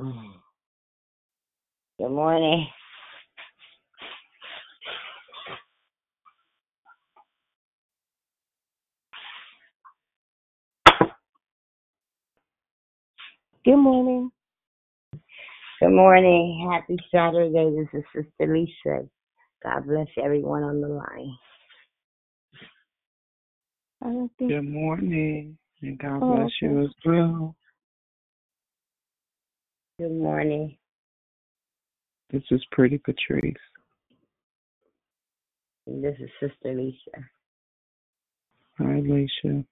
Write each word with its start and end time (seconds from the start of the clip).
Good 0.00 0.06
morning. 2.08 2.66
Good 13.62 13.76
morning. 13.76 14.30
Good 15.80 15.90
morning. 15.90 16.70
Happy 16.72 16.96
Saturday. 17.14 17.76
This 17.76 18.00
is 18.00 18.04
Sister 18.14 18.54
Lisa. 18.54 19.06
God 19.62 19.86
bless 19.86 20.06
everyone 20.22 20.62
on 20.62 20.80
the 20.80 20.88
line. 20.88 21.36
I 24.02 24.06
don't 24.06 24.32
think 24.38 24.50
Good 24.50 24.62
morning, 24.62 25.58
and 25.82 25.98
God 25.98 26.22
Oh, 26.22 26.36
bless 26.38 26.52
you 26.62 26.84
as 26.84 26.90
well. 27.04 27.54
Good 30.00 30.12
morning. 30.12 30.78
This 32.32 32.40
is 32.50 32.64
Pretty 32.72 32.96
Patrice. 32.96 33.52
This 35.86 36.16
is 36.18 36.30
Sister 36.40 36.74
Lisa. 36.74 37.26
Hi, 38.78 38.96
Alicia. 38.96 39.62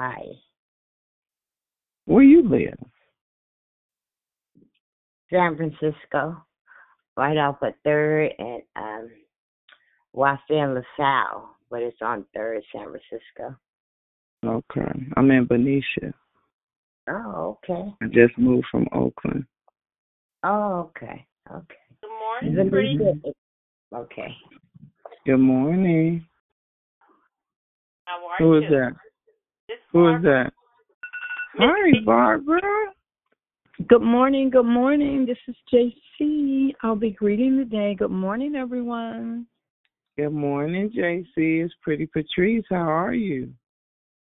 Hi. 0.00 0.22
Where 2.06 2.24
you 2.24 2.48
live? 2.48 2.74
San 5.32 5.56
Francisco. 5.56 6.44
Right 7.16 7.36
off 7.36 7.62
of 7.62 7.74
Third 7.84 8.32
and 8.40 8.62
um 8.74 9.08
Washington 10.12 10.58
and 10.58 10.74
LaSalle, 10.98 11.48
but 11.70 11.82
it's 11.82 12.02
on 12.02 12.24
Third, 12.34 12.60
San 12.74 12.86
Francisco. 12.86 13.56
Okay. 14.44 15.06
I'm 15.16 15.30
in 15.30 15.46
Benicia. 15.46 16.12
Oh, 17.08 17.58
okay. 17.68 17.92
I 18.00 18.06
just 18.06 18.38
moved 18.38 18.66
from 18.70 18.86
Oakland. 18.92 19.44
Oh, 20.44 20.90
okay. 20.96 21.26
Okay. 21.50 21.74
Good 22.00 22.10
morning, 22.10 22.54
Good 22.54 22.70
Pretty. 22.70 22.96
morning. 22.98 23.22
Okay. 23.94 24.28
Good 25.26 25.38
morning. 25.38 26.26
How 28.04 28.18
are 28.26 28.36
Who 28.38 28.54
you? 28.54 28.64
is 28.64 28.70
that? 28.70 28.92
This 29.68 29.78
Who 29.92 30.08
is 30.08 30.22
Barbara. 30.22 30.44
that? 30.44 30.52
Hi, 31.58 32.00
Barbara. 32.04 32.60
Good 33.88 34.02
morning. 34.02 34.50
Good 34.50 34.64
morning. 34.66 35.26
This 35.26 35.38
is 35.48 35.56
JC. 35.72 36.72
I'll 36.82 36.96
be 36.96 37.10
greeting 37.10 37.56
today. 37.56 37.94
Good 37.98 38.10
morning, 38.10 38.54
everyone. 38.54 39.46
Good 40.16 40.30
morning, 40.32 40.90
JC. 40.96 41.64
It's 41.64 41.74
Pretty 41.82 42.06
Patrice. 42.06 42.64
How 42.70 42.76
are 42.88 43.14
you? 43.14 43.52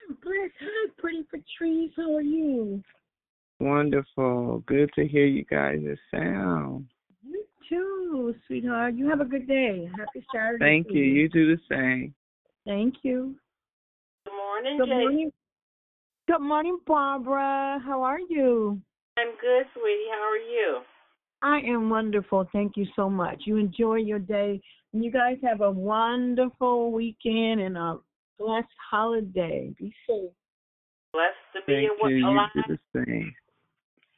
Bless. 0.10 0.52
Hi, 0.62 0.92
pretty 0.98 1.24
Patrice. 1.24 1.92
How 1.96 2.16
are 2.16 2.22
you? 2.22 2.82
Wonderful. 3.60 4.64
Good 4.66 4.92
to 4.96 5.08
hear 5.08 5.26
you 5.26 5.46
guys' 5.46 5.98
sound. 6.12 6.86
You 7.26 7.44
too, 7.70 8.36
sweetheart. 8.48 8.96
You 8.96 9.10
have 9.10 9.22
a 9.22 9.26
good 9.26 9.48
day. 9.48 9.90
Happy 9.98 10.26
Saturday. 10.34 10.64
Thank 10.64 10.88
to 10.88 10.94
you. 10.94 11.04
You 11.04 11.30
do 11.30 11.56
the 11.56 11.62
same. 11.70 12.14
Thank 12.66 12.96
you. 13.04 13.36
Good 14.26 14.34
morning, 14.36 14.78
Good 14.78 14.88
Jay. 14.88 14.92
morning. 14.92 15.32
Good 16.28 16.42
morning, 16.42 16.80
Barbara. 16.86 17.80
How 17.86 18.02
are 18.04 18.20
you? 18.20 18.82
I'm 19.18 19.32
good, 19.42 19.66
sweetie. 19.74 20.10
How 20.12 20.30
are 20.30 20.38
you? 20.38 20.80
I 21.42 21.60
am 21.70 21.90
wonderful. 21.90 22.48
Thank 22.54 22.78
you 22.78 22.86
so 22.96 23.10
much. 23.10 23.44
You 23.46 23.58
enjoy 23.58 23.96
your 23.96 24.20
day. 24.20 24.62
And 24.94 25.04
you 25.04 25.12
guys 25.12 25.38
have 25.44 25.62
a 25.62 25.72
wonderful 25.72 26.92
weekend 26.92 27.62
and 27.62 27.78
a 27.78 27.98
blessed 28.40 28.68
holiday. 28.92 29.74
Be 29.80 29.94
safe. 30.08 30.32
Blessed 31.14 31.36
to 31.56 31.62
be 31.68 31.88
Thank 31.88 32.00
you. 32.04 32.10
You 32.10 32.28
alive. 32.30 32.50
do 32.56 32.78
the 32.94 33.06
same. 33.06 33.34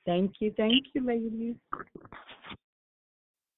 Thank 0.06 0.34
you. 0.40 0.54
Thank 0.56 0.86
you, 0.94 1.06
ladies. 1.06 1.56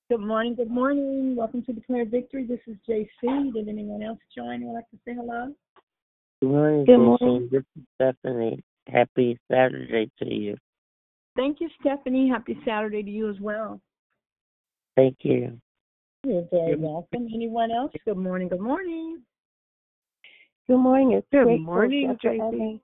Good 0.09 0.21
morning. 0.21 0.55
Good 0.55 0.71
morning. 0.71 1.35
Welcome 1.35 1.63
to 1.63 1.73
Declare 1.73 2.05
Victory. 2.05 2.45
This 2.45 2.59
is 2.65 2.77
JC. 2.87 3.53
Did 3.53 3.67
anyone 3.67 4.01
else 4.01 4.19
join 4.35 4.65
would 4.65 4.73
like 4.73 4.89
to 4.91 4.97
say 5.05 5.13
hello? 5.13 5.53
Good 6.41 6.49
morning, 6.49 6.85
Good 6.85 6.97
morning. 6.97 7.49
This 7.51 7.63
is 7.75 7.83
Stephanie. 7.95 8.63
Happy 8.87 9.37
Saturday 9.51 10.09
to 10.19 10.33
you. 10.33 10.55
Thank 11.35 11.59
you, 11.59 11.69
Stephanie. 11.81 12.29
Happy 12.29 12.57
Saturday 12.65 13.03
to 13.03 13.09
you 13.09 13.29
as 13.29 13.39
well. 13.39 13.81
Thank 14.95 15.17
you. 15.21 15.59
You're 16.23 16.47
very 16.51 16.75
welcome. 16.75 17.27
Anyone 17.33 17.71
else? 17.71 17.91
Good 18.05 18.17
morning. 18.17 18.47
Good 18.47 18.61
morning. 18.61 19.21
Good 20.67 20.77
morning. 20.79 21.13
It's 21.13 21.25
Good 21.31 21.43
Grateful 21.43 21.63
morning, 21.63 22.17
Deborah 22.21 22.39
JC. 22.51 22.79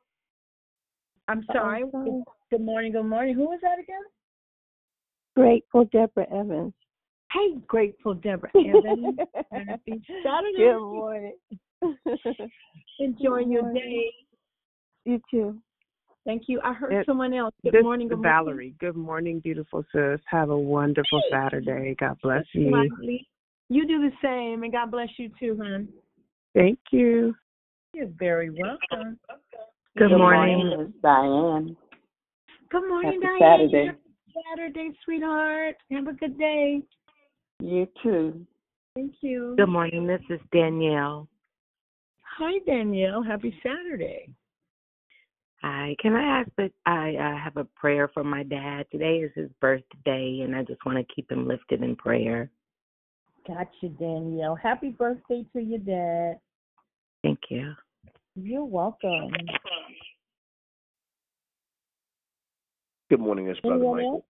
I'm 1.27 1.43
sorry. 1.51 1.83
sorry. 1.91 2.05
Good, 2.05 2.23
good 2.51 2.61
morning. 2.61 2.91
Good 2.93 3.03
morning. 3.03 3.35
Who 3.35 3.43
was 3.45 3.59
that 3.61 3.79
again? 3.79 4.01
Grateful 5.35 5.85
Deborah 5.85 6.27
Evans. 6.33 6.73
Hey, 7.31 7.59
grateful 7.67 8.13
Deborah 8.13 8.51
Evans. 8.55 9.17
Happy 9.51 10.01
Saturday. 10.23 10.57
Good 10.57 10.79
morning. 10.79 11.35
Enjoy 12.99 13.43
Good 13.43 13.51
your 13.51 13.73
day. 13.73 14.11
You 15.03 15.21
too. 15.29 15.57
Thank 16.25 16.43
you. 16.47 16.61
I 16.63 16.71
heard 16.73 16.93
It- 16.93 17.05
someone 17.05 17.33
else. 17.33 17.53
Good 17.63 17.73
this 17.73 17.83
morning. 17.83 18.07
is 18.07 18.11
Good 18.11 18.17
morning. 18.19 18.31
Valerie. 18.31 18.75
Good 18.79 18.95
morning, 18.95 19.39
beautiful 19.41 19.83
sis. 19.91 20.21
Have 20.27 20.51
a 20.51 20.57
wonderful 20.57 21.21
Saturday. 21.29 21.95
God 21.99 22.17
bless 22.23 22.45
you. 22.53 22.69
Slightly. 22.69 23.27
You 23.69 23.85
do 23.87 23.99
the 23.99 24.11
same, 24.21 24.63
and 24.63 24.71
God 24.71 24.91
bless 24.91 25.09
you 25.17 25.29
too, 25.39 25.57
hon. 25.61 25.89
Thank 26.53 26.79
you. 26.91 27.35
You're 27.93 28.07
very 28.17 28.49
welcome. 28.49 29.19
Good 29.97 30.17
morning. 30.17 30.73
It's 30.79 30.93
Diane. 31.03 31.77
Good 32.71 32.89
morning, 32.89 33.21
Happy 33.21 33.39
Diane. 33.39 33.69
Saturday. 33.69 33.91
Saturday, 34.49 34.89
sweetheart. 35.05 35.75
Have 35.91 36.07
a 36.07 36.13
good 36.13 36.39
day. 36.39 36.81
You 37.59 37.87
too. 38.01 38.47
Thank 38.95 39.13
you. 39.21 39.53
Good 39.57 39.69
morning. 39.69 40.07
This 40.07 40.21
is 40.31 40.39
Danielle. 40.51 41.27
Hi, 42.39 42.57
Danielle. 42.65 43.21
Happy 43.21 43.55
Saturday. 43.61 44.27
Hi. 45.61 45.95
Can 46.01 46.15
I 46.15 46.39
ask 46.39 46.49
that 46.57 46.71
I 46.87 47.13
uh, 47.15 47.37
have 47.37 47.57
a 47.57 47.65
prayer 47.75 48.09
for 48.11 48.23
my 48.23 48.41
dad? 48.41 48.87
Today 48.91 49.17
is 49.17 49.31
his 49.35 49.51
birthday, 49.61 50.41
and 50.43 50.55
I 50.55 50.63
just 50.63 50.83
want 50.83 50.97
to 50.97 51.13
keep 51.13 51.31
him 51.31 51.47
lifted 51.47 51.83
in 51.83 51.95
prayer. 51.95 52.49
Gotcha, 53.47 53.89
Danielle. 53.99 54.55
Happy 54.55 54.89
birthday 54.89 55.45
to 55.53 55.61
your 55.61 55.79
dad. 55.79 56.39
Thank 57.23 57.39
you. 57.49 57.73
You're 58.35 58.65
welcome. 58.65 59.31
Good 63.09 63.19
morning, 63.19 63.47
it's 63.47 63.59
Brother 63.61 63.75
Anyone 63.75 63.97
Michael. 63.97 64.25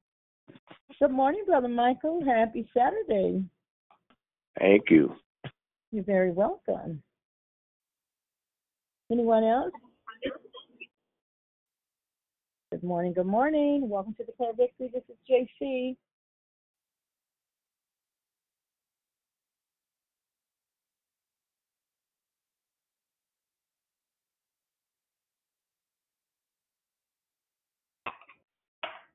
else? 0.49 0.57
Good 0.99 1.11
morning, 1.11 1.43
Brother 1.47 1.69
Michael. 1.69 2.23
Happy 2.23 2.67
Saturday. 2.75 3.43
Thank 4.59 4.83
you. 4.89 5.15
You're 5.91 6.03
very 6.03 6.31
welcome. 6.31 7.01
Anyone 9.11 9.43
else? 9.43 9.71
Good 12.71 12.83
morning. 12.83 13.13
Good 13.13 13.25
morning. 13.25 13.89
Welcome 13.89 14.15
to 14.15 14.23
Declare 14.23 14.53
Victory. 14.57 14.91
This 14.93 15.03
is 15.09 15.17
JC. 15.61 15.95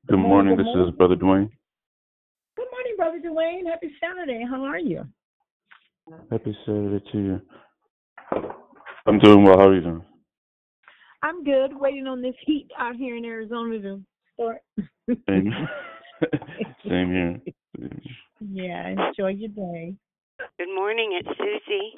Good 0.09 0.17
morning. 0.17 0.57
This 0.57 0.65
morning. 0.65 0.89
is 0.89 0.95
Brother 0.97 1.17
Dwayne. 1.17 1.51
Good 2.57 2.67
morning, 2.73 2.95
Brother 2.97 3.21
Dwayne. 3.21 3.71
Happy 3.71 3.93
Saturday. 4.03 4.43
How 4.49 4.63
are 4.65 4.79
you? 4.79 5.05
Happy 6.31 6.57
Saturday 6.65 7.05
to 7.13 7.19
you. 7.19 7.41
I'm 9.07 9.19
doing 9.19 9.45
well. 9.45 9.59
How 9.59 9.69
are 9.69 9.75
you 9.75 9.83
doing? 9.83 10.05
I'm 11.23 11.45
good. 11.45 11.79
Waiting 11.79 12.07
on 12.07 12.23
this 12.23 12.35
heat 12.47 12.69
out 12.79 12.97
here 12.97 13.17
in 13.17 13.25
Arizona 13.27 13.79
to 13.81 14.03
start. 14.35 14.59
Same, 15.29 15.53
Same 16.89 17.11
here. 17.11 17.41
yeah, 18.41 18.89
enjoy 18.89 19.33
your 19.33 19.51
day. 19.51 19.95
Good 20.59 20.75
morning. 20.75 21.21
It's 21.21 21.29
Susie. 21.37 21.93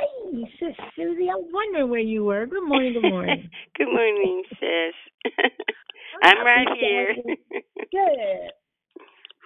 Hey, 0.00 0.44
sis 0.58 0.76
Susie, 0.96 1.28
I 1.30 1.34
was 1.34 1.50
wondering 1.52 1.90
where 1.90 1.98
you 2.00 2.24
were. 2.24 2.46
Good 2.46 2.66
morning. 2.66 2.94
Good 2.94 3.08
morning. 3.10 3.50
good 3.76 3.86
morning, 3.86 4.42
sis. 4.48 5.32
I'm 6.22 6.44
right 6.44 6.66
here. 6.78 7.14
Good. 7.92 8.50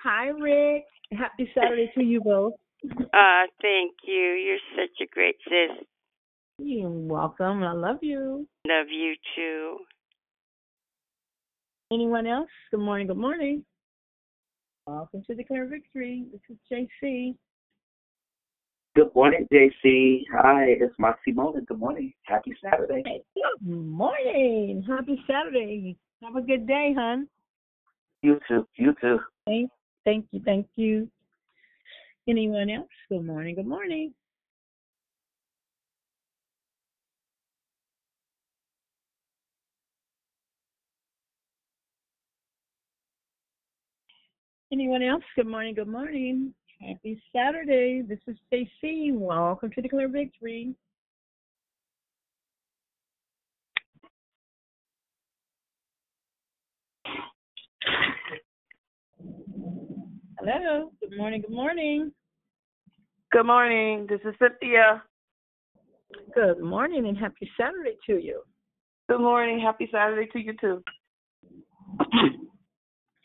Hi, 0.05 0.27
Rick. 0.29 0.85
Happy 1.13 1.51
Saturday 1.55 1.91
to 1.97 2.03
you 2.03 2.21
both. 2.21 2.55
uh, 2.85 3.47
thank 3.63 3.93
you. 4.07 4.15
You're 4.15 4.59
such 4.77 5.01
a 5.03 5.07
great 5.13 5.37
sis. 5.49 5.87
You're 6.59 6.89
welcome. 6.89 7.63
I 7.63 7.73
love 7.73 7.99
you. 8.03 8.47
Love 8.69 8.87
you 8.91 9.15
too. 9.35 9.79
Anyone 11.93 12.27
else? 12.27 12.51
Good 12.71 12.81
morning. 12.81 13.07
Good 13.09 13.17
morning. 13.17 13.65
Welcome 14.87 15.23
to 15.27 15.35
Declare 15.35 15.67
Victory. 15.67 16.27
This 16.31 16.41
is 16.51 16.59
JC. 17.03 17.35
Good 18.95 19.13
morning, 19.13 19.45
JC. 19.53 20.21
Hi, 20.33 20.67
it's 20.69 20.95
Moxie 21.01 21.33
Moment. 21.33 21.67
Good 21.67 21.81
morning. 21.81 22.13
Happy 22.23 22.55
Saturday. 22.63 23.03
Good 23.35 23.67
morning. 23.67 24.85
Happy 24.87 25.21
Saturday. 25.27 25.97
Have 26.23 26.37
a 26.37 26.41
good 26.41 26.65
day, 26.69 26.95
hon. 26.97 27.27
You 28.23 28.39
too. 28.47 28.69
You 28.77 28.95
too. 29.01 29.19
Thank, 29.47 29.71
thank 30.05 30.27
you, 30.31 30.41
thank 30.45 30.69
you. 30.77 31.11
Anyone 32.29 32.71
else? 32.71 32.87
Good 33.09 33.27
morning, 33.27 33.57
good 33.57 33.67
morning. 33.67 34.15
Anyone 44.73 45.03
else? 45.03 45.25
Good 45.35 45.49
morning, 45.49 45.75
good 45.75 45.89
morning. 45.89 46.55
Happy 46.87 47.23
Saturday. 47.35 48.03
This 48.07 48.19
is 48.27 48.37
Stacy. 48.47 49.13
Welcome 49.13 49.71
to 49.71 49.81
Declare 49.81 50.09
Victory. 50.09 50.75
Hello. 60.39 60.91
Good 61.01 61.17
morning, 61.17 61.41
good 61.41 61.55
morning. 61.55 62.13
Good 63.33 63.47
morning. 63.47 64.07
This 64.07 64.21
is 64.27 64.35
Cynthia. 64.39 65.03
Good 66.35 66.61
morning 66.61 67.07
and 67.07 67.17
happy 67.17 67.51
Saturday 67.59 67.97
to 68.07 68.23
you. 68.23 68.43
Good 69.09 69.21
morning. 69.21 69.59
Happy 69.59 69.89
Saturday 69.91 70.29
to 70.33 70.39
you 70.39 70.55
too. 70.61 70.83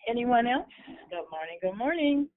Anyone 0.09 0.47
else? 0.47 0.67
Good 1.09 1.29
morning, 1.29 1.59
good 1.62 1.77
morning. 1.77 2.29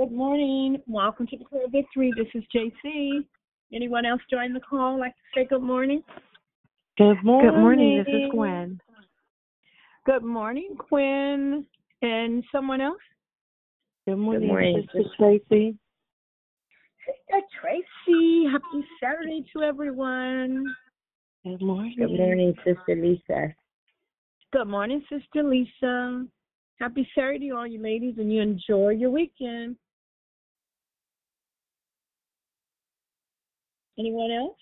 Good 0.00 0.12
morning. 0.12 0.82
Welcome 0.86 1.26
to 1.26 1.36
Declare 1.36 1.68
Victory. 1.70 2.10
This 2.16 2.26
is 2.32 2.42
JC. 2.56 3.22
Anyone 3.70 4.06
else 4.06 4.22
join 4.30 4.54
the 4.54 4.60
call 4.60 4.98
like 4.98 5.12
to 5.12 5.20
say 5.34 5.46
good 5.46 5.60
morning? 5.60 6.02
Good 6.96 7.22
morning. 7.22 7.50
Good 7.50 7.60
morning. 7.60 8.04
This 8.06 8.14
is 8.14 8.30
Gwen. 8.30 8.80
Good 10.06 10.24
morning, 10.24 10.76
Quinn. 10.78 11.66
And 12.00 12.42
someone 12.50 12.80
else? 12.80 12.96
Good 14.06 14.16
morning. 14.16 14.48
morning, 14.48 14.86
This 14.94 15.04
is 15.04 15.12
Tracy. 15.18 15.76
Sister 17.04 17.40
Tracy. 17.60 18.46
Happy 18.50 18.86
Saturday 19.02 19.44
to 19.52 19.62
everyone. 19.64 20.64
Good 21.44 21.60
morning. 21.60 21.94
Good 21.98 22.16
morning, 22.16 22.54
Sister 22.64 22.96
Lisa. 22.96 23.54
Good 24.50 24.66
morning, 24.66 25.04
Sister 25.10 25.42
Lisa. 25.42 26.24
Happy 26.80 27.06
Saturday 27.14 27.50
to 27.50 27.56
all 27.56 27.66
you 27.66 27.82
ladies, 27.82 28.14
and 28.16 28.32
you 28.32 28.40
enjoy 28.40 28.92
your 28.92 29.10
weekend. 29.10 29.76
Anyone 34.00 34.30
else? 34.30 34.56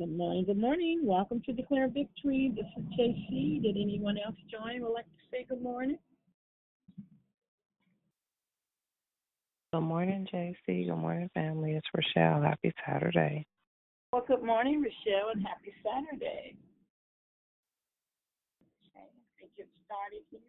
Good 0.00 0.10
morning, 0.10 0.44
good 0.46 0.58
morning. 0.58 1.02
Welcome 1.04 1.40
to 1.46 1.52
Declare 1.52 1.90
Victory. 1.90 2.52
This 2.56 2.64
is 2.76 2.82
JC. 2.98 3.62
Did 3.62 3.76
anyone 3.76 4.16
else 4.18 4.34
join? 4.50 4.82
Would 4.82 4.92
like 4.92 5.04
to 5.04 5.10
say 5.30 5.46
good 5.48 5.62
morning? 5.62 5.98
Good 9.72 9.82
morning, 9.82 10.26
JC. 10.34 10.88
Good 10.88 10.96
morning, 10.96 11.30
family. 11.32 11.76
It's 11.76 11.86
Rochelle. 11.94 12.42
Happy 12.42 12.72
Saturday. 12.84 13.46
Well, 14.12 14.24
good 14.26 14.42
morning, 14.42 14.82
Rochelle, 14.82 15.30
and 15.32 15.46
happy 15.46 15.72
Saturday. 15.84 16.56
Get 19.60 19.68
started 19.84 20.24
here. 20.30 20.40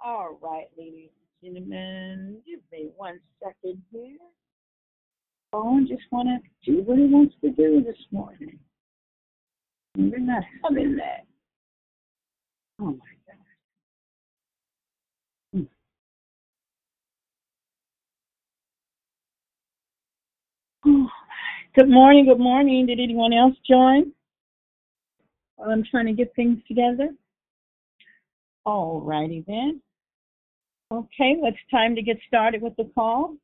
All 0.00 0.38
right, 0.40 0.68
ladies 0.78 1.10
and 1.42 1.56
gentlemen, 1.56 2.36
give 2.46 2.60
me 2.70 2.90
one 2.96 3.18
second 3.42 3.82
here. 3.90 4.16
Phone 5.50 5.88
just 5.88 6.02
want 6.12 6.28
to 6.28 6.70
do 6.70 6.82
what 6.82 7.00
it 7.00 7.10
wants 7.10 7.34
to 7.42 7.50
do 7.50 7.82
this 7.84 7.98
morning. 8.12 8.60
We're 9.96 10.20
not 10.20 10.44
having 10.62 10.94
that. 10.98 11.26
Oh 12.80 12.92
my 12.92 13.14
God. 13.26 13.49
Good 21.76 21.88
morning, 21.88 22.26
good 22.26 22.40
morning. 22.40 22.86
Did 22.86 23.00
anyone 23.00 23.34
else 23.34 23.54
join? 23.68 24.12
While 25.56 25.70
I'm 25.70 25.84
trying 25.84 26.06
to 26.06 26.12
get 26.14 26.34
things 26.34 26.58
together. 26.66 27.10
All 28.64 29.00
righty 29.02 29.44
then. 29.46 29.82
Okay, 30.90 31.36
it's 31.42 31.58
time 31.70 31.94
to 31.94 32.02
get 32.02 32.16
started 32.26 32.62
with 32.62 32.74
the 32.76 32.90
call. 32.94 33.36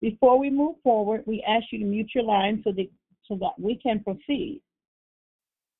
Before 0.00 0.38
we 0.38 0.50
move 0.50 0.76
forward, 0.84 1.24
we 1.26 1.44
ask 1.46 1.66
you 1.72 1.80
to 1.80 1.84
mute 1.84 2.10
your 2.14 2.24
line 2.24 2.62
so 2.64 2.72
that 2.72 2.88
so 3.26 3.36
that 3.40 3.52
we 3.58 3.76
can 3.76 4.02
proceed. 4.04 4.62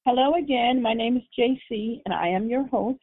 Hello 0.05 0.35
again. 0.35 0.83
My 0.83 0.95
name 0.95 1.17
is 1.17 1.23
JC, 1.39 2.03
and 2.05 2.13
I 2.13 2.29
am 2.29 2.51
your 2.51 2.67
host. 2.67 2.99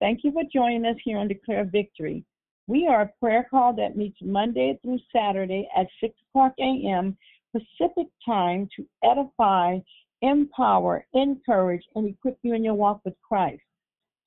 Thank 0.00 0.24
you 0.24 0.32
for 0.32 0.42
joining 0.52 0.84
us 0.84 0.96
here 1.04 1.18
on 1.18 1.28
Declare 1.28 1.66
Victory. 1.66 2.24
We 2.70 2.86
are 2.86 3.02
a 3.02 3.12
prayer 3.18 3.48
call 3.50 3.72
that 3.78 3.96
meets 3.96 4.18
Monday 4.22 4.78
through 4.80 5.00
Saturday 5.12 5.68
at 5.76 5.88
6 6.00 6.14
o'clock 6.28 6.52
a.m. 6.60 7.16
Pacific 7.50 8.06
time 8.24 8.68
to 8.76 8.86
edify, 9.02 9.80
empower, 10.22 11.04
encourage, 11.12 11.82
and 11.96 12.08
equip 12.08 12.38
you 12.44 12.54
in 12.54 12.62
your 12.62 12.74
walk 12.74 13.00
with 13.04 13.14
Christ. 13.26 13.60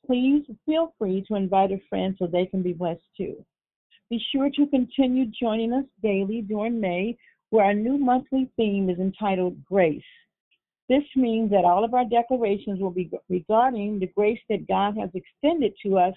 Please 0.06 0.44
feel 0.66 0.94
free 1.00 1.24
to 1.30 1.36
invite 1.36 1.72
a 1.72 1.80
friend 1.88 2.18
so 2.20 2.28
they 2.28 2.46
can 2.46 2.62
be 2.62 2.74
blessed 2.74 3.00
too. 3.16 3.46
Be 4.10 4.22
sure 4.34 4.50
to 4.50 4.68
continue 4.68 5.28
joining 5.42 5.72
us 5.72 5.86
daily 6.02 6.42
during 6.42 6.82
May, 6.82 7.18
where 7.52 7.64
our 7.64 7.74
new 7.74 7.98
monthly 7.98 8.52
theme 8.58 8.90
is 8.90 9.00
entitled 9.00 9.64
Grace. 9.64 10.04
This 10.90 11.06
means 11.16 11.50
that 11.52 11.64
all 11.64 11.86
of 11.86 11.94
our 11.94 12.04
declarations 12.04 12.82
will 12.82 12.92
be 12.92 13.10
regarding 13.30 14.00
the 14.00 14.08
grace 14.08 14.42
that 14.50 14.68
God 14.68 14.98
has 14.98 15.12
extended 15.14 15.72
to 15.86 15.98
us 15.98 16.14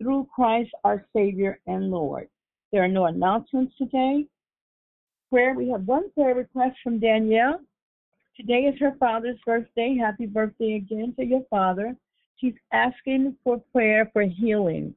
through 0.00 0.28
Christ 0.34 0.70
our 0.84 1.04
Savior 1.14 1.58
and 1.66 1.90
Lord. 1.90 2.28
There 2.72 2.82
are 2.82 2.88
no 2.88 3.06
announcements 3.06 3.74
today. 3.78 4.26
Prayer, 5.30 5.54
we 5.54 5.68
have 5.70 5.86
one 5.86 6.10
prayer 6.12 6.34
request 6.34 6.76
from 6.82 7.00
Danielle. 7.00 7.60
Today 8.36 8.70
is 8.72 8.78
her 8.80 8.94
father's 9.00 9.38
birthday. 9.46 9.96
Happy 9.98 10.26
birthday 10.26 10.74
again 10.74 11.14
to 11.18 11.24
your 11.24 11.42
father. 11.48 11.96
She's 12.38 12.54
asking 12.72 13.36
for 13.42 13.62
prayer 13.72 14.10
for 14.12 14.22
healing. 14.22 14.94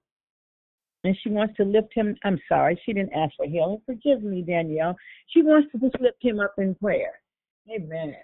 And 1.05 1.15
she 1.23 1.29
wants 1.29 1.55
to 1.55 1.63
lift 1.63 1.93
him. 1.93 2.17
I'm 2.25 2.39
sorry, 2.49 2.79
she 2.85 2.91
didn't 2.91 3.13
ask 3.13 3.33
for 3.37 3.45
healing. 3.45 3.81
Forgive 3.85 4.21
me, 4.21 4.41
Danielle. 4.41 4.97
She 5.27 5.41
wants 5.41 5.71
to 5.71 5.79
just 5.79 5.99
lift 6.01 6.21
him 6.21 6.41
up 6.41 6.53
in 6.57 6.75
prayer. 6.75 7.13
Amen. 7.73 8.15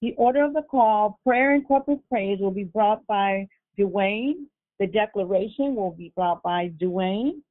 The 0.00 0.14
order 0.16 0.44
of 0.44 0.54
the 0.54 0.62
call, 0.62 1.18
prayer 1.24 1.54
and 1.54 1.66
corporate 1.66 2.00
praise 2.08 2.38
will 2.40 2.50
be 2.50 2.64
brought 2.64 3.06
by 3.06 3.46
Dwayne. 3.78 4.46
The 4.80 4.86
declaration 4.86 5.74
will 5.74 5.92
be 5.92 6.12
brought 6.16 6.42
by 6.42 6.70
Dwayne. 6.80 7.42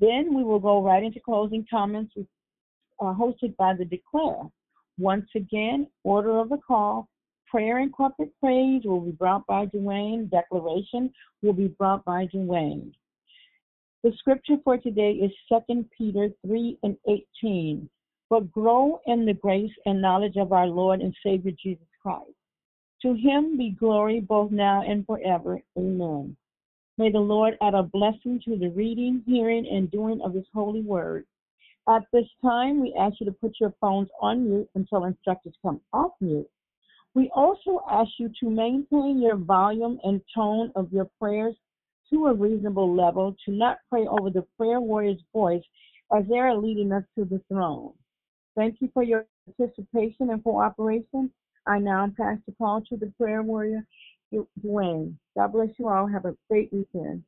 Then 0.00 0.34
we 0.34 0.44
will 0.44 0.60
go 0.60 0.82
right 0.82 1.02
into 1.02 1.20
closing 1.20 1.66
comments 1.68 2.14
uh, 3.00 3.14
hosted 3.14 3.56
by 3.56 3.74
the 3.74 3.84
Declare. 3.84 4.48
Once 4.98 5.28
again, 5.34 5.86
order 6.04 6.38
of 6.38 6.48
the 6.48 6.58
call, 6.58 7.08
prayer 7.46 7.78
and 7.78 7.92
corporate 7.92 8.32
praise 8.40 8.82
will 8.84 9.00
be 9.00 9.12
brought 9.12 9.46
by 9.46 9.66
Dwayne. 9.66 10.30
Declaration 10.30 11.12
will 11.42 11.52
be 11.52 11.68
brought 11.68 12.04
by 12.04 12.26
Dwayne. 12.26 12.92
The 14.04 14.12
scripture 14.18 14.56
for 14.62 14.78
today 14.78 15.12
is 15.12 15.32
2 15.48 15.84
Peter 15.96 16.30
3 16.46 16.78
and 16.82 16.96
18. 17.08 17.88
But 18.30 18.52
grow 18.52 19.00
in 19.06 19.24
the 19.24 19.34
grace 19.34 19.72
and 19.86 20.02
knowledge 20.02 20.36
of 20.36 20.52
our 20.52 20.66
Lord 20.66 21.00
and 21.00 21.14
Savior 21.24 21.52
Jesus 21.60 21.86
Christ. 22.02 22.30
To 23.02 23.14
him 23.14 23.56
be 23.56 23.70
glory 23.70 24.20
both 24.20 24.50
now 24.50 24.82
and 24.82 25.06
forever. 25.06 25.60
Amen. 25.76 26.36
May 26.98 27.12
the 27.12 27.20
Lord 27.20 27.56
add 27.62 27.74
a 27.74 27.84
blessing 27.84 28.40
to 28.44 28.58
the 28.58 28.70
reading, 28.70 29.22
hearing, 29.24 29.66
and 29.70 29.88
doing 29.90 30.20
of 30.20 30.34
his 30.34 30.46
holy 30.52 30.82
word. 30.82 31.24
At 31.88 32.02
this 32.12 32.26
time, 32.42 32.80
we 32.80 32.92
ask 32.98 33.20
you 33.20 33.26
to 33.26 33.32
put 33.32 33.54
your 33.60 33.72
phones 33.80 34.08
on 34.20 34.50
mute 34.50 34.68
until 34.74 35.04
instructors 35.04 35.54
come 35.62 35.80
off 35.92 36.12
mute. 36.20 36.50
We 37.14 37.30
also 37.34 37.82
ask 37.88 38.10
you 38.18 38.30
to 38.40 38.50
maintain 38.50 39.22
your 39.22 39.36
volume 39.36 39.98
and 40.02 40.20
tone 40.34 40.72
of 40.74 40.92
your 40.92 41.08
prayers 41.20 41.54
to 42.10 42.26
a 42.26 42.34
reasonable 42.34 42.94
level, 42.94 43.36
to 43.44 43.52
not 43.52 43.78
pray 43.88 44.06
over 44.06 44.28
the 44.28 44.44
prayer 44.56 44.80
warrior's 44.80 45.22
voice 45.32 45.62
as 46.16 46.24
they 46.28 46.38
are 46.38 46.56
leading 46.56 46.92
us 46.92 47.04
to 47.16 47.24
the 47.24 47.40
throne. 47.48 47.92
Thank 48.56 48.80
you 48.80 48.90
for 48.92 49.02
your 49.02 49.24
participation 49.56 50.30
and 50.30 50.42
cooperation. 50.42 51.30
I 51.66 51.78
now 51.78 52.12
pass 52.16 52.38
the 52.46 52.52
call 52.52 52.82
to 52.88 52.96
the 52.96 53.12
prayer 53.18 53.42
warrior, 53.42 53.86
Dwayne. 54.32 55.14
God 55.36 55.52
bless 55.52 55.68
you 55.78 55.88
all. 55.88 56.06
Have 56.06 56.24
a 56.24 56.34
great 56.48 56.72
weekend. 56.72 57.22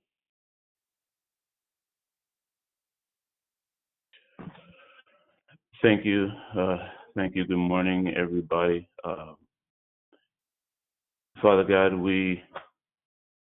Thank 5.83 6.04
you. 6.04 6.28
Uh, 6.59 6.76
thank 7.16 7.35
you. 7.35 7.47
Good 7.47 7.57
morning, 7.57 8.12
everybody. 8.14 8.88
Uh, 9.02 9.33
Father 11.40 11.64
God, 11.64 11.95
we 11.95 12.42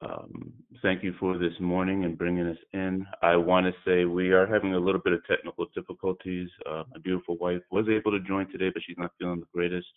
um, 0.02 0.54
thank 0.82 1.04
you 1.04 1.14
for 1.20 1.38
this 1.38 1.54
morning 1.60 2.06
and 2.06 2.18
bringing 2.18 2.48
us 2.48 2.58
in. 2.74 3.06
I 3.22 3.36
want 3.36 3.66
to 3.66 3.74
say 3.86 4.06
we 4.06 4.32
are 4.32 4.48
having 4.48 4.74
a 4.74 4.80
little 4.80 5.02
bit 5.04 5.14
of 5.14 5.26
technical 5.28 5.66
difficulties. 5.76 6.50
Uh, 6.70 6.84
my 6.94 7.02
beautiful 7.04 7.38
wife 7.38 7.62
was 7.70 7.88
able 7.90 8.12
to 8.12 8.26
join 8.26 8.50
today, 8.50 8.70
but 8.74 8.82
she's 8.86 8.98
not 8.98 9.12
feeling 9.20 9.42
the 9.42 9.46
greatest. 9.54 9.88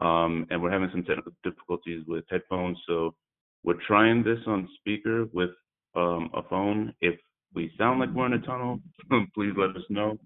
Um, 0.00 0.46
and 0.50 0.60
we're 0.62 0.70
having 0.70 0.90
some 0.90 1.04
technical 1.04 1.32
difficulties 1.44 2.04
with 2.06 2.24
headphones. 2.30 2.78
So 2.86 3.14
we're 3.62 3.80
trying 3.86 4.24
this 4.24 4.40
on 4.46 4.68
speaker 4.78 5.26
with 5.32 5.50
um, 5.94 6.30
a 6.34 6.42
phone. 6.48 6.94
If 7.00 7.18
we 7.54 7.70
sound 7.78 8.00
like 8.00 8.10
we're 8.14 8.26
in 8.26 8.32
a 8.34 8.40
tunnel, 8.40 8.80
please 9.34 9.52
let 9.56 9.70
us 9.70 9.82
know. 9.88 10.18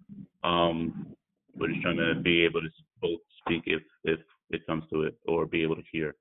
Um, 0.45 1.15
we're 1.57 1.69
just 1.69 1.83
trying 1.83 1.97
to 1.97 2.21
be 2.21 2.45
able 2.45 2.63
to 2.63 2.69
both 3.01 3.21
speak 3.41 3.63
if 3.67 3.83
if 4.05 4.21
it 4.51 4.67
comes 4.67 4.85
to 4.93 5.03
it, 5.03 5.17
or 5.27 5.47
be 5.47 5.63
able 5.63 5.77
to 5.77 5.83
hear. 5.91 6.15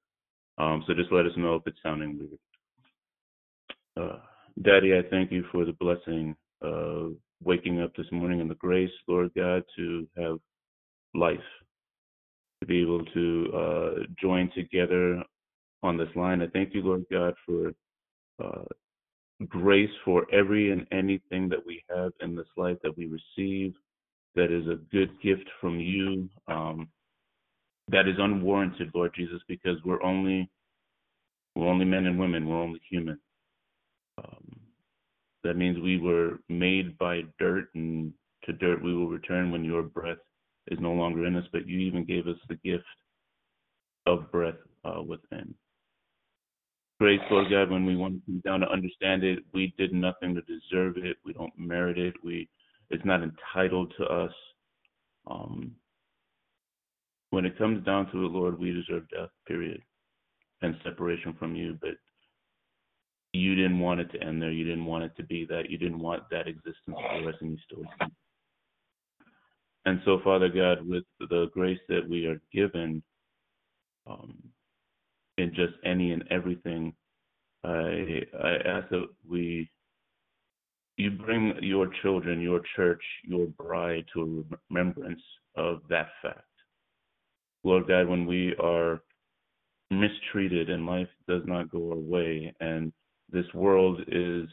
Um, 0.58 0.84
so 0.88 0.94
just 0.94 1.12
let 1.12 1.26
us 1.26 1.34
know 1.38 1.56
if 1.56 1.64
it's 1.66 1.78
sounding 1.84 2.18
weird. 2.18 2.40
Uh, 3.98 4.20
Daddy, 4.62 4.94
I 4.98 5.08
thank 5.10 5.32
you 5.32 5.44
for 5.52 5.66
the 5.66 5.74
blessing 5.74 6.36
of 6.62 7.14
waking 7.44 7.82
up 7.82 7.96
this 7.96 8.08
morning 8.12 8.42
and 8.42 8.50
the 8.50 8.56
grace, 8.56 8.92
Lord 9.08 9.32
God, 9.36 9.64
to 9.78 10.08
have 10.18 10.38
life, 11.14 11.38
to 12.66 12.74
be 12.74 12.82
able 12.82 13.06
to 13.06 13.52
uh, 13.56 14.04
join 14.20 14.50
together 14.56 15.22
on 15.84 15.98
this 15.98 16.10
line. 16.16 16.42
I 16.42 16.48
thank 16.48 16.74
you, 16.74 16.82
Lord 16.82 17.06
God, 17.12 17.34
for 17.46 17.74
uh, 18.44 18.64
grace 19.48 19.90
for 20.04 20.26
every 20.34 20.72
and 20.72 20.86
anything 20.92 21.50
that 21.50 21.66
we 21.66 21.84
have 21.96 22.12
in 22.22 22.36
this 22.36 22.48
life 22.58 22.78
that 22.84 22.98
we 22.98 23.06
receive 23.06 23.74
that 24.36 24.52
is 24.52 24.68
a 24.68 24.80
good 24.92 25.10
gift 25.22 25.48
from 25.62 25.80
you 25.80 26.30
um, 26.48 26.90
that 27.90 28.08
is 28.08 28.16
unwarranted, 28.18 28.92
Lord 28.94 29.14
Jesus, 29.16 29.42
because 29.48 29.78
we're 29.86 30.04
only 30.04 30.50
we're 31.56 31.70
only 31.70 31.86
men 31.86 32.06
and 32.06 32.20
women, 32.20 32.48
we're 32.48 32.62
only 32.62 32.82
human. 32.90 33.18
Um, 34.18 34.60
that 35.44 35.56
means 35.56 35.80
we 35.80 35.98
were 35.98 36.40
made 36.50 36.98
by 36.98 37.22
dirt, 37.40 37.70
and 37.76 38.12
to 38.44 38.54
dirt 38.54 38.84
we 38.84 38.94
will 38.94 39.08
return 39.08 39.52
when 39.52 39.64
your 39.64 39.84
breath 39.84 40.18
is 40.68 40.80
no 40.80 40.94
longer 40.94 41.26
in 41.26 41.36
us. 41.36 41.46
But 41.52 41.68
you 41.68 41.80
even 41.80 42.06
gave 42.06 42.28
us 42.28 42.38
the 42.48 42.56
gift 42.56 42.86
of 44.06 44.32
breath 44.32 44.56
uh, 44.84 45.02
within. 45.02 45.54
Grace, 47.00 47.20
Lord 47.30 47.50
God, 47.50 47.70
when 47.70 47.86
we 47.86 47.98
want 47.98 48.16
to 48.16 48.22
come 48.26 48.42
down 48.46 48.62
to 48.62 48.72
understand 48.72 49.24
it, 49.24 49.40
we 49.54 49.74
did 49.78 49.94
nothing 49.94 50.34
to 50.34 50.42
deserve 50.42 50.96
it. 50.98 51.18
We 51.26 51.34
don't 51.34 51.52
merit 51.58 51.98
it. 51.98 52.14
We 52.24 52.48
it's 52.90 53.04
not 53.06 53.22
entitled 53.22 53.94
to 53.98 54.06
us. 54.06 54.32
Um, 55.28 55.72
when 57.32 57.46
it 57.46 57.58
comes 57.58 57.84
down 57.84 58.12
to 58.12 58.26
it, 58.26 58.32
Lord, 58.32 58.58
we 58.60 58.72
deserve 58.72 59.10
death, 59.10 59.30
period, 59.48 59.82
and 60.62 60.76
separation 60.84 61.36
from 61.38 61.56
you. 61.56 61.78
But 61.82 61.96
you 63.34 63.56
didn't 63.56 63.80
want 63.80 64.00
it 64.00 64.12
to 64.14 64.24
end 64.24 64.42
there. 64.42 64.52
You 64.52 64.64
didn't 64.64 64.86
want 64.86 65.04
it 65.04 65.18
to 65.18 65.24
be 65.24 65.46
that. 65.50 65.70
You 65.70 65.78
didn't 65.78 66.00
want 66.00 66.24
that 66.32 66.48
existence 66.48 66.76
for 66.86 67.30
us, 67.30 67.36
and 67.42 67.52
you 67.52 67.58
still. 67.66 67.84
And 69.86 70.02
so, 70.04 70.20
Father 70.24 70.50
God, 70.50 70.88
with 70.88 71.04
the 71.20 71.50
grace 71.54 71.80
that 71.90 72.08
we 72.10 72.26
are 72.26 72.42
given 72.52 73.04
um, 74.08 74.36
in 75.38 75.50
just 75.50 75.74
any 75.84 76.12
and 76.12 76.24
everything, 76.32 76.94
I, 77.64 78.22
I 78.42 78.56
ask 78.66 78.90
that 78.90 79.08
we 79.30 79.70
you 80.98 81.12
bring 81.12 81.54
your 81.62 81.90
children, 82.02 82.42
your 82.42 82.62
church, 82.76 83.02
your 83.26 83.48
bride 83.48 84.06
to 84.14 84.46
a 84.50 84.58
remembrance 84.72 85.22
of 85.56 85.82
that 85.90 86.08
fact. 86.22 86.42
Lord 87.64 87.88
God, 87.88 88.08
when 88.08 88.26
we 88.26 88.56
are 88.64 89.02
mistreated 89.92 90.70
and 90.70 90.86
life 90.86 91.10
does 91.28 91.42
not 91.46 91.70
go 91.70 91.92
our 91.92 91.98
way, 91.98 92.54
and 92.60 92.94
this 93.30 93.46
world 93.54 94.02
is 94.08 94.48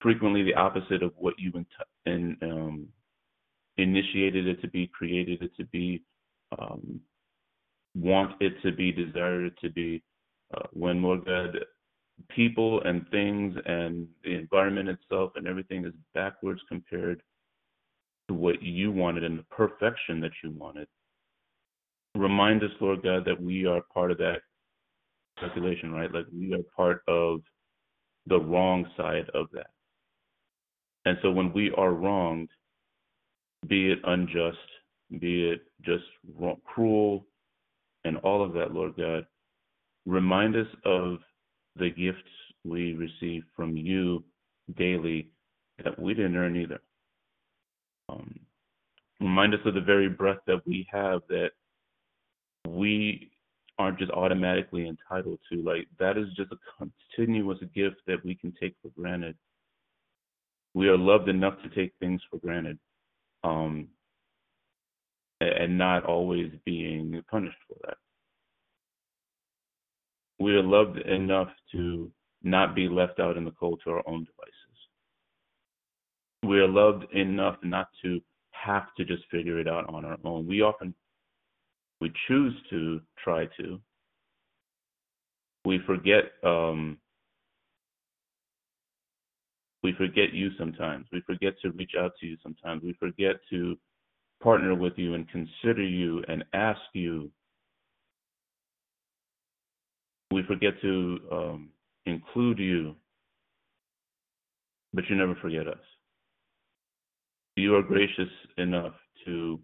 frequently 0.00 0.42
the 0.42 0.54
opposite 0.54 1.02
of 1.02 1.12
what 1.16 1.34
you 1.38 1.52
in, 2.06 2.36
um, 2.42 2.88
initiated 3.82 4.46
it 4.46 4.60
to 4.62 4.68
be, 4.68 4.86
created 4.86 5.42
it 5.42 5.54
to 5.56 5.64
be, 5.66 6.02
um, 6.58 7.00
want 7.94 8.40
it 8.40 8.54
to 8.62 8.72
be, 8.72 8.92
desired 8.92 9.46
it 9.46 9.58
to 9.60 9.70
be. 9.70 10.02
Uh, 10.54 10.66
when 10.72 11.02
Lord 11.02 11.24
God, 11.24 11.58
people 12.28 12.82
and 12.82 13.08
things 13.10 13.56
and 13.66 14.06
the 14.24 14.34
environment 14.34 14.88
itself 14.88 15.32
and 15.36 15.46
everything 15.46 15.84
is 15.84 15.94
backwards 16.14 16.60
compared 16.68 17.22
to 18.28 18.34
what 18.34 18.62
you 18.62 18.92
wanted 18.92 19.24
and 19.24 19.38
the 19.38 19.44
perfection 19.44 20.20
that 20.20 20.32
you 20.42 20.50
wanted. 20.50 20.86
Remind 22.14 22.62
us, 22.62 22.70
Lord 22.80 23.02
God, 23.02 23.24
that 23.24 23.40
we 23.40 23.66
are 23.66 23.80
part 23.94 24.10
of 24.10 24.18
that 24.18 24.40
calculation, 25.38 25.92
right? 25.92 26.12
Like 26.12 26.26
we 26.32 26.52
are 26.54 26.62
part 26.76 27.02
of 27.08 27.40
the 28.26 28.38
wrong 28.38 28.86
side 28.96 29.30
of 29.34 29.46
that. 29.52 29.70
And 31.04 31.16
so 31.22 31.30
when 31.30 31.52
we 31.52 31.70
are 31.72 31.92
wronged, 31.92 32.50
be 33.66 33.92
it 33.92 33.98
unjust, 34.04 34.58
be 35.18 35.50
it 35.50 35.62
just 35.82 36.04
wrong, 36.38 36.60
cruel, 36.64 37.26
and 38.04 38.16
all 38.18 38.42
of 38.44 38.52
that, 38.54 38.72
Lord 38.72 38.96
God, 38.96 39.26
remind 40.06 40.56
us 40.56 40.66
of 40.84 41.18
the 41.76 41.90
gifts 41.90 42.22
we 42.64 42.94
receive 42.94 43.42
from 43.54 43.76
you 43.76 44.24
daily 44.76 45.30
that 45.84 45.98
we 45.98 46.14
didn't 46.14 46.36
earn 46.36 46.56
either. 46.56 46.80
Um, 48.08 48.38
remind 49.20 49.54
us 49.54 49.60
of 49.64 49.74
the 49.74 49.80
very 49.80 50.08
breath 50.08 50.40
that 50.46 50.66
we 50.66 50.86
have 50.90 51.20
that 51.28 51.50
we 52.66 53.30
aren't 53.78 53.98
just 53.98 54.10
automatically 54.12 54.88
entitled 54.88 55.38
to. 55.50 55.62
Like, 55.62 55.86
that 55.98 56.18
is 56.18 56.26
just 56.36 56.52
a 56.52 56.86
continuous 57.16 57.58
gift 57.74 57.96
that 58.06 58.22
we 58.24 58.34
can 58.34 58.52
take 58.60 58.74
for 58.82 58.88
granted. 58.90 59.36
We 60.74 60.88
are 60.88 60.98
loved 60.98 61.28
enough 61.28 61.54
to 61.62 61.68
take 61.70 61.92
things 61.98 62.20
for 62.30 62.38
granted 62.38 62.78
um, 63.44 63.88
and 65.40 65.78
not 65.78 66.04
always 66.04 66.50
being 66.64 67.22
punished 67.30 67.56
for 67.66 67.76
that 67.86 67.96
we 70.40 70.54
are 70.54 70.62
loved 70.62 70.98
enough 70.98 71.50
to 71.70 72.10
not 72.42 72.74
be 72.74 72.88
left 72.88 73.20
out 73.20 73.36
in 73.36 73.44
the 73.44 73.50
cold 73.52 73.80
to 73.84 73.90
our 73.90 74.02
own 74.08 74.24
devices. 74.24 74.54
We 76.42 76.58
are 76.58 76.68
loved 76.68 77.04
enough 77.12 77.56
not 77.62 77.88
to 78.02 78.20
have 78.52 78.86
to 78.96 79.04
just 79.04 79.22
figure 79.30 79.60
it 79.60 79.68
out 79.68 79.92
on 79.92 80.04
our 80.06 80.16
own. 80.24 80.46
We 80.46 80.62
often 80.62 80.94
we 82.00 82.10
choose 82.26 82.54
to 82.70 83.00
try 83.22 83.46
to. 83.60 83.78
We 85.66 85.78
forget 85.86 86.32
um, 86.42 86.96
we 89.82 89.92
forget 89.94 90.32
you 90.32 90.50
sometimes. 90.58 91.06
We 91.12 91.22
forget 91.22 91.54
to 91.62 91.70
reach 91.72 91.92
out 91.98 92.12
to 92.20 92.26
you 92.26 92.36
sometimes. 92.42 92.82
We 92.82 92.94
forget 92.94 93.36
to 93.50 93.76
partner 94.42 94.74
with 94.74 94.94
you 94.96 95.14
and 95.14 95.26
consider 95.28 95.82
you 95.82 96.22
and 96.28 96.44
ask 96.52 96.80
you 96.92 97.30
we 100.30 100.42
forget 100.44 100.80
to 100.80 101.18
um, 101.32 101.70
include 102.06 102.58
you, 102.58 102.94
but 104.94 105.04
you 105.08 105.16
never 105.16 105.34
forget 105.42 105.66
us. 105.66 105.78
You 107.56 107.74
are 107.74 107.82
gracious 107.82 108.28
enough 108.56 108.92
to 109.26 109.58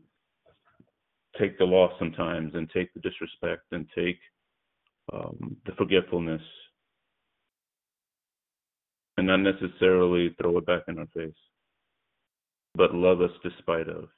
take 1.38 1.56
the 1.58 1.64
loss 1.64 1.92
sometimes 1.98 2.52
and 2.54 2.68
take 2.70 2.92
the 2.94 3.00
disrespect 3.00 3.62
and 3.70 3.86
take 3.94 4.18
um, 5.12 5.56
the 5.66 5.72
forgetfulness 5.78 6.42
and 9.16 9.26
not 9.26 9.38
necessarily 9.38 10.34
throw 10.40 10.58
it 10.58 10.66
back 10.66 10.82
in 10.88 10.98
our 10.98 11.06
face, 11.14 11.34
but 12.74 12.94
love 12.94 13.20
us 13.20 13.30
despite 13.42 13.88
of, 13.88 14.08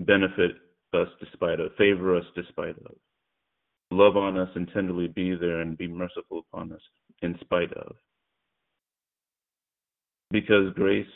benefit 0.00 0.52
us 0.94 1.08
despite 1.20 1.60
of, 1.60 1.74
favor 1.76 2.16
us 2.16 2.24
despite 2.34 2.76
of 2.78 2.94
love 3.90 4.16
on 4.16 4.38
us 4.38 4.48
and 4.54 4.68
tenderly 4.72 5.08
be 5.08 5.34
there 5.34 5.60
and 5.60 5.78
be 5.78 5.88
merciful 5.88 6.44
upon 6.50 6.72
us 6.72 6.80
in 7.22 7.36
spite 7.40 7.72
of. 7.72 7.94
Because 10.30 10.72
grace 10.74 11.06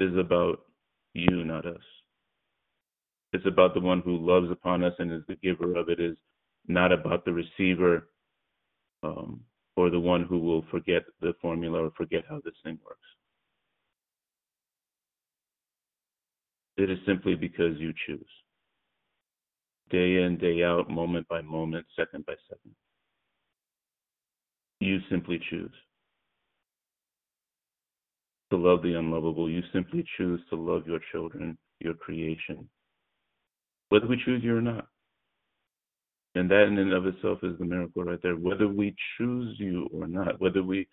is 0.00 0.16
about 0.18 0.60
you, 1.14 1.44
not 1.44 1.66
us. 1.66 1.80
It's 3.32 3.46
about 3.46 3.74
the 3.74 3.80
one 3.80 4.00
who 4.00 4.18
loves 4.18 4.50
upon 4.50 4.84
us 4.84 4.92
and 4.98 5.10
is 5.12 5.22
the 5.26 5.36
giver 5.36 5.76
of 5.76 5.88
it, 5.88 5.98
is 5.98 6.16
not 6.68 6.92
about 6.92 7.24
the 7.24 7.32
receiver 7.32 8.08
um, 9.02 9.40
or 9.76 9.90
the 9.90 10.00
one 10.00 10.24
who 10.24 10.38
will 10.38 10.64
forget 10.70 11.02
the 11.20 11.32
formula 11.40 11.84
or 11.84 11.90
forget 11.96 12.24
how 12.28 12.40
this 12.44 12.54
thing 12.62 12.78
works. 12.84 13.00
It 16.76 16.90
is 16.90 16.98
simply 17.06 17.34
because 17.34 17.78
you 17.78 17.92
choose 18.06 18.26
day 19.90 20.22
in, 20.22 20.38
day 20.38 20.64
out, 20.64 20.90
moment 20.90 21.28
by 21.28 21.40
moment, 21.40 21.86
second 21.96 22.26
by 22.26 22.34
second. 22.48 22.74
You 24.80 24.98
simply 25.10 25.40
choose 25.50 25.70
to 28.50 28.56
love 28.56 28.82
the 28.82 28.98
unlovable. 28.98 29.48
You 29.48 29.62
simply 29.72 30.04
choose 30.16 30.40
to 30.50 30.56
love 30.56 30.86
your 30.86 31.00
children, 31.12 31.56
your 31.80 31.94
creation, 31.94 32.68
whether 33.88 34.06
we 34.06 34.20
choose 34.24 34.42
you 34.42 34.56
or 34.56 34.60
not. 34.60 34.88
And 36.34 36.50
that 36.50 36.64
in 36.64 36.78
and 36.78 36.92
of 36.92 37.06
itself 37.06 37.38
is 37.42 37.56
the 37.58 37.64
miracle 37.64 38.04
right 38.04 38.18
there. 38.22 38.34
Whether 38.34 38.66
we 38.66 38.94
choose 39.16 39.56
you 39.58 39.88
or 39.92 40.06
not, 40.08 40.40
whether 40.40 40.62
we 40.62 40.88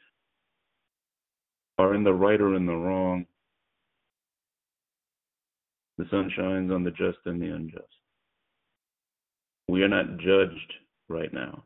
are 1.80 1.96
in 1.96 2.04
the 2.04 2.14
right 2.14 2.40
or 2.40 2.56
in 2.56 2.66
the 2.66 2.76
wrong, 2.76 3.26
the 5.98 6.06
sun 6.12 6.32
shines 6.36 6.72
on 6.72 6.84
the 6.84 6.92
just 6.92 7.18
and 7.26 7.42
the 7.42 7.48
unjust. 7.48 7.86
We 9.68 9.84
are 9.84 9.88
not 9.88 10.18
judged 10.18 10.74
right 11.10 11.34
now. 11.34 11.64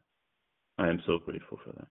I 0.78 0.90
am 0.90 1.02
so 1.06 1.20
grateful 1.20 1.60
for 1.64 1.72
that. 1.74 1.88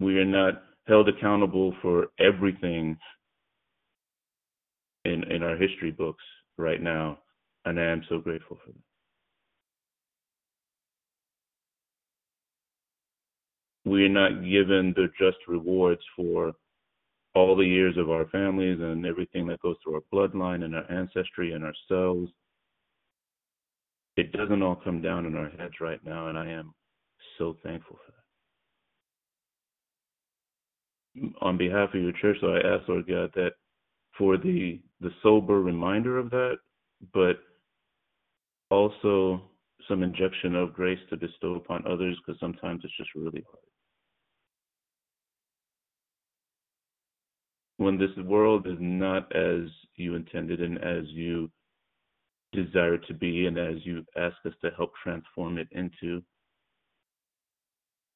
We 0.00 0.18
are 0.18 0.24
not 0.24 0.62
held 0.88 1.08
accountable 1.08 1.74
for 1.82 2.08
everything 2.18 2.96
in 5.04 5.24
in 5.24 5.42
our 5.42 5.56
history 5.56 5.90
books 5.90 6.24
right 6.58 6.80
now, 6.80 7.18
and 7.64 7.78
I 7.78 7.84
am 7.84 8.02
so 8.08 8.18
grateful 8.18 8.58
for 8.64 8.72
that. 8.72 8.78
We 13.90 14.04
are 14.04 14.08
not 14.08 14.42
given 14.42 14.94
the 14.96 15.08
just 15.18 15.38
rewards 15.48 16.02
for 16.16 16.52
all 17.34 17.56
the 17.56 17.66
years 17.66 17.96
of 17.96 18.10
our 18.10 18.26
families 18.26 18.78
and 18.80 19.04
everything 19.06 19.46
that 19.48 19.60
goes 19.60 19.76
through 19.82 19.96
our 19.96 20.02
bloodline 20.12 20.64
and 20.64 20.76
our 20.76 20.90
ancestry 20.90 21.52
and 21.52 21.64
ourselves. 21.64 22.30
It 24.16 24.32
doesn't 24.32 24.62
all 24.62 24.76
come 24.76 25.00
down 25.02 25.26
in 25.26 25.36
our 25.36 25.48
heads 25.50 25.74
right 25.80 26.00
now, 26.04 26.28
and 26.28 26.38
I 26.38 26.48
am 26.50 26.74
so 27.38 27.56
thankful 27.62 27.96
for 27.96 28.12
that 28.12 28.22
on 31.40 31.58
behalf 31.58 31.90
of 31.94 32.02
your 32.02 32.12
church, 32.12 32.38
I 32.42 32.58
ask, 32.66 32.88
Lord 32.88 33.06
God, 33.06 33.30
that 33.34 33.52
for 34.16 34.36
the 34.36 34.80
the 35.00 35.10
sober 35.22 35.60
reminder 35.60 36.18
of 36.18 36.30
that, 36.30 36.56
but 37.12 37.38
also 38.72 39.42
some 39.86 40.02
injection 40.02 40.54
of 40.54 40.72
grace 40.72 40.98
to 41.10 41.16
bestow 41.16 41.56
upon 41.56 41.86
others, 41.86 42.18
because 42.18 42.40
sometimes 42.40 42.80
it's 42.84 42.96
just 42.96 43.14
really 43.14 43.44
hard. 43.46 43.58
When 47.76 47.98
this 47.98 48.16
world 48.24 48.66
is 48.66 48.78
not 48.80 49.34
as 49.36 49.68
you 49.96 50.14
intended 50.14 50.60
and 50.62 50.78
as 50.78 51.04
you 51.08 51.50
desire 52.52 52.96
to 52.96 53.14
be, 53.14 53.46
and 53.46 53.58
as 53.58 53.76
you 53.84 54.04
ask 54.16 54.36
us 54.46 54.52
to 54.62 54.70
help 54.76 54.92
transform 55.02 55.58
it 55.58 55.68
into, 55.72 56.22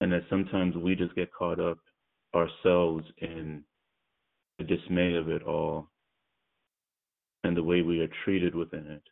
and 0.00 0.12
that 0.12 0.25
sometimes 0.30 0.76
we 0.76 0.94
just 0.94 1.14
get 1.14 1.32
caught 1.32 1.60
up 1.60 1.78
ourselves 2.34 3.04
in 3.18 3.62
the 4.58 4.64
dismay 4.64 5.14
of 5.14 5.28
it 5.28 5.42
all 5.42 5.90
and 7.44 7.56
the 7.56 7.62
way 7.62 7.82
we 7.82 8.00
are 8.00 8.10
treated 8.25 8.54
within 8.54 8.86
it. 8.86 9.02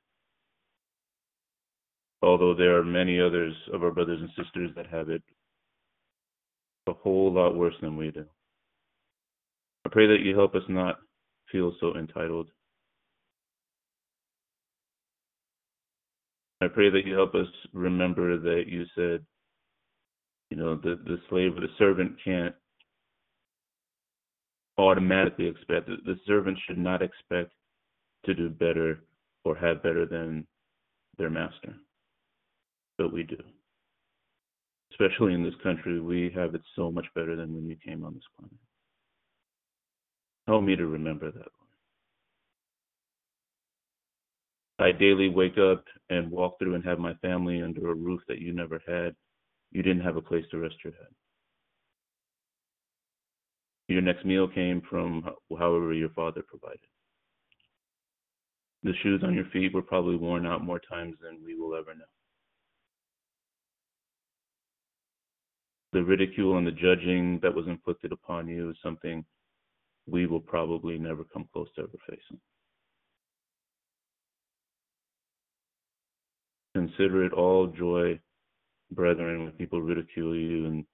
Although 2.24 2.54
there 2.54 2.78
are 2.78 2.84
many 2.84 3.20
others 3.20 3.54
of 3.70 3.82
our 3.82 3.90
brothers 3.90 4.18
and 4.18 4.30
sisters 4.30 4.70
that 4.76 4.86
have 4.86 5.10
it 5.10 5.22
a 6.86 6.94
whole 6.94 7.30
lot 7.30 7.54
worse 7.54 7.74
than 7.82 7.98
we 7.98 8.10
do. 8.10 8.24
I 9.84 9.90
pray 9.90 10.06
that 10.06 10.20
you 10.24 10.34
help 10.34 10.54
us 10.54 10.62
not 10.66 11.00
feel 11.52 11.74
so 11.80 11.94
entitled. 11.96 12.48
I 16.62 16.68
pray 16.68 16.88
that 16.88 17.04
you 17.04 17.12
help 17.12 17.34
us 17.34 17.46
remember 17.74 18.38
that 18.38 18.64
you 18.68 18.86
said, 18.94 19.22
you 20.48 20.56
know, 20.56 20.76
the, 20.76 20.98
the 21.04 21.18
slave 21.28 21.58
or 21.58 21.60
the 21.60 21.68
servant 21.78 22.16
can't 22.24 22.54
automatically 24.78 25.46
expect. 25.46 25.88
The 25.88 26.18
servant 26.26 26.58
should 26.66 26.78
not 26.78 27.02
expect 27.02 27.52
to 28.24 28.34
do 28.34 28.48
better 28.48 29.00
or 29.44 29.54
have 29.56 29.82
better 29.82 30.06
than 30.06 30.46
their 31.18 31.28
master. 31.28 31.74
But 32.98 33.12
we 33.12 33.22
do. 33.22 33.38
Especially 34.92 35.34
in 35.34 35.42
this 35.42 35.54
country, 35.62 36.00
we 36.00 36.30
have 36.34 36.54
it 36.54 36.62
so 36.76 36.90
much 36.90 37.06
better 37.14 37.34
than 37.34 37.54
when 37.54 37.68
you 37.68 37.76
came 37.84 38.04
on 38.04 38.14
this 38.14 38.22
planet. 38.38 38.56
Help 40.46 40.62
me 40.62 40.76
to 40.76 40.86
remember 40.86 41.30
that. 41.32 41.48
I 44.78 44.92
daily 44.92 45.28
wake 45.28 45.58
up 45.58 45.84
and 46.10 46.30
walk 46.30 46.58
through 46.58 46.74
and 46.74 46.84
have 46.84 46.98
my 46.98 47.14
family 47.14 47.62
under 47.62 47.90
a 47.90 47.94
roof 47.94 48.20
that 48.28 48.40
you 48.40 48.52
never 48.52 48.80
had. 48.86 49.14
You 49.72 49.82
didn't 49.82 50.02
have 50.02 50.16
a 50.16 50.22
place 50.22 50.44
to 50.50 50.58
rest 50.58 50.76
your 50.84 50.92
head 50.92 51.12
your 53.88 54.02
next 54.02 54.24
meal 54.24 54.48
came 54.48 54.82
from 54.88 55.22
however 55.58 55.92
your 55.92 56.08
father 56.10 56.42
provided. 56.46 56.80
The 58.82 58.92
shoes 59.02 59.22
on 59.22 59.34
your 59.34 59.46
feet 59.52 59.74
were 59.74 59.82
probably 59.82 60.16
worn 60.16 60.46
out 60.46 60.64
more 60.64 60.80
times 60.80 61.16
than 61.22 61.42
we 61.44 61.54
will 61.54 61.74
ever 61.74 61.94
know. 61.94 62.04
The 65.94 66.04
ridicule 66.04 66.58
and 66.58 66.66
the 66.66 66.72
judging 66.72 67.38
that 67.42 67.54
was 67.54 67.66
inflicted 67.66 68.12
upon 68.12 68.48
you 68.48 68.68
is 68.70 68.76
something 68.82 69.24
we 70.06 70.26
will 70.26 70.40
probably 70.40 70.98
never 70.98 71.24
come 71.24 71.48
close 71.52 71.68
to 71.76 71.82
ever 71.82 71.98
facing. 72.06 72.40
Consider 76.74 77.24
it 77.24 77.32
all 77.32 77.68
joy, 77.68 78.20
brethren, 78.90 79.44
when 79.44 79.52
people 79.52 79.80
ridicule 79.80 80.36
you 80.36 80.66
and 80.66 80.84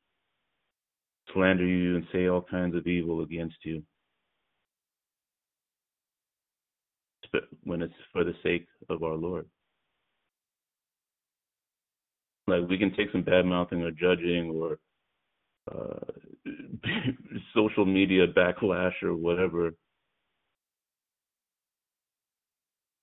slander 1.32 1.66
you 1.66 1.96
and 1.96 2.06
say 2.12 2.28
all 2.28 2.42
kinds 2.42 2.76
of 2.76 2.86
evil 2.86 3.22
against 3.22 3.56
you 3.64 3.82
But 7.32 7.42
when 7.64 7.82
it's 7.82 7.94
for 8.12 8.24
the 8.24 8.34
sake 8.42 8.66
of 8.88 9.02
our 9.02 9.14
Lord. 9.14 9.46
Like 12.46 12.68
we 12.68 12.78
can 12.78 12.94
take 12.96 13.12
some 13.12 13.22
bad 13.22 13.46
mouthing 13.46 13.82
or 13.82 13.90
judging 13.92 14.50
or 14.50 14.78
uh, 15.74 16.50
social 17.54 17.85
media 17.85 18.26
backlash 18.26 19.02
or 19.02 19.14
whatever, 19.14 19.72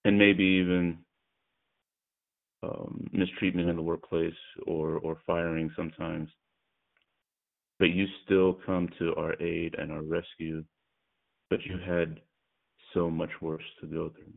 and 0.05 0.17
maybe 0.17 0.43
even 0.43 0.97
um, 2.63 3.07
mistreatment 3.11 3.69
in 3.69 3.75
the 3.75 3.81
workplace 3.81 4.33
or 4.65 4.97
or 4.97 5.17
firing 5.25 5.71
sometimes 5.75 6.29
but 7.79 7.89
you 7.91 8.05
still 8.25 8.57
come 8.65 8.89
to 8.99 9.13
our 9.15 9.39
aid 9.41 9.75
and 9.77 9.91
our 9.91 10.01
rescue, 10.01 10.63
but 11.49 11.59
you 11.63 11.77
had 11.77 12.19
so 12.93 13.09
much 13.09 13.29
worse 13.41 13.63
to 13.81 13.87
go 13.87 14.09
through. 14.09 14.33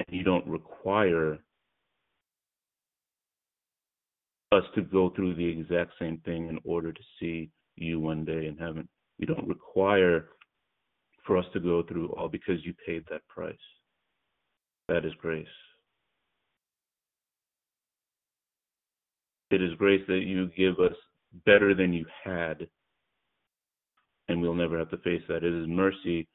And 0.00 0.18
you 0.18 0.24
don't 0.24 0.46
require 0.46 1.38
us 4.54 4.64
to 4.74 4.82
go 4.82 5.10
through 5.10 5.34
the 5.34 5.46
exact 5.46 5.92
same 5.98 6.18
thing 6.24 6.48
in 6.48 6.58
order 6.64 6.92
to 6.92 7.00
see 7.20 7.50
you 7.76 8.00
one 8.00 8.24
day 8.24 8.46
in 8.46 8.56
heaven. 8.58 8.88
You 9.18 9.26
don't 9.26 9.46
require 9.46 10.28
for 11.26 11.36
us 11.38 11.46
to 11.52 11.60
go 11.60 11.82
through 11.82 12.08
all 12.10 12.28
because 12.28 12.64
you 12.64 12.74
paid 12.86 13.04
that 13.10 13.26
price. 13.28 13.54
That 14.88 15.04
is 15.04 15.12
grace. 15.20 15.46
It 19.50 19.62
is 19.62 19.74
grace 19.78 20.02
that 20.08 20.24
you 20.26 20.50
give 20.56 20.80
us 20.80 20.96
better 21.46 21.74
than 21.74 21.92
you 21.92 22.04
had, 22.24 22.66
and 24.28 24.40
we'll 24.40 24.54
never 24.54 24.78
have 24.78 24.90
to 24.90 24.98
face 24.98 25.22
that. 25.28 25.44
It 25.44 25.54
is 25.54 25.68
mercy 25.68 26.26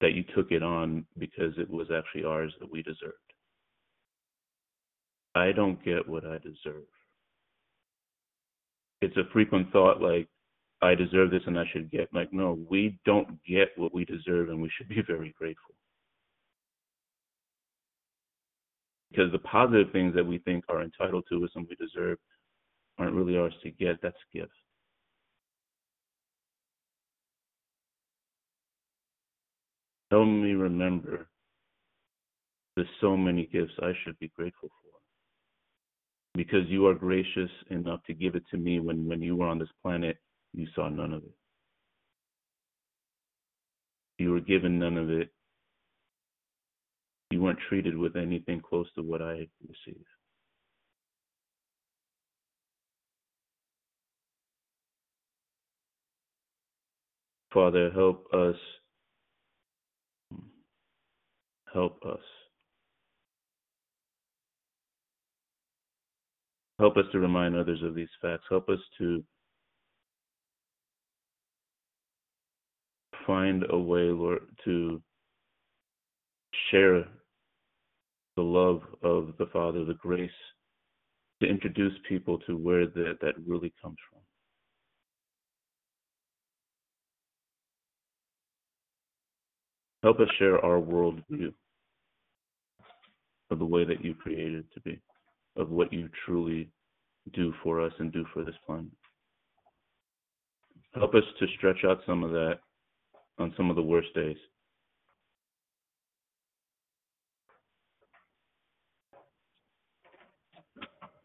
that 0.00 0.12
you 0.12 0.24
took 0.34 0.52
it 0.52 0.62
on 0.62 1.06
because 1.18 1.54
it 1.56 1.70
was 1.70 1.88
actually 1.90 2.24
ours 2.24 2.52
that 2.60 2.70
we 2.70 2.82
deserved. 2.82 3.14
I 5.34 5.52
don't 5.52 5.82
get 5.84 6.08
what 6.08 6.24
I 6.24 6.38
deserve. 6.38 6.84
It's 9.02 9.16
a 9.16 9.30
frequent 9.32 9.70
thought 9.72 10.00
like, 10.00 10.28
I 10.82 10.94
deserve 10.94 11.30
this 11.30 11.42
and 11.46 11.58
I 11.58 11.64
should 11.72 11.90
get. 11.90 12.08
Like, 12.12 12.32
no, 12.32 12.58
we 12.68 12.98
don't 13.04 13.42
get 13.44 13.68
what 13.76 13.94
we 13.94 14.04
deserve 14.04 14.50
and 14.50 14.60
we 14.60 14.70
should 14.76 14.88
be 14.88 15.02
very 15.06 15.34
grateful. 15.38 15.74
because 19.16 19.32
the 19.32 19.38
positive 19.38 19.90
things 19.92 20.14
that 20.14 20.26
we 20.26 20.38
think 20.38 20.64
are 20.68 20.82
entitled 20.82 21.24
to 21.30 21.42
us 21.44 21.50
and 21.54 21.66
we 21.68 21.76
deserve 21.76 22.18
aren't 22.98 23.14
really 23.14 23.36
ours 23.36 23.54
to 23.62 23.70
get. 23.70 24.00
That's 24.02 24.16
a 24.16 24.38
gift. 24.38 24.52
Help 30.10 30.26
me 30.28 30.52
remember 30.52 31.28
there's 32.76 32.88
so 33.00 33.16
many 33.16 33.46
gifts 33.46 33.72
I 33.82 33.92
should 34.04 34.18
be 34.18 34.30
grateful 34.36 34.68
for. 34.68 34.95
Because 36.36 36.68
you 36.68 36.86
are 36.86 36.94
gracious 36.94 37.50
enough 37.70 38.00
to 38.06 38.14
give 38.14 38.34
it 38.34 38.44
to 38.50 38.58
me 38.58 38.78
when, 38.78 39.08
when 39.08 39.22
you 39.22 39.36
were 39.36 39.46
on 39.46 39.58
this 39.58 39.68
planet, 39.82 40.18
you 40.52 40.66
saw 40.74 40.88
none 40.88 41.12
of 41.12 41.22
it. 41.24 41.34
You 44.18 44.32
were 44.32 44.40
given 44.40 44.78
none 44.78 44.98
of 44.98 45.10
it 45.10 45.30
you 47.30 47.40
weren't 47.42 47.58
treated 47.68 47.96
with 47.96 48.16
anything 48.16 48.60
close 48.60 48.86
to 48.94 49.02
what 49.02 49.20
I 49.20 49.46
received. 49.66 50.06
Father, 57.52 57.90
help 57.90 58.26
us. 58.32 58.56
Help 61.72 62.02
us. 62.04 62.20
Help 66.78 66.96
us 66.98 67.04
to 67.12 67.18
remind 67.18 67.56
others 67.56 67.82
of 67.82 67.94
these 67.94 68.08
facts. 68.20 68.44
Help 68.50 68.68
us 68.68 68.78
to 68.98 69.24
find 73.26 73.64
a 73.70 73.78
way, 73.78 74.10
Lord, 74.10 74.42
to 74.64 75.02
share 76.70 77.04
the 78.36 78.42
love 78.42 78.82
of 79.02 79.32
the 79.38 79.46
Father, 79.46 79.84
the 79.84 79.94
grace, 79.94 80.30
to 81.42 81.48
introduce 81.48 81.94
people 82.08 82.38
to 82.40 82.56
where 82.56 82.86
that, 82.86 83.18
that 83.22 83.34
really 83.46 83.72
comes 83.82 83.96
from. 84.10 84.20
Help 90.02 90.20
us 90.20 90.28
share 90.38 90.64
our 90.64 90.80
worldview 90.80 91.52
of 93.50 93.58
the 93.58 93.64
way 93.64 93.84
that 93.84 94.04
you 94.04 94.14
created 94.14 94.64
to 94.74 94.80
be, 94.82 95.00
of 95.56 95.70
what 95.70 95.92
you 95.92 96.08
truly 96.24 96.70
do 97.32 97.52
for 97.62 97.80
us 97.80 97.92
and 97.98 98.12
do 98.12 98.24
for 98.32 98.44
this 98.44 98.54
planet. 98.64 98.90
Help 100.94 101.14
us 101.14 101.24
to 101.38 101.46
stretch 101.56 101.84
out 101.84 102.00
some 102.06 102.22
of 102.22 102.30
that 102.30 102.58
on 103.38 103.52
some 103.56 103.70
of 103.70 103.76
the 103.76 103.82
worst 103.82 104.14
days. 104.14 104.36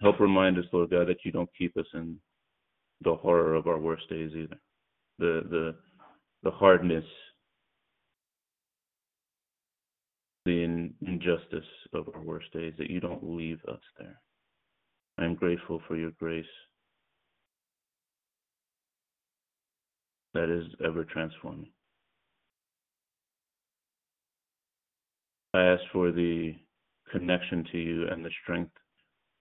Help 0.01 0.19
remind 0.19 0.57
us, 0.57 0.65
Lord 0.73 0.89
God, 0.89 1.07
that 1.07 1.23
you 1.23 1.31
don't 1.31 1.49
keep 1.57 1.77
us 1.77 1.85
in 1.93 2.17
the 3.01 3.15
horror 3.15 3.55
of 3.55 3.67
our 3.67 3.77
worst 3.77 4.09
days 4.09 4.31
either. 4.35 4.59
The 5.19 5.43
the 5.49 5.75
the 6.43 6.51
hardness, 6.51 7.05
the 10.45 10.63
in, 10.63 10.93
injustice 11.05 11.65
of 11.93 12.09
our 12.13 12.21
worst 12.21 12.51
days, 12.53 12.73
that 12.77 12.89
you 12.89 12.99
don't 12.99 13.23
leave 13.23 13.59
us 13.67 13.81
there. 13.99 14.19
I 15.17 15.25
am 15.25 15.35
grateful 15.35 15.81
for 15.87 15.95
your 15.95 16.11
grace 16.11 16.45
that 20.33 20.49
is 20.49 20.65
ever 20.85 21.03
transforming. 21.03 21.69
I 25.53 25.63
ask 25.63 25.81
for 25.91 26.11
the 26.11 26.55
connection 27.11 27.65
to 27.71 27.77
you 27.77 28.07
and 28.07 28.23
the 28.23 28.31
strength 28.41 28.71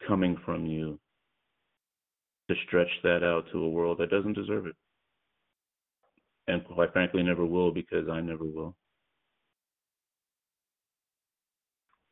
coming 0.07 0.37
from 0.45 0.67
you 0.67 0.99
to 2.49 2.57
stretch 2.67 2.91
that 3.05 3.23
out 3.23 3.45
to 3.53 3.63
a 3.63 3.69
world 3.69 3.99
that 3.99 4.11
doesn't 4.11 4.33
deserve 4.33 4.67
it. 4.67 4.75
And 6.49 6.65
quite 6.65 6.93
frankly, 6.93 7.23
never 7.23 7.47
will 7.47 7.71
because 7.71 8.09
I 8.09 8.21
never 8.21 8.45
will. 8.45 8.75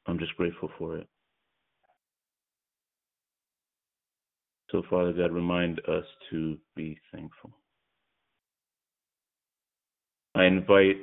I'm 0.09 0.19
just 0.19 0.35
grateful 0.37 0.71
for 0.79 0.97
it. 0.97 1.07
So, 4.71 4.83
Father 4.89 5.13
God, 5.13 5.33
remind 5.33 5.81
us 5.81 6.05
to 6.31 6.57
be 6.75 6.99
thankful. 7.13 7.53
I 10.35 10.45
invite 10.45 10.97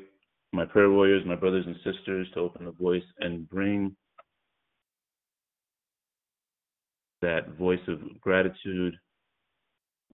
my 0.53 0.65
prayer 0.65 0.89
warriors, 0.89 1.23
my 1.25 1.35
brothers 1.35 1.65
and 1.67 1.75
sisters, 1.77 2.27
to 2.33 2.39
open 2.39 2.65
the 2.65 2.71
voice 2.71 3.03
and 3.19 3.47
bring 3.49 3.95
that 7.21 7.55
voice 7.57 7.79
of 7.87 7.99
gratitude, 8.21 8.95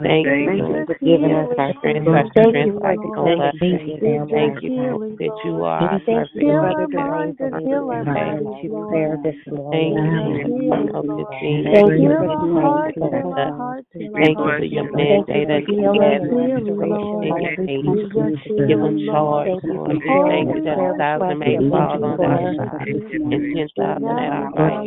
thank 0.02 0.50
you 0.50 0.86
for 0.86 0.98
giving 1.00 1.34
us 1.34 1.50
our 1.58 1.74
transactions. 1.82 2.54
Thank 4.32 4.64
you. 4.64 5.08
that 5.20 5.36
you 5.46 5.54
are 5.64 5.80
our. 6.02 6.28
Thank 8.16 8.64
you 8.64 8.70
for. 8.70 9.20
Thank 9.72 9.94
you 11.98 12.10
for 12.10 12.38
Thank 13.98 14.38
you 14.38 14.46
for 14.46 14.64
your 14.64 14.92
mandate 14.94 15.48
you 15.68 15.94
Give 18.68 18.80
them 18.80 18.98
charge. 19.06 19.50
Thank 19.62 20.56
you 20.56 20.62
that 20.66 20.80
a 20.80 20.98
thousand 20.98 21.40
may 21.40 21.58
fall 21.70 22.04
on 22.06 22.18
their 22.18 22.56
side 22.58 22.88
and 22.88 23.56
ten 23.56 23.68
thousand 23.78 24.20
at 24.20 24.32
our 24.34 24.52
right. 24.58 24.87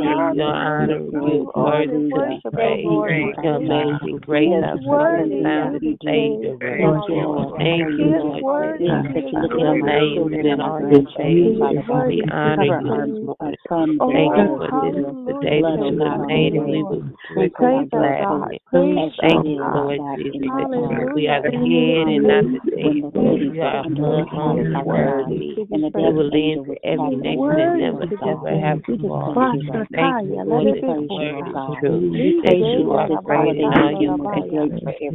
Jesus. 0.00 0.02
We 0.02 0.06
give 0.06 0.36
you 0.36 0.42
honor. 0.42 0.98
You 1.10 1.50
are 1.54 1.64
worthy 1.64 2.10
to 2.12 2.20
be 2.26 2.42
praised. 2.52 3.38
Your 3.42 3.56
amazing 3.56 4.18
grace, 4.24 4.50
our 4.62 4.78
worthy 4.86 5.42
sound 5.42 5.74
to 5.74 5.80
be 5.80 5.98
Savior. 6.04 6.56
praised. 6.58 6.84
Thank 7.58 7.88
you, 7.98 8.04
He 8.04 8.10
is 8.10 8.22
Lord 8.22 8.42
worthy 8.42 8.86
Jesus. 8.86 9.14
to 9.14 9.48
be 9.48 9.58
Your 9.58 9.74
praised. 9.78 9.86
name 9.86 10.32
is 10.32 10.44
in 10.44 10.60
all 10.60 10.80
your 10.80 10.90
ways. 10.90 11.06
He 11.16 11.76
is 11.78 11.88
worthy 11.88 12.16
We 12.16 12.22
to 12.22 12.32
honor 12.32 12.62
be 12.62 12.68
you 12.68 12.90
this 12.90 12.90
praised. 12.90 13.22
morning. 13.22 13.56
Oh, 14.00 14.10
Thank 14.12 14.36
you 14.36 14.46
for 14.58 14.70
this 14.70 14.94
is 14.94 15.16
the 15.26 15.32
day 15.40 15.62
hallelujah. 15.62 15.76
that 15.76 15.86
you 15.90 15.98
have 16.04 16.18
Thank 16.18 16.28
made, 16.28 16.54
you, 16.54 16.60
and 16.60 16.70
we 16.70 16.82
Lord. 16.82 16.98
will 16.98 17.02
rejoice 17.36 17.52
Praise 17.54 17.80
and 17.82 17.90
be 17.90 17.96
our 17.96 18.00
glad 18.00 18.20
in 18.30 18.42
God. 18.42 18.52
it. 18.54 18.62
Praise 18.70 19.12
Thank 19.20 19.32
our 19.34 19.44
you, 19.44 19.58
God. 19.58 19.74
Lord 19.74 20.00
Jesus, 20.16 20.40
that 20.50 20.68
Hallelujah. 20.74 21.14
we 21.14 21.28
are 21.28 21.42
the 21.42 21.50
head 21.50 22.08
and 22.08 22.26
not 22.26 22.44
the 22.52 22.60
tail. 22.74 23.10
We 23.14 23.60
are 23.60 23.86
above 23.86 24.28
only 24.34 24.82
worthy. 24.84 25.54
We 25.70 26.12
will 26.12 26.28
lean 26.28 26.64
to 26.66 26.74
every 26.84 27.16
nation 27.16 27.46
that 27.48 27.74
never 27.78 28.02
ever 28.22 28.58
have 28.60 28.82
to 28.84 28.98
fall. 29.08 29.34
Thank 29.92 30.28
you, 30.28 30.40
Lord, 30.44 30.66
that 30.80 31.06
word 31.10 31.48
is 31.48 31.60
true. 31.80 32.00
That 32.44 32.56
you 32.56 32.92
are 32.92 33.08
great 33.22 33.56
and 33.58 33.74
all 33.74 33.92
you 34.00 34.16
great. 34.18 34.50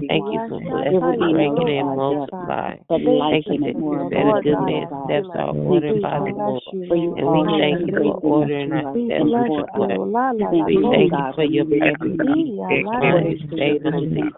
Thank 0.08 0.26
you 0.30 0.40
for 0.50 0.60
blessing, 0.62 1.32
breaking, 1.32 1.70
and 1.70 1.88
multiplying. 1.96 2.86
Thank 2.90 3.48
you 3.48 3.60
that 3.64 3.76
you 3.80 4.10
said 4.10 4.28
a 4.28 4.42
good 4.44 4.60
man's 4.62 4.92
steps 5.06 5.30
are 5.36 5.56
ordered 5.56 6.02
by 6.02 6.20
the 6.20 6.34
Lord. 6.36 6.62
And 7.18 7.34
we 7.34 7.46
thank 7.60 7.88
you 7.88 7.94
for 8.04 8.16
ordering 8.22 8.72
our 8.74 8.96
steps 8.96 9.26
with 9.26 9.50
your 9.50 9.70
word. 9.78 10.02
We 10.68 10.80
thank 10.92 11.12
you 11.14 11.28
for 11.36 11.44
your 11.44 11.66
that 11.66 12.84
guards 13.02 13.42
stayed 13.54 13.86
on 13.86 14.14
thee. 14.14 14.34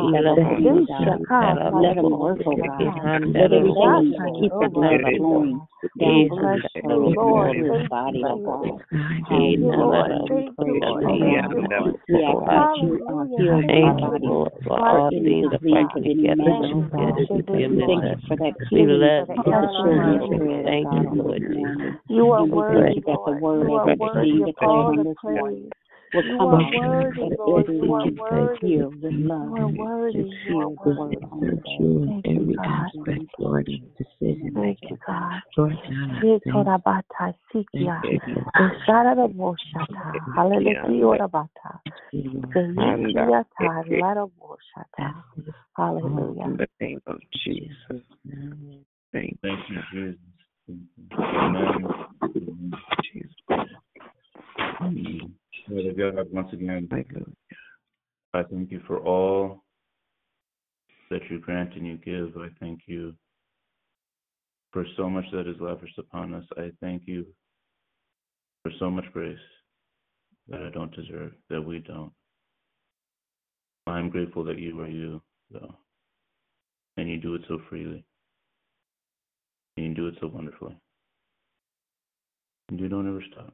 We 0.00 0.12
love 0.18 0.48
you. 0.58 1.26
Let 1.72 1.96
them 2.00 2.18
work, 2.18 2.40
God. 2.44 2.92
Let 3.34 3.52
everything 3.52 4.14
keep 4.40 4.52
the 4.60 4.68
blood 4.68 5.00
flowing 5.16 5.60
down 6.00 6.28
through 6.28 6.48
the 6.54 6.62
soul, 6.82 7.14
Lord, 7.16 7.56
his 7.56 7.88
body, 7.88 8.24
God. 8.44 8.80
Hallelujah. 9.28 10.26
Praise 10.26 10.52
you, 10.58 10.80
God. 10.80 11.08
We 12.08 12.24
ask 12.24 12.40
that 12.50 12.68
you 12.82 13.00
heal 13.36 13.62
Thank 13.68 13.84
our 13.84 13.96
you, 14.02 14.18
body. 14.18 14.26
For 14.66 14.78
all 14.88 15.10
things 15.10 15.46
are 15.52 15.58
working 15.62 16.04
together 16.04 16.68
together 16.90 17.26
to 17.28 17.42
give 17.42 17.70
We 17.70 17.82
us 17.82 17.86
thank 17.86 18.04
you 18.04 18.10
us. 18.12 18.20
for 18.28 18.36
that 18.36 18.54
We 18.72 18.80
healing 18.80 19.00
love 19.00 19.30
of 19.30 19.36
you. 19.46 19.52
The 19.66 19.82
children's 19.82 20.28
We 20.30 20.38
bread, 20.38 20.64
thank 20.64 20.84
God, 20.84 21.06
you, 21.06 21.08
on 21.08 21.18
Lord 21.18 21.42
this 21.42 21.56
morning. 21.56 21.78
Jesus. 21.90 22.00
You 22.08 22.32
are 22.32 22.42
And 22.42 22.52
we 22.52 22.58
worthy, 22.58 22.84
thank 22.84 22.96
you 22.96 23.02
that 23.06 23.18
the 23.24 23.32
Lord. 23.32 23.42
word 23.42 23.62
You 23.62 23.74
as 23.74 23.78
are 23.78 23.88
it's 23.88 24.00
worthy 24.00 24.30
being 24.30 24.42
of 24.42 24.46
declared 24.46 24.70
all 24.70 24.86
on 24.88 24.96
the 24.96 25.04
this 25.04 25.16
morning 25.24 25.62
praise. 25.64 25.72
will 26.12 26.22
You 26.22 26.38
come 26.38 26.54
are 26.54 26.62
out 26.62 26.72
worthy, 26.74 27.20
that 27.20 27.32
it 27.32 27.38
Lord. 27.38 27.68
is 27.68 27.82
You 27.82 27.94
are 27.94 28.04
being 28.04 28.18
worthy. 28.18 28.66
healed 28.66 29.02
with 29.02 29.14
love. 29.14 29.48
You 29.48 29.56
are 29.56 29.68
worthy. 29.68 30.18
Just 30.18 30.48
You 30.48 30.56
are 30.58 30.68
heal 30.68 30.76
the 30.84 30.90
worthy. 30.90 31.16
word 31.16 31.24
on 31.32 31.40
today. 31.40 32.22
Thank 32.24 32.48
you, 32.48 32.56
God. 32.56 32.90
Lord, 33.38 33.68
in 33.68 33.90
decision. 33.98 34.52
Thank 34.54 34.78
you, 34.82 34.98
God. 35.06 35.40
Lord 35.56 35.72
God, 35.88 36.22
Ye 36.22 36.38
torabata 36.46 37.34
sikia. 37.52 38.00
Eshara 38.58 39.28
boshata. 39.28 40.20
Hallelujah. 40.34 40.84
Orabata. 40.88 41.80
Seyikia 42.12 43.44
ta 43.58 43.84
lara 43.90 44.26
boshata. 44.26 45.24
Hallelujah. 45.76 46.44
In 46.44 46.56
the 46.56 46.68
name 46.80 47.00
of 47.06 47.18
Jesus. 47.44 48.02
Thank 49.16 49.40
Thank 49.40 49.58
you, 49.70 49.78
Jesus. 49.92 50.20
Amen. 50.68 51.88
Amen. 54.82 55.34
Father 55.66 55.92
God, 55.96 56.26
once 56.30 56.52
again, 56.52 56.86
I 58.34 58.42
thank 58.42 58.70
you 58.70 58.82
for 58.86 58.98
all 58.98 59.64
that 61.10 61.22
you 61.30 61.38
grant 61.38 61.74
and 61.76 61.86
you 61.86 61.96
give. 61.96 62.36
I 62.36 62.48
thank 62.60 62.80
you 62.86 63.14
for 64.70 64.84
so 64.98 65.08
much 65.08 65.24
that 65.32 65.48
is 65.48 65.56
lavished 65.60 65.98
upon 65.98 66.34
us. 66.34 66.44
I 66.58 66.70
thank 66.82 67.04
you 67.06 67.24
for 68.62 68.72
so 68.78 68.90
much 68.90 69.06
grace 69.14 69.38
that 70.48 70.60
I 70.60 70.68
don't 70.68 70.94
deserve, 70.94 71.32
that 71.48 71.62
we 71.62 71.78
don't. 71.78 72.12
I'm 73.86 74.10
grateful 74.10 74.44
that 74.44 74.58
you 74.58 74.78
are 74.82 74.88
you, 74.88 75.22
though, 75.50 75.74
and 76.98 77.08
you 77.08 77.16
do 77.16 77.34
it 77.34 77.42
so 77.48 77.60
freely, 77.70 78.04
and 79.76 79.86
you 79.86 79.94
do 79.94 80.08
it 80.08 80.14
so 80.20 80.28
wonderfully, 80.28 80.76
and 82.68 82.80
you 82.80 82.88
don't 82.88 83.08
ever 83.08 83.22
stop. 83.32 83.52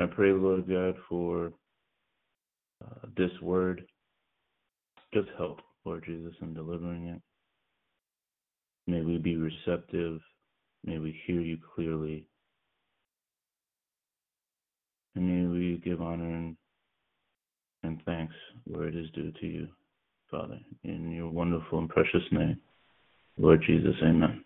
I 0.00 0.06
pray, 0.06 0.32
Lord 0.32 0.68
God, 0.68 0.96
for 1.08 1.52
uh, 2.84 3.06
this 3.16 3.30
word. 3.40 3.84
Just 5.12 5.28
help, 5.38 5.60
Lord 5.84 6.04
Jesus, 6.04 6.34
in 6.42 6.54
delivering 6.54 7.06
it. 7.06 7.22
May 8.88 9.02
we 9.02 9.18
be 9.18 9.36
receptive. 9.36 10.20
May 10.84 10.98
we 10.98 11.18
hear 11.26 11.40
you 11.40 11.58
clearly. 11.74 12.26
And 15.14 15.28
may 15.28 15.46
we 15.46 15.80
give 15.84 16.02
honor 16.02 16.28
and, 16.28 16.56
and 17.84 18.02
thanks 18.04 18.34
where 18.64 18.88
it 18.88 18.96
is 18.96 19.08
due 19.14 19.32
to 19.40 19.46
you, 19.46 19.68
Father. 20.30 20.58
In 20.82 21.12
your 21.12 21.30
wonderful 21.30 21.78
and 21.78 21.88
precious 21.88 22.22
name, 22.32 22.60
Lord 23.36 23.62
Jesus, 23.66 23.94
amen. 24.02 24.44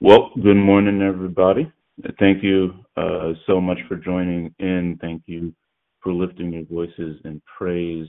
Well, 0.00 0.30
good 0.42 0.56
morning, 0.56 1.00
everybody. 1.00 1.70
Thank 2.18 2.42
you 2.42 2.72
uh, 2.96 3.32
so 3.46 3.60
much 3.60 3.78
for 3.88 3.96
joining 3.96 4.52
in. 4.58 4.98
Thank 5.00 5.22
you 5.26 5.54
for 6.02 6.12
lifting 6.12 6.52
your 6.52 6.64
voices 6.64 7.20
in 7.24 7.40
praise, 7.56 8.08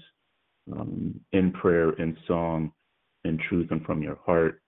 um, 0.72 1.20
in 1.34 1.52
prayer, 1.52 1.92
in 1.94 2.18
song, 2.28 2.72
in 3.26 3.40
truth, 3.48 3.68
and 3.72 3.84
from 3.86 4.02
your 4.02 4.18
heart. 4.26 4.62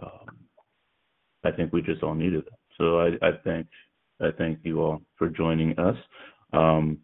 Um, 0.00 0.36
I 1.44 1.50
think 1.50 1.72
we 1.72 1.80
just 1.82 2.02
all 2.02 2.14
needed 2.14 2.44
that. 2.44 2.58
So 2.78 3.00
I, 3.00 3.26
I 3.26 3.32
thank 3.44 3.66
I 4.20 4.30
thank 4.36 4.60
you 4.62 4.80
all 4.80 5.02
for 5.16 5.28
joining 5.28 5.78
us. 5.78 5.96
Um, 6.52 6.98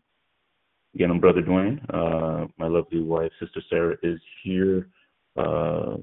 again, 0.95 1.11
I'm 1.11 1.21
Brother 1.21 1.43
Dwayne. 1.43 1.81
Uh, 1.93 2.47
my 2.59 2.67
lovely 2.69 3.01
wife, 3.01 3.33
Sister 3.41 3.63
Sarah, 3.69 3.97
is 4.03 4.21
here 4.45 4.89
uh, 5.37 5.97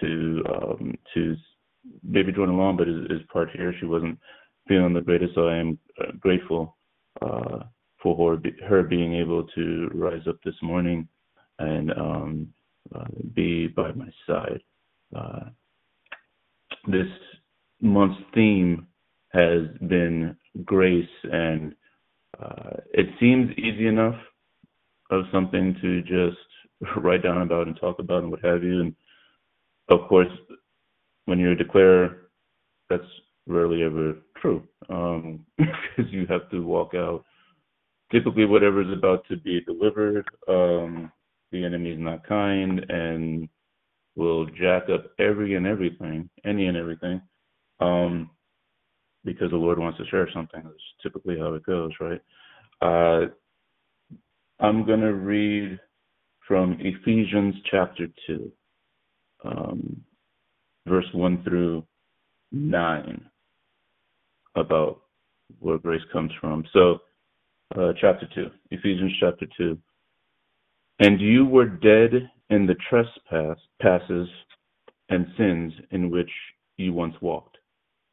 to 0.00 0.44
um, 0.48 0.98
to 1.14 1.36
maybe 2.02 2.32
join 2.32 2.48
along, 2.48 2.76
but 2.76 2.88
is, 2.88 3.04
is 3.10 3.26
part 3.32 3.50
here. 3.50 3.74
She 3.78 3.86
wasn't 3.86 4.18
feeling 4.68 4.94
the 4.94 5.00
greatest, 5.00 5.34
so 5.34 5.48
I 5.48 5.56
am 5.56 5.78
uh, 6.00 6.12
grateful 6.20 6.76
uh, 7.20 7.60
for 8.02 8.36
her, 8.36 8.66
her 8.68 8.82
being 8.82 9.14
able 9.14 9.44
to 9.54 9.90
rise 9.94 10.26
up 10.28 10.36
this 10.44 10.54
morning 10.62 11.08
and 11.58 11.90
um, 11.92 12.48
uh, 12.94 13.04
be 13.34 13.68
by 13.68 13.92
my 13.92 14.08
side. 14.26 14.60
Uh, 15.14 15.44
this 16.88 17.06
month's 17.80 18.20
theme 18.34 18.86
has 19.32 19.62
been 19.88 20.36
grace, 20.64 21.08
and 21.24 21.74
uh, 22.40 22.76
it 22.92 23.06
seems 23.20 23.50
easy 23.58 23.86
enough 23.86 24.16
of 25.10 25.24
something 25.32 25.76
to 25.80 26.02
just 26.02 26.38
write 26.96 27.22
down 27.22 27.42
about 27.42 27.66
and 27.66 27.78
talk 27.78 27.98
about 27.98 28.22
and 28.22 28.30
what 28.30 28.44
have 28.44 28.62
you. 28.62 28.80
And 28.80 28.94
of 29.88 30.08
course, 30.08 30.28
when 31.26 31.38
you're 31.38 31.52
a 31.52 31.56
declarer, 31.58 32.30
that's 32.90 33.02
rarely 33.46 33.82
ever 33.82 34.16
true 34.40 34.62
um, 34.88 35.44
because 35.58 36.12
you 36.12 36.26
have 36.28 36.50
to 36.50 36.64
walk 36.64 36.94
out 36.94 37.24
typically 38.12 38.44
whatever 38.44 38.82
is 38.82 38.92
about 38.92 39.26
to 39.28 39.36
be 39.38 39.60
delivered. 39.62 40.26
Um, 40.48 41.10
the 41.50 41.64
enemy 41.64 41.90
is 41.92 41.98
not 41.98 42.26
kind 42.26 42.84
and 42.88 43.48
will 44.16 44.46
jack 44.46 44.84
up 44.92 45.06
every 45.18 45.54
and 45.56 45.66
everything, 45.66 46.28
any 46.44 46.66
and 46.66 46.76
everything, 46.76 47.20
um, 47.80 48.30
because 49.24 49.50
the 49.50 49.56
Lord 49.56 49.78
wants 49.78 49.98
to 49.98 50.06
share 50.06 50.28
something. 50.34 50.62
That's 50.62 50.76
typically 51.02 51.38
how 51.38 51.54
it 51.54 51.64
goes, 51.64 51.92
right? 52.00 52.20
Uh, 52.80 53.26
I'm 54.60 54.84
going 54.86 55.00
to 55.00 55.14
read 55.14 55.80
from 56.46 56.78
Ephesians 56.80 57.54
chapter 57.70 58.08
2, 58.26 58.52
um, 59.44 60.00
verse 60.86 61.06
1 61.12 61.42
through 61.44 61.84
9, 62.52 63.24
about 64.56 65.02
where 65.58 65.78
grace 65.78 66.02
comes 66.12 66.30
from. 66.40 66.64
So, 66.72 66.98
uh, 67.76 67.92
chapter 68.00 68.28
2, 68.34 68.46
Ephesians 68.70 69.12
chapter 69.20 69.46
2. 69.56 69.78
And 70.98 71.20
you 71.20 71.44
were 71.46 71.66
dead 71.66 72.30
in 72.50 72.66
the 72.66 72.76
trespasses 72.88 74.28
and 75.08 75.26
sins 75.36 75.72
in 75.90 76.10
which 76.10 76.30
you 76.76 76.92
once 76.92 77.14
walked, 77.20 77.58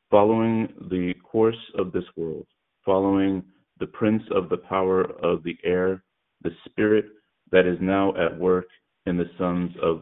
following 0.09 0.67
the 0.89 1.13
course 1.23 1.59
of 1.77 1.91
this 1.91 2.03
world, 2.15 2.47
following 2.85 3.43
the 3.79 3.87
prince 3.87 4.23
of 4.31 4.49
the 4.49 4.57
power 4.57 5.01
of 5.23 5.43
the 5.43 5.57
air, 5.63 6.03
the 6.43 6.51
spirit 6.65 7.05
that 7.51 7.65
is 7.65 7.77
now 7.81 8.13
at 8.15 8.37
work 8.37 8.65
in 9.05 9.17
the 9.17 9.29
sons 9.37 9.71
of 9.81 10.01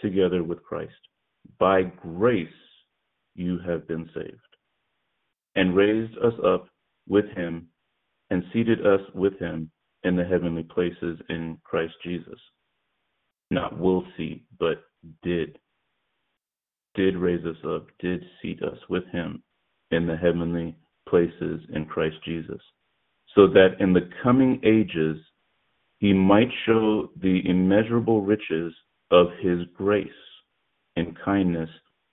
together 0.00 0.42
with 0.42 0.62
Christ. 0.62 0.92
By 1.58 1.82
grace 1.82 2.48
you 3.34 3.58
have 3.66 3.86
been 3.88 4.08
saved, 4.14 4.36
and 5.56 5.76
raised 5.76 6.16
us 6.18 6.34
up 6.44 6.68
with 7.08 7.26
him, 7.36 7.68
and 8.30 8.44
seated 8.52 8.86
us 8.86 9.00
with 9.14 9.38
him 9.38 9.70
in 10.04 10.16
the 10.16 10.24
heavenly 10.24 10.62
places 10.62 11.18
in 11.28 11.58
Christ 11.64 11.94
Jesus. 12.02 12.38
Not 13.50 13.78
will 13.78 14.04
see, 14.16 14.44
but 14.58 14.84
did. 15.22 15.58
Did 16.94 17.16
raise 17.16 17.44
us 17.44 17.56
up, 17.66 17.86
did 18.00 18.22
seat 18.40 18.62
us 18.62 18.78
with 18.88 19.06
him 19.12 19.42
in 19.90 20.06
the 20.06 20.16
heavenly 20.16 20.76
places 21.08 21.60
in 21.74 21.84
Christ 21.86 22.16
Jesus, 22.24 22.60
so 23.34 23.46
that 23.48 23.76
in 23.80 23.92
the 23.92 24.08
coming 24.22 24.60
ages 24.64 25.18
he 25.98 26.12
might 26.12 26.50
show 26.66 27.10
the 27.20 27.42
immeasurable 27.48 28.22
riches 28.22 28.72
of 29.12 29.28
his 29.40 29.60
grace 29.76 30.08
and 30.96 31.16
kindness 31.24 31.68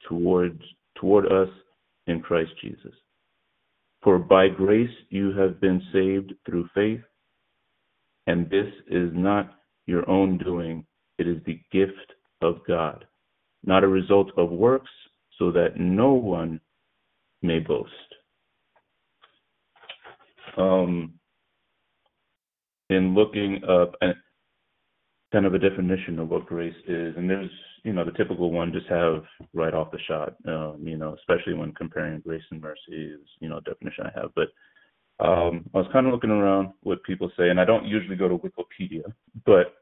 towards 0.07 0.61
toward 0.95 1.25
us 1.31 1.49
in 2.07 2.19
Christ 2.19 2.51
Jesus. 2.61 2.93
For 4.03 4.19
by 4.19 4.49
grace 4.49 4.93
you 5.09 5.31
have 5.37 5.59
been 5.59 5.81
saved 5.93 6.33
through 6.45 6.69
faith, 6.75 7.01
and 8.27 8.49
this 8.49 8.67
is 8.89 9.09
not 9.13 9.55
your 9.85 10.07
own 10.09 10.37
doing, 10.37 10.85
it 11.17 11.27
is 11.27 11.37
the 11.45 11.59
gift 11.71 12.13
of 12.41 12.59
God, 12.67 13.05
not 13.63 13.83
a 13.83 13.87
result 13.87 14.31
of 14.37 14.51
works, 14.51 14.91
so 15.37 15.51
that 15.51 15.77
no 15.77 16.13
one 16.13 16.59
may 17.41 17.59
boast. 17.59 17.91
Um, 20.57 21.13
in 22.89 23.13
looking 23.13 23.61
up 23.63 23.95
and 24.01 24.15
kind 25.31 25.45
of 25.45 25.53
a 25.53 25.59
definition 25.59 26.19
of 26.19 26.29
what 26.29 26.45
grace 26.45 26.75
is, 26.87 27.15
and 27.17 27.29
there's 27.29 27.51
you 27.83 27.93
know 27.93 28.03
the 28.03 28.11
typical 28.11 28.51
one 28.51 28.73
just 28.73 28.87
have 28.87 29.23
right 29.53 29.73
off 29.73 29.91
the 29.91 29.99
shot, 30.07 30.35
um, 30.47 30.79
you 30.83 30.97
know, 30.97 31.15
especially 31.15 31.53
when 31.53 31.73
comparing 31.73 32.19
grace 32.21 32.43
and 32.51 32.61
mercy 32.61 33.13
is 33.13 33.21
you 33.39 33.49
know 33.49 33.59
definition 33.61 34.05
I 34.05 34.19
have, 34.19 34.31
but 34.35 34.47
um, 35.19 35.65
I 35.73 35.79
was 35.79 35.87
kind 35.91 36.07
of 36.07 36.13
looking 36.13 36.29
around 36.29 36.69
what 36.81 37.03
people 37.03 37.31
say, 37.37 37.49
and 37.49 37.59
I 37.59 37.65
don't 37.65 37.85
usually 37.85 38.15
go 38.15 38.27
to 38.27 38.37
Wikipedia, 38.37 39.03
but 39.45 39.75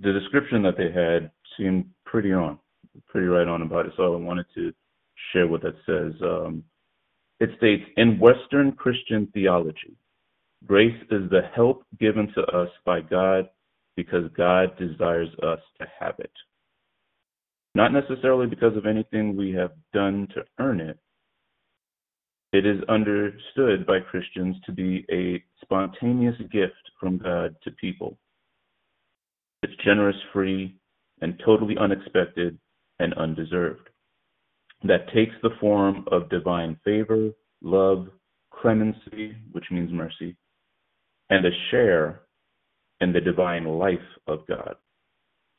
the 0.00 0.12
description 0.12 0.62
that 0.62 0.76
they 0.76 0.92
had 0.92 1.30
seemed 1.56 1.86
pretty 2.04 2.32
on, 2.32 2.58
pretty 3.08 3.26
right 3.26 3.48
on 3.48 3.62
about 3.62 3.86
it. 3.86 3.92
So 3.96 4.14
I 4.14 4.16
wanted 4.16 4.46
to 4.54 4.72
share 5.32 5.48
what 5.48 5.62
that 5.62 5.74
says. 5.86 6.12
Um, 6.22 6.62
it 7.40 7.50
states 7.56 7.84
in 7.96 8.18
Western 8.18 8.72
Christian 8.72 9.28
theology, 9.34 9.96
Grace 10.64 10.96
is 11.10 11.28
the 11.30 11.42
help 11.54 11.84
given 12.00 12.32
to 12.34 12.42
us 12.46 12.68
by 12.84 13.00
God 13.00 13.48
because 13.96 14.30
God 14.36 14.76
desires 14.78 15.28
us 15.42 15.60
to 15.80 15.86
have 15.98 16.14
it. 16.18 16.32
Not 17.74 17.92
necessarily 17.92 18.46
because 18.46 18.76
of 18.76 18.86
anything 18.86 19.36
we 19.36 19.52
have 19.52 19.72
done 19.92 20.28
to 20.34 20.44
earn 20.58 20.80
it. 20.80 20.98
It 22.52 22.64
is 22.64 22.82
understood 22.88 23.86
by 23.86 24.00
Christians 24.00 24.56
to 24.64 24.72
be 24.72 25.04
a 25.10 25.42
spontaneous 25.62 26.36
gift 26.52 26.74
from 26.98 27.18
God 27.18 27.54
to 27.64 27.70
people. 27.72 28.16
It's 29.62 29.74
generous, 29.84 30.16
free, 30.32 30.76
and 31.20 31.40
totally 31.44 31.76
unexpected 31.78 32.58
and 32.98 33.12
undeserved. 33.14 33.88
That 34.84 35.12
takes 35.14 35.34
the 35.42 35.50
form 35.60 36.04
of 36.10 36.30
divine 36.30 36.78
favor, 36.84 37.30
love, 37.62 38.08
clemency, 38.50 39.34
which 39.52 39.64
means 39.70 39.92
mercy, 39.92 40.36
and 41.30 41.44
a 41.44 41.50
share 41.70 42.22
in 43.00 43.12
the 43.12 43.20
divine 43.20 43.64
life 43.64 43.98
of 44.26 44.46
God, 44.46 44.76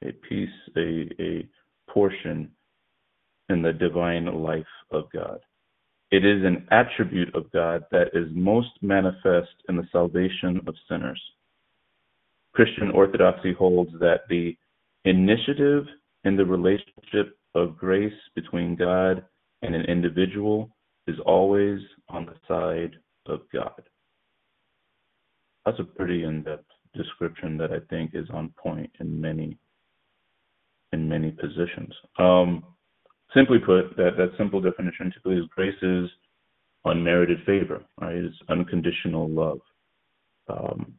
a 0.04 0.12
piece, 0.12 0.50
a, 0.76 1.10
a 1.20 1.48
portion 1.90 2.52
in 3.50 3.62
the 3.62 3.74
divine 3.74 4.26
life 4.26 4.66
of 4.92 5.06
God. 5.14 5.40
It 6.12 6.26
is 6.26 6.44
an 6.44 6.68
attribute 6.72 7.34
of 7.36 7.52
God 7.52 7.84
that 7.92 8.10
is 8.14 8.28
most 8.32 8.70
manifest 8.82 9.52
in 9.70 9.76
the 9.76 9.88
salvation 9.92 10.62
of 10.68 10.76
sinners. 10.90 11.22
Christian 12.54 12.92
orthodoxy 12.92 13.54
holds 13.54 13.92
that 14.00 14.22
the 14.30 14.58
initiative 15.06 15.86
in 16.24 16.36
the 16.36 16.46
relationship 16.46 17.38
of 17.56 17.78
grace 17.78 18.14
between 18.36 18.76
God 18.76 19.24
and 19.62 19.76
an 19.76 19.84
individual 19.84 20.70
is 21.08 21.18
always 21.26 21.80
on 22.10 22.26
the 22.26 22.36
side 22.48 22.96
of 23.26 23.42
God 23.54 23.84
that's 25.68 25.80
a 25.80 25.84
pretty 25.84 26.24
in-depth 26.24 26.64
description 26.98 27.58
that 27.58 27.72
I 27.72 27.80
think 27.90 28.12
is 28.14 28.28
on 28.34 28.54
point 28.58 28.92
in 29.00 29.20
many 29.20 29.58
in 30.94 31.08
many 31.08 31.32
positions. 31.32 31.94
Um, 32.18 32.64
simply 33.34 33.60
put, 33.60 33.96
that 33.98 34.12
that 34.18 34.32
simple 34.38 34.62
definition 34.62 35.12
typically 35.12 35.38
is 35.38 35.46
grace 35.56 35.82
is 35.82 36.10
unmerited 36.86 37.40
favor, 37.46 37.84
right? 38.00 38.16
It's 38.16 38.36
unconditional 38.50 39.30
love. 39.30 39.60
Um, 40.50 40.94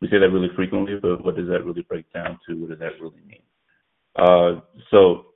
we 0.00 0.08
say 0.08 0.18
that 0.18 0.30
really 0.30 0.48
frequently, 0.56 0.98
but 1.00 1.24
what 1.24 1.36
does 1.36 1.48
that 1.48 1.64
really 1.64 1.82
break 1.82 2.10
down 2.12 2.38
to? 2.48 2.54
What 2.54 2.70
does 2.70 2.78
that 2.78 3.00
really 3.00 3.20
mean? 3.26 3.42
Uh, 4.16 4.60
so, 4.90 5.26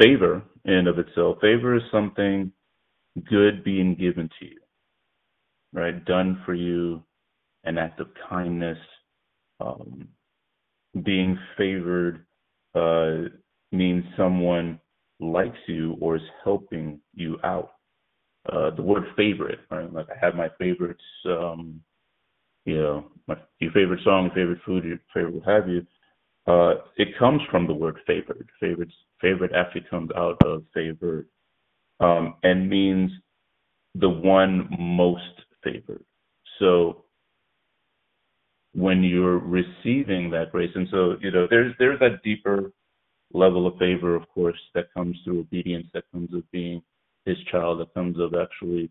favor 0.00 0.42
in 0.64 0.86
of 0.86 0.98
itself, 0.98 1.38
favor 1.40 1.74
is 1.74 1.82
something 1.90 2.52
good 3.28 3.64
being 3.64 3.94
given 3.94 4.28
to 4.38 4.46
you 4.46 4.58
right? 5.72 6.04
Done 6.04 6.40
for 6.44 6.54
you, 6.54 7.02
an 7.64 7.78
act 7.78 8.00
of 8.00 8.08
kindness, 8.28 8.78
um, 9.60 10.08
being 11.04 11.38
favored 11.56 12.24
uh, 12.74 13.28
means 13.70 14.04
someone 14.16 14.80
likes 15.20 15.58
you 15.66 15.96
or 16.00 16.16
is 16.16 16.22
helping 16.44 17.00
you 17.14 17.38
out. 17.44 17.72
Uh, 18.52 18.70
the 18.74 18.82
word 18.82 19.04
favorite, 19.16 19.60
right? 19.70 19.92
Like 19.92 20.06
I 20.10 20.24
have 20.24 20.34
my 20.34 20.48
favorites, 20.58 21.04
um, 21.26 21.80
you 22.64 22.76
know, 22.76 23.06
my, 23.28 23.36
your 23.60 23.72
favorite 23.72 24.00
song, 24.04 24.30
favorite 24.34 24.58
food, 24.66 24.84
your 24.84 24.98
favorite 25.14 25.34
what 25.34 25.48
have 25.48 25.68
you. 25.68 25.86
Uh, 26.46 26.74
it 26.96 27.08
comes 27.18 27.40
from 27.50 27.66
the 27.68 27.72
word 27.74 27.98
favored. 28.06 28.48
Favorites, 28.58 28.94
favorite 29.20 29.52
actually 29.54 29.86
comes 29.88 30.10
out 30.16 30.42
of 30.44 30.64
favored, 30.74 31.28
um, 32.00 32.34
and 32.42 32.68
means 32.68 33.12
the 33.94 34.08
one 34.08 34.68
most 34.78 35.22
favored. 35.62 36.04
So 36.58 37.04
when 38.74 39.02
you're 39.02 39.38
receiving 39.38 40.30
that 40.30 40.52
grace, 40.52 40.70
and 40.74 40.88
so 40.90 41.16
you 41.20 41.30
know, 41.30 41.46
there's 41.50 41.74
there's 41.78 41.98
that 42.00 42.22
deeper 42.24 42.72
level 43.32 43.66
of 43.66 43.76
favor, 43.78 44.14
of 44.14 44.28
course, 44.28 44.58
that 44.74 44.92
comes 44.94 45.16
through 45.24 45.40
obedience, 45.40 45.86
that 45.94 46.04
comes 46.12 46.32
of 46.34 46.50
being 46.50 46.82
his 47.24 47.36
child, 47.50 47.80
that 47.80 47.94
comes 47.94 48.18
of 48.18 48.34
actually 48.34 48.90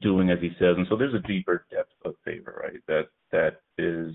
doing 0.00 0.30
as 0.30 0.38
he 0.40 0.50
says. 0.58 0.74
And 0.76 0.86
so 0.88 0.96
there's 0.96 1.14
a 1.14 1.26
deeper 1.26 1.66
depth 1.70 1.92
of 2.04 2.14
favor, 2.24 2.62
right? 2.62 2.80
That 2.88 3.08
that 3.32 3.60
is 3.82 4.14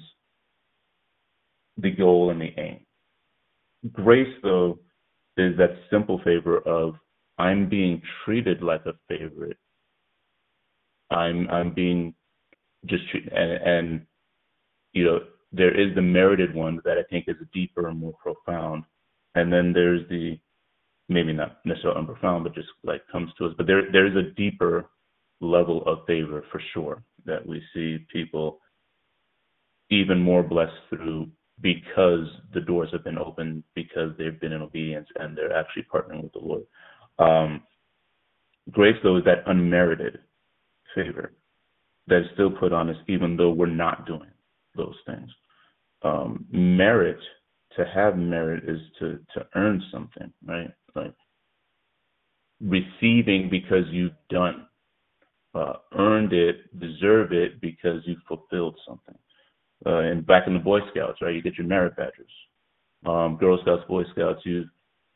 the 1.78 1.92
goal 1.92 2.30
and 2.30 2.42
the 2.42 2.52
aim. 2.58 2.86
Grace, 3.92 4.34
though, 4.44 4.80
is 5.38 5.58
that 5.58 5.72
simple 5.92 6.20
favor 6.24 6.60
of 6.60 6.96
I'm 7.38 7.68
being 7.68 8.02
treated 8.24 8.62
like 8.62 8.86
a 8.86 8.94
favorite 9.10 9.58
I'm 11.14 11.50
I'm 11.50 11.74
being 11.74 12.14
just 12.86 13.10
treated 13.10 13.32
and, 13.34 13.52
and 13.52 14.06
you 14.94 15.04
know 15.04 15.20
there 15.52 15.80
is 15.80 15.94
the 15.96 16.02
merited 16.02 16.54
one 16.54 16.80
that 16.86 16.98
I 16.98 17.04
think 17.10 17.26
is 17.28 17.36
deeper 17.54 17.88
and 17.88 18.00
more 18.00 18.14
profound, 18.14 18.84
and 19.36 19.52
then 19.52 19.74
there's 19.74 20.08
the 20.10 20.40
maybe 21.10 21.34
not 21.34 21.60
necessarily 21.66 22.00
unprofound, 22.00 22.44
but 22.44 22.56
just 22.56 22.70
like 22.84 23.02
comes 23.12 23.32
to 23.38 23.46
us. 23.46 23.54
But 23.58 23.68
there 23.68 23.92
there 23.92 24.08
is 24.08 24.16
a 24.16 24.32
deeper 24.36 24.90
level 25.42 25.84
of 25.86 26.06
favor 26.08 26.44
for 26.52 26.62
sure 26.74 27.04
that 27.26 27.46
we 27.46 27.62
see 27.74 28.06
people 28.12 28.60
even 29.90 30.20
more 30.20 30.44
blessed 30.44 30.74
through 30.90 31.30
because 31.62 32.28
the 32.54 32.62
doors 32.62 32.90
have 32.92 33.04
been 33.04 33.18
opened 33.18 33.64
because 33.76 34.12
they've 34.18 34.40
been 34.40 34.54
in 34.54 34.62
obedience 34.62 35.08
and 35.18 35.38
they're 35.38 35.56
actually 35.56 35.86
partnering 35.94 36.24
with 36.24 36.34
the 36.34 36.40
Lord. 36.40 36.64
Um, 37.20 37.62
grace, 38.72 38.96
though, 39.04 39.18
is 39.18 39.24
that 39.26 39.44
unmerited 39.46 40.20
favor 40.96 41.34
that 42.08 42.22
is 42.22 42.28
still 42.34 42.52
put 42.52 42.74
on 42.74 42.90
us, 42.90 42.98
even 43.08 43.38
though 43.38 43.52
we're 43.52 43.68
not 43.68 44.08
doing 44.08 44.33
those 44.76 44.96
things. 45.06 45.30
Um, 46.04 46.46
merit, 46.52 47.20
to 47.78 47.86
have 47.86 48.18
merit, 48.18 48.64
is 48.68 48.82
to 49.00 49.20
to 49.34 49.46
earn 49.56 49.82
something, 49.92 50.32
right? 50.46 50.72
Like 50.96 51.14
receiving 52.62 53.50
because 53.50 53.86
you've 53.92 54.14
done, 54.30 54.68
uh, 55.56 55.74
earned 55.98 56.34
it, 56.34 56.80
deserve 56.80 57.32
it 57.34 57.62
because 57.62 58.02
you 58.06 58.16
fulfilled 58.28 58.78
something. 58.88 59.16
Uh, 59.86 60.00
and 60.00 60.26
back 60.26 60.48
in 60.48 60.54
the 60.54 60.60
Boy 60.60 60.80
Scouts, 60.92 61.20
right? 61.22 61.36
You 61.36 61.42
get 61.42 61.58
your 61.58 61.68
merit 61.68 61.96
badges. 61.98 62.30
Um, 63.06 63.38
Girl 63.38 63.60
Scouts, 63.62 63.84
Boy 63.88 64.04
Scouts, 64.12 64.42
you 64.46 64.66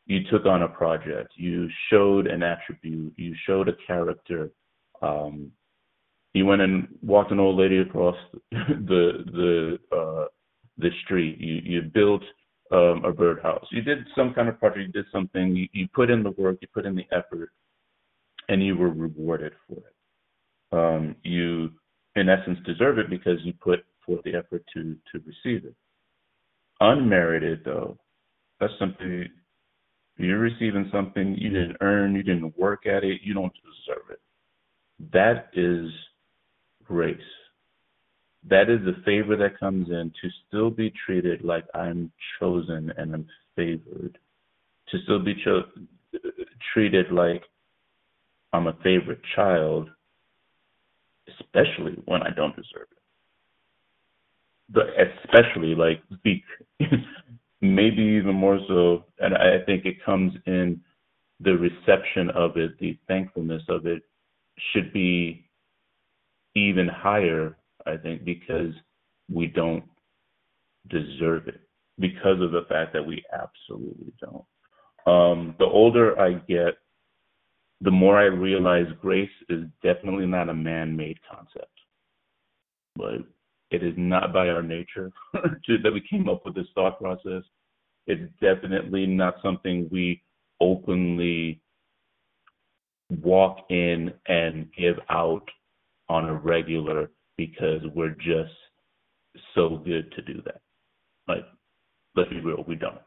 you 0.07 0.21
took 0.31 0.45
on 0.45 0.63
a 0.63 0.69
project, 0.69 1.33
you 1.35 1.69
showed 1.89 2.27
an 2.27 2.41
attribute, 2.41 3.13
you 3.17 3.35
showed 3.45 3.67
a 3.67 3.75
character. 3.85 4.51
Um, 5.01 5.51
you 6.33 6.45
went 6.45 6.61
and 6.61 6.87
walked 7.01 7.31
an 7.31 7.39
old 7.39 7.57
lady 7.57 7.79
across 7.79 8.15
the 8.51 9.23
the 9.25 9.79
uh, 9.95 10.25
the 10.77 10.89
street. 11.03 11.37
You 11.39 11.61
you 11.63 11.81
built 11.81 12.23
um, 12.71 13.03
a 13.05 13.11
birdhouse. 13.11 13.65
You 13.71 13.81
did 13.81 13.99
some 14.15 14.33
kind 14.33 14.49
of 14.49 14.59
project. 14.59 14.87
You 14.87 14.91
did 14.91 15.11
something. 15.11 15.55
You, 15.55 15.67
you 15.73 15.87
put 15.93 16.09
in 16.09 16.23
the 16.23 16.31
work. 16.31 16.57
You 16.61 16.67
put 16.73 16.85
in 16.85 16.95
the 16.95 17.05
effort, 17.11 17.49
and 18.49 18.63
you 18.63 18.75
were 18.77 18.89
rewarded 18.89 19.53
for 19.67 19.77
it. 19.77 19.93
Um, 20.71 21.15
you, 21.23 21.71
in 22.15 22.29
essence, 22.29 22.59
deserve 22.65 22.99
it 22.99 23.09
because 23.09 23.39
you 23.43 23.53
put 23.53 23.85
forth 24.05 24.23
the 24.23 24.35
effort 24.35 24.63
to 24.73 24.95
to 25.11 25.19
receive 25.25 25.65
it. 25.65 25.75
Unmerited, 26.79 27.61
though, 27.65 27.97
that's 28.59 28.73
something 28.77 29.27
you're 30.17 30.39
receiving 30.39 30.89
something 30.91 31.35
you 31.37 31.49
didn't 31.49 31.77
earn. 31.81 32.15
You 32.15 32.23
didn't 32.23 32.57
work 32.57 32.85
at 32.87 33.03
it. 33.03 33.21
You 33.23 33.33
don't 33.33 33.53
deserve 33.53 34.09
it. 34.09 34.19
That 35.13 35.49
is 35.53 35.91
grace. 36.87 37.17
That 38.49 38.69
is 38.69 38.79
the 38.85 39.01
favor 39.03 39.35
that 39.35 39.59
comes 39.59 39.89
in 39.89 40.11
to 40.21 40.29
still 40.47 40.69
be 40.69 40.93
treated 41.05 41.43
like 41.43 41.65
I'm 41.73 42.11
chosen 42.39 42.91
and 42.97 43.13
I'm 43.13 43.27
favored, 43.55 44.17
to 44.89 44.97
still 45.03 45.19
be 45.19 45.35
cho- 45.43 45.65
treated 46.73 47.11
like 47.11 47.43
I'm 48.53 48.67
a 48.67 48.77
favorite 48.83 49.19
child, 49.35 49.89
especially 51.27 52.01
when 52.05 52.21
I 52.21 52.29
don't 52.29 52.55
deserve 52.55 52.87
it. 52.91 52.97
But 54.69 54.87
especially 54.97 55.75
like 55.75 56.01
be, 56.23 56.43
maybe 57.61 58.01
even 58.01 58.33
more 58.33 58.59
so, 58.67 59.05
and 59.19 59.35
I 59.35 59.63
think 59.65 59.85
it 59.85 60.03
comes 60.05 60.33
in 60.45 60.79
the 61.39 61.53
reception 61.53 62.29
of 62.31 62.57
it, 62.57 62.79
the 62.79 62.97
thankfulness 63.07 63.63
of 63.69 63.85
it 63.85 64.03
should 64.71 64.91
be 64.91 65.46
even 66.57 66.87
higher, 66.87 67.57
I 67.85 67.97
think, 67.97 68.23
because 68.23 68.73
we 69.31 69.47
don't 69.47 69.83
deserve 70.89 71.47
it, 71.47 71.61
because 71.99 72.41
of 72.41 72.51
the 72.51 72.65
fact 72.69 72.93
that 72.93 73.05
we 73.05 73.23
absolutely 73.33 74.13
don't. 74.19 74.45
Um, 75.05 75.55
the 75.59 75.65
older 75.65 76.19
I 76.19 76.33
get, 76.33 76.77
the 77.81 77.91
more 77.91 78.17
I 78.17 78.25
realize 78.25 78.87
grace 79.01 79.29
is 79.49 79.63
definitely 79.83 80.25
not 80.25 80.49
a 80.49 80.53
man 80.53 80.95
made 80.95 81.19
concept. 81.29 81.71
But 82.95 83.19
it 83.69 83.83
is 83.83 83.93
not 83.97 84.33
by 84.33 84.49
our 84.49 84.63
nature 84.63 85.11
that 85.33 85.91
we 85.93 86.01
came 86.09 86.27
up 86.27 86.45
with 86.45 86.55
this 86.55 86.67
thought 86.73 86.99
process. 86.99 87.43
It's 88.07 88.31
definitely 88.41 89.05
not 89.05 89.35
something 89.43 89.87
we 89.91 90.23
openly 90.59 91.61
walk 93.21 93.57
in 93.69 94.13
and 94.27 94.67
give 94.77 94.95
out 95.09 95.43
on 96.09 96.25
a 96.25 96.33
regular 96.33 97.09
because 97.37 97.81
we're 97.93 98.15
just 98.15 98.53
so 99.55 99.81
good 99.85 100.11
to 100.13 100.21
do 100.21 100.41
that. 100.45 100.61
Like, 101.27 101.45
let's 102.15 102.29
be 102.29 102.39
real, 102.39 102.63
we 102.67 102.75
don't. 102.75 102.99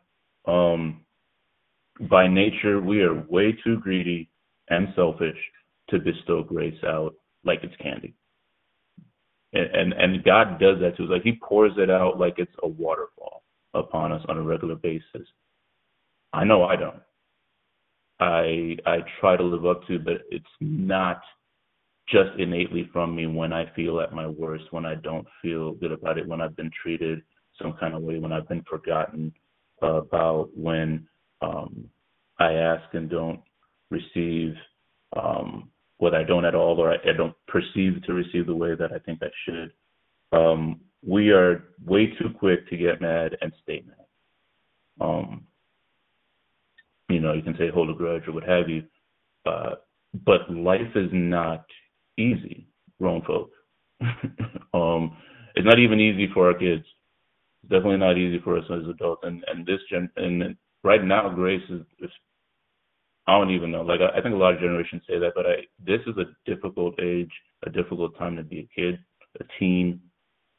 Um, 0.47 1.01
by 2.09 2.29
nature, 2.29 2.81
we 2.81 3.03
are 3.03 3.25
way 3.29 3.57
too 3.65 3.79
greedy 3.79 4.31
and 4.69 4.89
selfish 4.95 5.37
to 5.91 5.99
bestow 5.99 6.43
grace 6.43 6.83
out 6.87 7.15
like 7.45 7.61
it's 7.63 7.75
candy. 7.77 8.15
And, 9.53 9.75
and 9.75 9.93
and 9.93 10.25
God 10.25 10.61
does 10.61 10.79
that 10.81 10.97
to 10.97 11.05
us. 11.05 11.11
Like 11.11 11.23
He 11.23 11.39
pours 11.43 11.73
it 11.77 11.91
out 11.91 12.19
like 12.19 12.35
it's 12.39 12.55
a 12.63 12.69
waterfall 12.69 13.43
upon 13.75 14.13
us 14.13 14.25
on 14.29 14.39
a 14.39 14.43
regular 14.43 14.77
basis. 14.77 15.27
I 16.33 16.45
know 16.45 16.63
I 16.63 16.77
don't. 16.77 17.03
I 18.21 18.77
I 18.87 18.99
try 19.21 19.37
to 19.37 19.43
live 19.43 19.67
up 19.67 19.87
to, 19.89 19.99
but 19.99 20.23
it's 20.31 20.45
not 20.61 21.21
just 22.11 22.39
innately 22.39 22.89
from 22.93 23.15
me 23.15 23.27
when 23.27 23.53
I 23.53 23.71
feel 23.75 24.01
at 24.01 24.13
my 24.13 24.27
worst, 24.27 24.65
when 24.71 24.85
I 24.85 24.97
don't 24.97 25.27
feel 25.41 25.73
good 25.73 25.93
about 25.93 26.19
it, 26.19 26.27
when 26.27 26.41
I've 26.41 26.57
been 26.57 26.71
treated 26.83 27.23
some 27.61 27.75
kind 27.79 27.95
of 27.95 28.03
way, 28.03 28.19
when 28.19 28.33
I've 28.33 28.49
been 28.49 28.65
forgotten 28.69 29.33
about, 29.81 30.51
when 30.57 31.07
um, 31.41 31.89
I 32.39 32.53
ask 32.53 32.83
and 32.95 33.09
don't 33.09 33.41
receive 33.91 34.55
um, 35.17 35.71
what 35.99 36.15
I 36.15 36.25
don't 36.25 36.45
at 36.45 36.55
all, 36.55 36.81
or 36.81 36.93
I, 36.93 36.97
I, 36.97 37.13
don't 37.17 37.35
perceive 37.47 38.03
to 38.07 38.13
receive 38.13 38.47
the 38.47 38.55
way 38.55 38.75
that 38.75 38.93
I 38.93 38.99
think 38.99 39.21
I 39.23 39.31
should. 39.45 39.73
Um, 40.33 40.81
we 41.07 41.31
are 41.31 41.65
way 41.85 42.07
too 42.07 42.31
quick 42.39 42.69
to 42.71 42.77
get 42.77 43.01
mad 43.01 43.37
and 43.41 43.53
stay 43.63 43.83
mad. 43.87 45.05
Um, 45.07 45.47
you 47.09 47.21
know, 47.21 47.33
you 47.33 47.43
can 47.43 47.57
say 47.59 47.71
hold 47.71 47.91
a 47.91 47.95
grudge 47.95 48.29
or 48.29 48.33
what 48.33 48.45
have 48.45 48.69
you, 48.69 48.85
uh, 49.47 49.75
but 50.25 50.51
life 50.51 50.95
is 50.95 51.09
not 51.13 51.65
easy, 52.19 52.67
grown 52.99 53.23
folk. 53.23 53.51
um, 54.75 55.17
it's 55.55 55.67
not 55.67 55.79
even 55.79 56.01
easy 56.01 56.29
for 56.33 56.49
our 56.49 56.55
kids. 56.59 56.85
It's 57.63 57.71
definitely 57.71 57.99
not 57.99 58.17
easy 58.17 58.41
for 58.43 58.57
us 58.59 58.65
as 58.71 58.89
adults. 58.89 59.23
And 59.25 59.45
and 59.49 59.67
this 59.67 59.81
gen 59.91 60.11
and 60.17 60.57
right 60.83 61.05
now, 61.05 61.29
grace 61.29 61.63
is, 61.71 61.83
is 62.01 62.11
I 63.27 63.39
don't 63.39 63.51
even 63.51 63.71
know. 63.71 63.83
Like 63.83 64.01
I, 64.01 64.19
I 64.19 64.23
think 64.23 64.35
a 64.35 64.39
lot 64.39 64.55
of 64.55 64.61
generations 64.61 65.03
say 65.09 65.19
that, 65.19 65.33
but 65.35 65.47
I 65.47 65.57
this 65.85 66.01
is 66.07 66.17
a 66.17 66.51
difficult 66.51 66.99
age, 67.01 67.33
a 67.67 67.71
difficult 67.71 68.17
time 68.19 68.37
to 68.37 68.43
be 68.43 68.61
a 68.61 68.81
kid, 68.81 68.99
a 69.41 69.45
teen, 69.59 70.01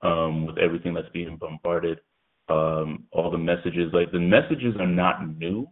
um, 0.02 0.46
with 0.46 0.58
everything 0.58 0.94
that's 0.94 1.10
being 1.10 1.38
bombarded, 1.38 2.00
um, 2.50 3.06
all 3.12 3.32
the 3.32 3.38
messages. 3.38 3.92
Like 3.94 4.12
the 4.12 4.20
messages 4.20 4.76
are 4.80 4.88
not 4.88 5.28
new 5.38 5.68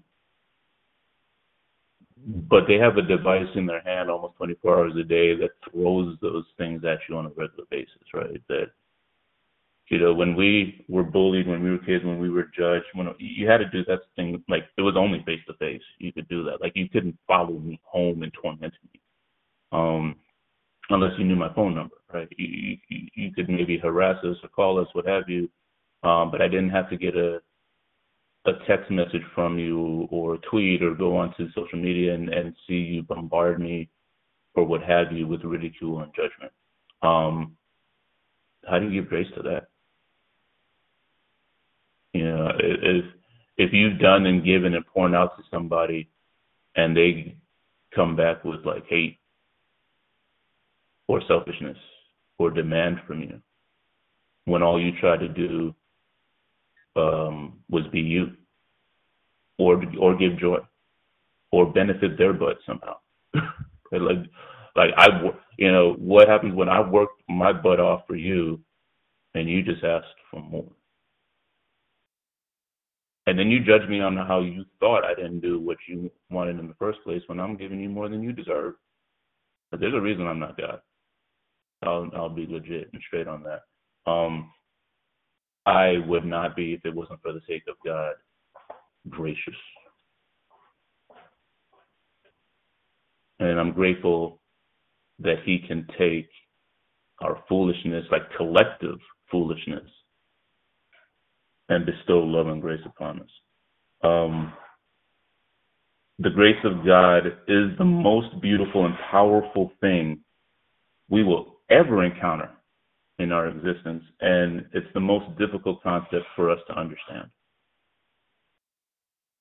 but 2.26 2.66
they 2.68 2.76
have 2.76 2.98
a 2.98 3.02
device 3.02 3.48
in 3.56 3.66
their 3.66 3.82
hand 3.82 4.10
almost 4.10 4.36
24 4.38 4.78
hours 4.78 4.94
a 5.00 5.04
day 5.04 5.36
that 5.36 5.52
throws 5.72 6.18
those 6.22 6.46
things 6.58 6.84
at 6.84 7.00
you 7.08 7.16
on 7.16 7.26
a 7.26 7.30
regular 7.30 7.66
basis, 7.70 8.14
right? 8.14 8.42
That 8.50 8.68
you 9.90 9.98
know, 9.98 10.14
when 10.14 10.36
we 10.36 10.86
were 10.88 11.04
bullied, 11.04 11.48
when 11.48 11.64
we 11.64 11.72
were 11.72 11.80
kids, 11.80 12.06
when 12.06 12.20
we 12.20 12.30
were 12.30 12.50
judged, 12.56 12.86
when 12.94 13.08
you 13.18 13.50
had 13.50 13.58
to 13.58 13.70
do 13.70 13.84
that 13.86 14.02
thing, 14.16 14.44
like 14.48 14.66
it 14.78 14.82
was 14.82 14.96
only 14.96 15.24
face 15.26 15.40
to 15.48 15.54
face. 15.56 15.82
You 15.98 16.14
could 16.14 16.28
do 16.28 16.44
that. 16.44 16.62
Like 16.62 16.74
you 16.76 16.88
couldn't 16.88 17.18
follow 17.28 17.58
me 17.58 17.80
home 17.84 18.22
and 18.22 18.32
torment 18.40 18.74
me, 18.94 19.00
um, 19.72 20.16
unless 20.90 21.18
you 21.18 21.26
knew 21.26 21.36
my 21.36 21.52
phone 21.56 21.74
number, 21.74 21.96
right? 22.14 22.28
You, 22.38 22.78
you 22.88 23.08
you 23.16 23.34
could 23.34 23.50
maybe 23.50 23.80
harass 23.80 24.24
us 24.24 24.38
or 24.44 24.50
call 24.50 24.80
us, 24.80 24.88
what 24.94 25.08
have 25.08 25.28
you, 25.28 25.50
um, 26.04 26.30
but 26.30 26.42
I 26.42 26.48
didn't 26.48 26.70
have 26.70 26.90
to 26.92 26.98
get 26.98 27.16
a 27.16 27.42
a 28.50 28.66
text 28.68 28.92
message 28.92 29.22
from 29.34 29.58
you 29.58 30.08
or 30.12 30.36
a 30.36 30.38
tweet 30.50 30.84
or 30.84 30.94
go 30.94 31.16
onto 31.18 31.52
social 31.54 31.80
media 31.80 32.14
and, 32.14 32.30
and 32.30 32.56
see 32.68 32.74
you 32.74 33.04
bombard 33.04 33.60
me 33.60 33.90
or 34.56 34.66
what 34.66 34.82
have 34.82 35.12
you 35.12 35.28
with 35.28 35.44
ridicule 35.44 36.02
and 36.02 36.12
judgment. 36.14 36.52
Um, 37.02 37.56
how 38.68 38.80
do 38.80 38.90
you 38.90 39.02
give 39.02 39.10
grace 39.10 39.28
to 39.36 39.44
that? 39.44 39.68
You 42.14 42.26
know, 42.26 42.52
if 42.60 43.06
if 43.58 43.74
you've 43.74 44.00
done 44.00 44.26
and 44.26 44.44
given 44.44 44.74
and 44.74 44.86
poured 44.86 45.14
out 45.14 45.38
to 45.38 45.44
somebody, 45.52 46.10
and 46.76 46.96
they 46.96 47.36
come 47.94 48.16
back 48.16 48.44
with 48.44 48.66
like 48.66 48.86
hate 48.88 49.18
or 51.08 51.22
selfishness 51.28 51.78
or 52.38 52.52
demand 52.52 52.98
from 53.06 53.22
you, 53.22 53.42
when 54.46 54.64
all 54.64 54.82
you 54.82 54.92
tried 55.00 55.20
to 55.20 55.28
do 55.28 55.76
um, 56.96 57.60
was 57.70 57.86
be 57.92 58.00
you, 58.00 58.32
or 59.60 59.84
or 60.00 60.18
give 60.18 60.40
joy, 60.40 60.58
or 61.52 61.72
benefit 61.72 62.18
their 62.18 62.34
butt 62.34 62.58
somehow. 62.66 62.96
like 63.92 64.18
like 64.76 64.92
I 64.98 65.08
you 65.58 65.72
know 65.72 65.94
what 66.00 66.28
happens 66.28 66.56
when 66.56 66.70
I 66.70 66.80
worked 66.82 67.22
my 67.30 67.54
butt 67.54 67.80
off 67.80 68.02
for 68.08 68.16
you, 68.16 68.60
and 69.36 69.48
you 69.50 69.62
just 69.62 69.84
asked 69.84 70.08
for 70.32 70.42
more. 70.42 70.72
And 73.28 73.38
then 73.38 73.52
you 73.52 73.60
judge 73.60 73.88
me 73.88 74.00
on 74.00 74.18
how 74.18 74.42
you 74.42 74.66
thought 74.80 75.06
I 75.06 75.14
didn't 75.14 75.42
do 75.42 75.60
what 75.60 75.78
you 75.88 76.10
wanted 76.32 76.58
in 76.58 76.68
the 76.68 76.74
first 76.80 76.98
place 77.04 77.22
when 77.28 77.40
I'm 77.40 77.58
giving 77.58 77.80
you 77.80 77.90
more 77.90 78.10
than 78.10 78.24
you 78.24 78.34
deserve. 78.34 78.74
But 79.70 79.80
there's 79.80 79.94
a 79.94 80.02
reason 80.02 80.26
I'm 80.26 80.40
not 80.40 80.58
God. 80.58 80.80
I'll 81.84 82.10
I'll 82.16 82.30
be 82.30 82.48
legit 82.48 82.90
and 82.92 83.02
straight 83.08 83.28
on 83.28 83.44
that. 83.44 84.12
Um, 84.12 84.52
I 85.66 85.98
would 86.08 86.26
not 86.26 86.56
be, 86.56 86.74
if 86.74 86.84
it 86.86 86.96
wasn't 86.96 87.22
for 87.22 87.32
the 87.32 87.42
sake 87.48 87.64
of 87.68 87.76
God, 87.86 88.14
gracious. 89.08 89.56
And 93.40 93.60
I'm 93.60 93.72
grateful 93.72 94.42
that 95.20 95.38
He 95.46 95.60
can 95.66 95.88
take 95.98 96.30
our 97.22 97.44
foolishness, 97.48 98.06
like 98.12 98.24
collective 98.38 98.98
foolishness, 99.32 99.90
and 101.70 101.86
bestow 101.86 102.20
love 102.20 102.48
and 102.48 102.62
grace 102.62 102.82
upon 102.86 103.22
us. 103.22 103.30
Um, 104.04 104.54
the 106.18 106.30
grace 106.30 106.64
of 106.66 106.86
God 106.86 107.28
is 107.48 107.78
the 107.78 107.86
most 107.86 108.42
beautiful 108.42 108.86
and 108.86 108.96
powerful 109.10 109.72
thing 109.80 110.20
we 111.10 111.24
will 111.24 111.60
ever 111.70 112.04
encounter 112.04 112.50
in 113.20 113.32
our 113.32 113.48
existence, 113.48 114.04
and 114.22 114.66
it's 114.74 114.88
the 114.94 115.00
most 115.00 115.26
difficult 115.38 115.82
concept 115.84 116.26
for 116.36 116.50
us 116.50 116.60
to 116.68 116.74
understand. 116.78 117.30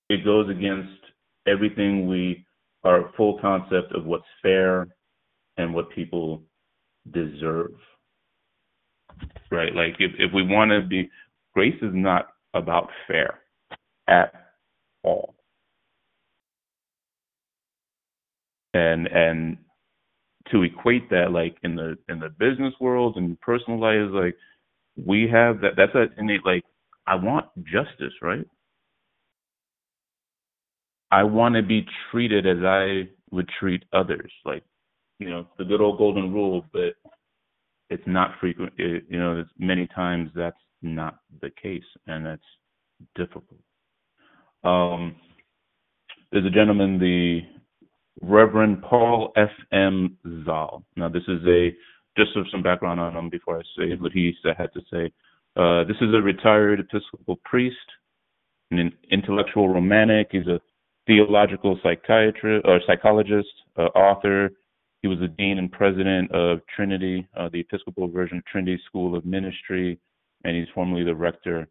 It 0.09 0.25
goes 0.25 0.49
against 0.49 0.99
everything 1.47 2.07
we, 2.07 2.45
our 2.83 3.11
full 3.15 3.39
concept 3.39 3.93
of 3.93 4.05
what's 4.05 4.25
fair 4.41 4.87
and 5.57 5.73
what 5.73 5.91
people 5.91 6.43
deserve. 7.11 7.73
Right? 9.51 9.73
Like, 9.73 9.95
if, 9.99 10.11
if 10.17 10.33
we 10.33 10.43
want 10.43 10.71
to 10.71 10.87
be, 10.87 11.09
grace 11.53 11.75
is 11.81 11.91
not 11.93 12.29
about 12.53 12.89
fair 13.07 13.39
at 14.07 14.33
all. 15.03 15.35
And, 18.73 19.07
and 19.07 19.57
to 20.51 20.63
equate 20.63 21.09
that 21.09 21.31
like 21.31 21.55
in 21.63 21.75
the 21.75 21.95
in 22.07 22.19
the 22.19 22.29
business 22.29 22.73
world 22.79 23.17
and 23.17 23.39
personal 23.41 23.79
life 23.79 24.07
is 24.07 24.11
like 24.11 24.35
we 25.05 25.27
have 25.31 25.61
that 25.61 25.71
that's 25.77 25.93
an 25.93 26.09
innate 26.17 26.45
like 26.45 26.63
I 27.07 27.15
want 27.15 27.47
justice, 27.65 28.13
right? 28.21 28.45
I 31.11 31.23
want 31.23 31.55
to 31.55 31.63
be 31.63 31.85
treated 32.11 32.45
as 32.45 32.63
I 32.63 33.09
would 33.31 33.49
treat 33.59 33.83
others, 33.93 34.31
like 34.45 34.63
you 35.19 35.29
know 35.29 35.47
the 35.57 35.65
good 35.65 35.81
old 35.81 35.97
golden 35.97 36.33
rule, 36.33 36.65
but 36.71 36.93
it's 37.89 38.03
not 38.05 38.31
frequent. 38.39 38.73
It, 38.77 39.05
you 39.09 39.19
know, 39.19 39.43
many 39.57 39.87
times 39.87 40.29
that's 40.35 40.57
not 40.81 41.19
the 41.41 41.49
case, 41.61 41.83
and 42.07 42.25
that's 42.25 42.41
difficult. 43.15 43.59
Um, 44.63 45.15
there's 46.31 46.45
a 46.45 46.51
gentleman, 46.51 46.99
the 46.99 47.41
Reverend 48.21 48.83
Paul 48.83 49.31
F. 49.35 49.49
M. 49.71 50.17
Zahl. 50.45 50.83
Now, 50.95 51.09
this 51.09 51.23
is 51.27 51.41
a 51.47 51.73
just 52.17 52.31
some 52.51 52.63
background 52.63 52.99
on 52.99 53.15
him 53.15 53.29
before 53.29 53.59
I 53.59 53.61
say 53.77 53.95
what 53.99 54.11
he 54.11 54.33
had 54.43 54.73
to 54.73 54.81
say. 54.91 55.11
Uh, 55.55 55.83
this 55.85 55.97
is 56.01 56.13
a 56.13 56.21
retired 56.21 56.79
Episcopal 56.79 57.39
priest, 57.45 57.75
an 58.71 58.91
intellectual 59.11 59.69
romantic. 59.69 60.27
He's 60.31 60.47
a 60.47 60.59
theological 61.09 61.79
psychiatrist 61.81 62.63
or 62.67 62.79
psychologist, 62.85 63.49
uh, 63.77 63.89
author. 63.97 64.51
He 65.01 65.07
was 65.07 65.17
the 65.19 65.27
dean 65.27 65.57
and 65.57 65.71
president 65.71 66.31
of 66.31 66.59
Trinity, 66.75 67.27
uh, 67.35 67.49
the 67.51 67.61
Episcopal 67.61 68.07
version 68.09 68.37
of 68.37 68.45
Trinity 68.45 68.79
School 68.85 69.15
of 69.15 69.25
Ministry, 69.25 69.97
and 70.43 70.55
he's 70.55 70.67
formerly 70.75 71.03
the 71.03 71.15
rector 71.15 71.67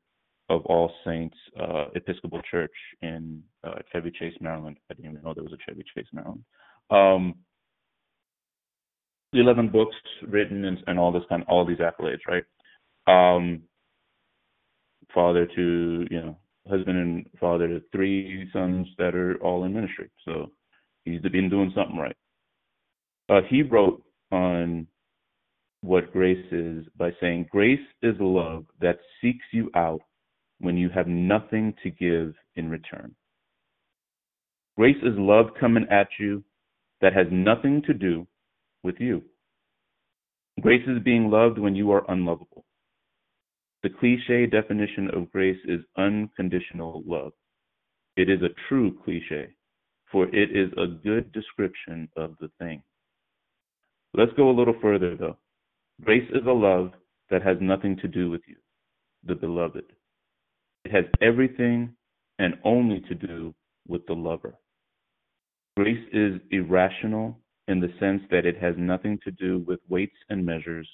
of 0.51 0.67
All 0.67 0.91
Saints 1.07 1.37
uh, 1.61 1.85
Episcopal 1.95 2.41
Church 2.51 2.73
in 3.01 3.41
uh, 3.63 3.77
Chevy 3.93 4.11
Chase, 4.11 4.35
Maryland. 4.41 4.79
I 4.91 4.95
didn't 4.95 5.13
even 5.13 5.23
know 5.23 5.35
there 5.35 5.45
was 5.45 5.53
a 5.53 5.71
Chevy 5.71 5.85
Chase, 5.95 6.07
Maryland. 6.13 6.43
Um, 6.91 7.35
11 9.35 9.69
books 9.69 9.95
written 10.27 10.65
and, 10.65 10.79
and 10.89 10.99
all 10.99 11.13
this 11.13 11.23
kind 11.29 11.43
of, 11.43 11.49
all 11.49 11.65
these 11.65 11.79
accolades, 11.79 12.21
right? 12.27 12.45
Um, 13.07 13.63
father 15.15 15.47
to, 15.55 16.07
you 16.11 16.21
know, 16.21 16.37
husband 16.69 16.99
and 16.99 17.27
father 17.41 17.69
to 17.69 17.83
three 17.93 18.49
sons 18.53 18.87
that 18.99 19.15
are 19.15 19.37
all 19.43 19.65
in 19.65 19.75
ministry. 19.75 20.11
So 20.25 20.53
he's 21.05 21.21
been 21.21 21.49
doing 21.49 21.73
something 21.75 21.97
right. 21.97 22.17
Uh, 23.29 23.41
he 23.49 23.63
wrote 23.63 24.03
on 24.33 24.87
what 25.83 26.13
grace 26.13 26.47
is 26.51 26.85
by 26.97 27.11
saying, 27.21 27.47
Grace 27.51 27.79
is 28.03 28.15
love 28.19 28.65
that 28.81 28.99
seeks 29.21 29.45
you 29.53 29.71
out 29.75 30.01
when 30.61 30.77
you 30.77 30.89
have 30.89 31.07
nothing 31.07 31.75
to 31.83 31.91
give 31.91 32.35
in 32.57 32.69
return. 32.69 33.15
Grace 34.77 34.97
is 35.03 35.15
love 35.17 35.47
coming 35.59 35.87
at 35.91 36.09
you 36.19 36.43
that 37.01 37.13
has 37.13 37.27
nothing 37.31 37.83
to 37.87 37.95
do 37.95 38.27
with 38.83 38.97
you. 38.99 39.23
Grace 40.61 40.83
is 40.89 41.03
being 41.05 41.31
loved 41.31 41.59
when 41.59 41.77
you 41.77 41.91
are 41.93 42.05
unlovable. 42.11 42.65
The 43.83 43.91
cliche 43.91 44.47
definition 44.47 45.09
of 45.15 45.31
grace 45.31 45.61
is 45.65 45.81
unconditional 45.97 47.03
love. 47.07 47.33
It 48.17 48.29
is 48.29 48.43
a 48.43 48.55
true 48.69 48.99
cliche, 49.05 49.49
for 50.11 50.27
it 50.35 50.57
is 50.57 50.73
a 50.77 50.87
good 50.87 51.31
description 51.33 52.09
of 52.17 52.35
the 52.41 52.51
thing. 52.59 52.83
Let's 54.15 54.33
go 54.37 54.51
a 54.51 54.59
little 54.59 54.75
further, 54.83 55.17
though. 55.17 55.37
Grace 56.05 56.29
is 56.31 56.45
a 56.47 56.53
love 56.53 56.91
that 57.31 57.43
has 57.43 57.59
nothing 57.61 57.97
to 57.99 58.09
do 58.09 58.31
with 58.31 58.41
you, 58.49 58.57
the 59.25 59.37
beloved. 59.37 59.85
It 60.85 60.93
has 60.93 61.05
everything 61.21 61.95
and 62.39 62.55
only 62.65 63.01
to 63.09 63.15
do 63.15 63.55
with 63.87 64.05
the 64.07 64.15
lover. 64.15 64.55
Grace 65.77 66.05
is 66.13 66.41
irrational 66.51 67.39
in 67.69 67.79
the 67.79 67.93
sense 68.01 68.23
that 68.31 68.47
it 68.47 68.57
has 68.59 68.75
nothing 68.77 69.19
to 69.23 69.31
do 69.31 69.61
with 69.67 69.79
weights 69.89 70.17
and 70.31 70.45
measures. 70.45 70.89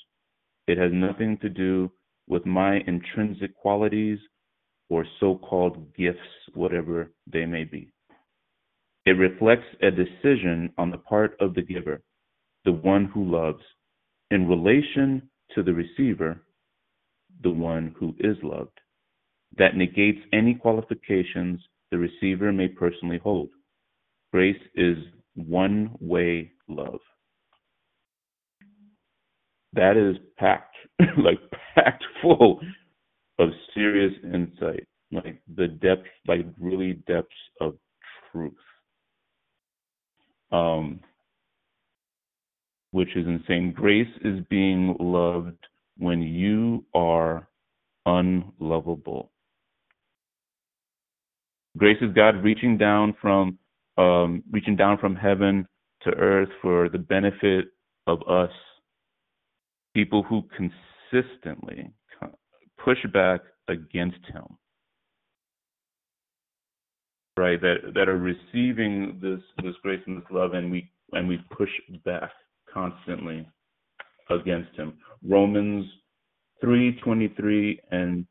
It 0.66 0.76
has 0.76 0.90
nothing 0.92 1.38
to 1.38 1.48
do 1.48 1.90
with 2.26 2.46
my 2.46 2.80
intrinsic 2.86 3.56
qualities 3.56 4.18
or 4.88 5.06
so 5.20 5.36
called 5.36 5.94
gifts, 5.94 6.18
whatever 6.54 7.10
they 7.26 7.46
may 7.46 7.64
be. 7.64 7.90
It 9.06 9.12
reflects 9.12 9.66
a 9.82 9.90
decision 9.90 10.72
on 10.78 10.90
the 10.90 10.98
part 10.98 11.36
of 11.40 11.54
the 11.54 11.62
giver, 11.62 12.02
the 12.64 12.72
one 12.72 13.06
who 13.06 13.24
loves, 13.24 13.62
in 14.30 14.48
relation 14.48 15.28
to 15.54 15.62
the 15.62 15.74
receiver, 15.74 16.40
the 17.42 17.50
one 17.50 17.94
who 17.98 18.14
is 18.18 18.36
loved 18.42 18.78
that 19.56 19.76
negates 19.76 20.18
any 20.32 20.54
qualifications 20.54 21.60
the 21.90 21.98
receiver 21.98 22.52
may 22.52 22.68
personally 22.68 23.18
hold. 23.22 23.50
Grace 24.32 24.60
is 24.74 24.96
one 25.34 25.94
way 26.00 26.50
love. 26.68 27.00
That 29.74 29.96
is 29.96 30.16
packed, 30.38 30.76
like 31.18 31.38
packed 31.74 32.04
full 32.22 32.60
of 33.38 33.48
serious 33.74 34.12
insight, 34.22 34.86
like 35.12 35.40
the 35.56 35.68
depth, 35.68 36.06
like 36.26 36.46
really 36.60 36.94
depths 37.06 37.34
of 37.60 37.74
truth. 38.32 38.52
Um, 40.52 41.00
which 42.92 43.16
is 43.16 43.26
insane. 43.26 43.72
Grace 43.72 44.06
is 44.24 44.38
being 44.48 44.94
loved 45.00 45.58
when 45.98 46.22
you 46.22 46.84
are 46.94 47.48
unlovable. 48.06 49.32
Grace 51.76 51.98
is 52.00 52.14
God 52.14 52.44
reaching 52.44 52.78
down 52.78 53.16
from 53.20 53.58
um, 53.98 54.44
reaching 54.50 54.76
down 54.76 54.98
from 54.98 55.16
heaven 55.16 55.66
to 56.02 56.10
earth 56.10 56.48
for 56.62 56.88
the 56.88 56.98
benefit 56.98 57.66
of 58.06 58.20
us, 58.28 58.50
people 59.94 60.22
who 60.22 60.42
consistently 60.56 61.90
push 62.84 62.98
back 63.12 63.40
against 63.68 64.24
Him, 64.26 64.44
right? 67.36 67.60
That 67.60 67.92
that 67.94 68.08
are 68.08 68.18
receiving 68.18 69.18
this 69.22 69.40
this 69.62 69.74
grace 69.82 70.02
and 70.06 70.18
this 70.18 70.30
love, 70.30 70.54
and 70.54 70.70
we 70.70 70.90
and 71.12 71.28
we 71.28 71.38
push 71.56 71.70
back 72.04 72.30
constantly 72.72 73.48
against 74.30 74.74
Him. 74.76 74.94
Romans 75.26 75.86
three 76.60 76.98
twenty 77.02 77.28
three 77.36 77.80
and 77.90 78.26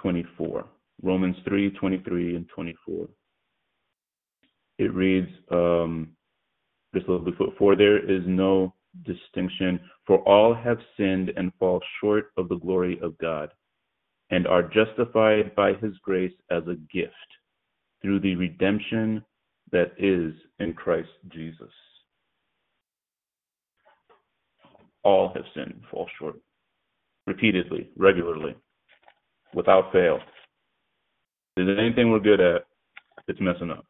twenty 0.00 0.24
four. 0.36 0.66
Romans 1.02 1.36
3 1.46 1.70
23 1.70 2.36
and 2.36 2.48
24. 2.54 3.08
It 4.78 4.94
reads, 4.94 5.28
um, 5.50 6.10
a 6.94 6.98
little 6.98 7.18
before, 7.18 7.48
for 7.58 7.76
there 7.76 7.98
is 7.98 8.22
no 8.26 8.74
distinction, 9.04 9.80
for 10.06 10.18
all 10.20 10.54
have 10.54 10.78
sinned 10.96 11.32
and 11.36 11.52
fall 11.58 11.80
short 12.00 12.30
of 12.36 12.48
the 12.48 12.58
glory 12.58 12.98
of 13.02 13.18
God, 13.18 13.50
and 14.30 14.46
are 14.46 14.62
justified 14.62 15.54
by 15.54 15.74
his 15.74 15.96
grace 16.02 16.32
as 16.50 16.62
a 16.66 16.76
gift 16.92 17.12
through 18.02 18.20
the 18.20 18.34
redemption 18.36 19.24
that 19.72 19.92
is 19.98 20.34
in 20.58 20.72
Christ 20.72 21.08
Jesus. 21.28 21.70
All 25.02 25.32
have 25.34 25.44
sinned, 25.54 25.80
fall 25.90 26.08
short, 26.18 26.36
repeatedly, 27.26 27.90
regularly, 27.96 28.54
without 29.54 29.92
fail. 29.92 30.18
If 31.56 31.66
there's 31.66 31.78
anything 31.78 32.10
we're 32.10 32.20
good 32.20 32.40
at, 32.40 32.66
it's 33.28 33.40
messing 33.40 33.70
up. 33.70 33.86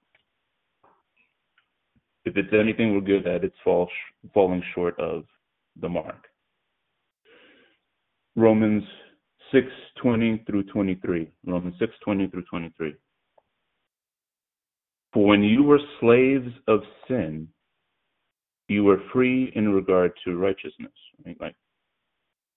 If 2.26 2.36
it's 2.36 2.52
anything 2.52 2.92
we're 2.92 3.00
good 3.02 3.26
at, 3.28 3.44
it's 3.44 3.56
fall, 3.62 3.88
falling 4.34 4.62
short 4.74 4.98
of 4.98 5.24
the 5.80 5.88
mark. 5.88 6.26
Romans 8.34 8.82
6:20 9.52 10.44
through 10.44 10.64
23. 10.64 11.30
Romans 11.46 11.78
6:20 11.78 12.28
through 12.30 12.42
23. 12.42 12.96
For 15.12 15.24
when 15.24 15.44
you 15.44 15.62
were 15.62 15.78
slaves 16.00 16.52
of 16.66 16.82
sin, 17.06 17.48
you 18.68 18.82
were 18.82 19.00
free 19.12 19.52
in 19.54 19.72
regard 19.72 20.12
to 20.24 20.36
righteousness. 20.36 20.92
Right? 21.24 21.40
Like 21.40 21.54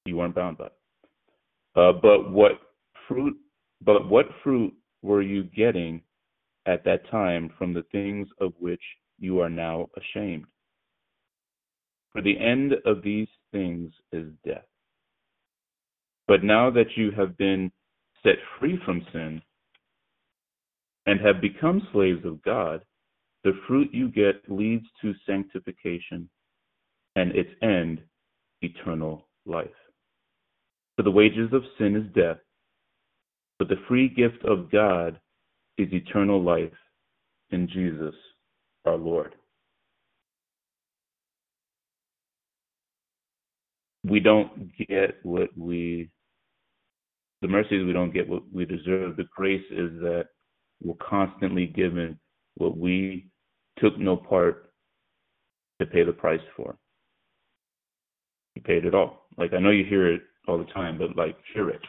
you 0.05 0.17
weren't 0.17 0.33
bound 0.33 0.57
by. 0.57 0.65
It. 0.65 0.73
Uh, 1.75 1.93
but 1.93 2.31
what 2.31 2.59
fruit? 3.07 3.37
But 3.81 4.09
what 4.09 4.25
fruit 4.43 4.73
were 5.03 5.21
you 5.21 5.43
getting 5.43 6.01
at 6.65 6.83
that 6.85 7.07
time 7.09 7.49
from 7.57 7.73
the 7.73 7.83
things 7.91 8.27
of 8.41 8.53
which 8.59 8.81
you 9.19 9.41
are 9.41 9.49
now 9.49 9.87
ashamed? 9.97 10.45
For 12.11 12.21
the 12.21 12.39
end 12.39 12.73
of 12.85 13.03
these 13.03 13.27
things 13.51 13.91
is 14.11 14.27
death. 14.45 14.65
But 16.27 16.43
now 16.43 16.69
that 16.71 16.95
you 16.95 17.11
have 17.11 17.37
been 17.37 17.71
set 18.23 18.35
free 18.59 18.79
from 18.85 19.05
sin 19.11 19.41
and 21.05 21.19
have 21.19 21.41
become 21.41 21.87
slaves 21.91 22.25
of 22.25 22.41
God, 22.43 22.81
the 23.43 23.53
fruit 23.67 23.89
you 23.93 24.09
get 24.09 24.41
leads 24.47 24.85
to 25.01 25.13
sanctification 25.25 26.29
and 27.15 27.31
its 27.35 27.49
end, 27.61 28.01
eternal 28.61 29.27
life. 29.45 29.67
For 30.95 31.03
the 31.03 31.11
wages 31.11 31.49
of 31.53 31.63
sin 31.77 31.95
is 31.95 32.13
death, 32.13 32.37
but 33.57 33.69
the 33.69 33.81
free 33.87 34.09
gift 34.09 34.43
of 34.45 34.71
God 34.71 35.19
is 35.77 35.87
eternal 35.93 36.43
life 36.43 36.73
in 37.51 37.67
Jesus 37.67 38.13
our 38.85 38.95
Lord. 38.95 39.35
We 44.03 44.19
don't 44.19 44.71
get 44.77 45.17
what 45.23 45.49
we 45.57 46.09
the 47.41 47.47
mercy 47.47 47.77
is 47.79 47.85
we 47.85 47.93
don't 47.93 48.13
get 48.13 48.27
what 48.27 48.43
we 48.51 48.65
deserve. 48.65 49.15
The 49.15 49.27
grace 49.33 49.63
is 49.71 49.91
that 50.01 50.25
we're 50.83 50.95
constantly 50.95 51.67
given 51.67 52.19
what 52.55 52.77
we 52.77 53.29
took 53.77 53.97
no 53.97 54.17
part 54.17 54.71
to 55.79 55.85
pay 55.85 56.03
the 56.03 56.11
price 56.11 56.41
for. 56.57 56.77
He 58.55 58.61
paid 58.61 58.85
it 58.85 58.93
all. 58.93 59.27
Like 59.37 59.53
I 59.53 59.59
know 59.59 59.69
you 59.69 59.85
hear 59.85 60.11
it 60.11 60.21
all 60.47 60.57
the 60.57 60.65
time, 60.65 60.97
but 60.97 61.15
like 61.15 61.37
hear 61.53 61.69
it. 61.69 61.81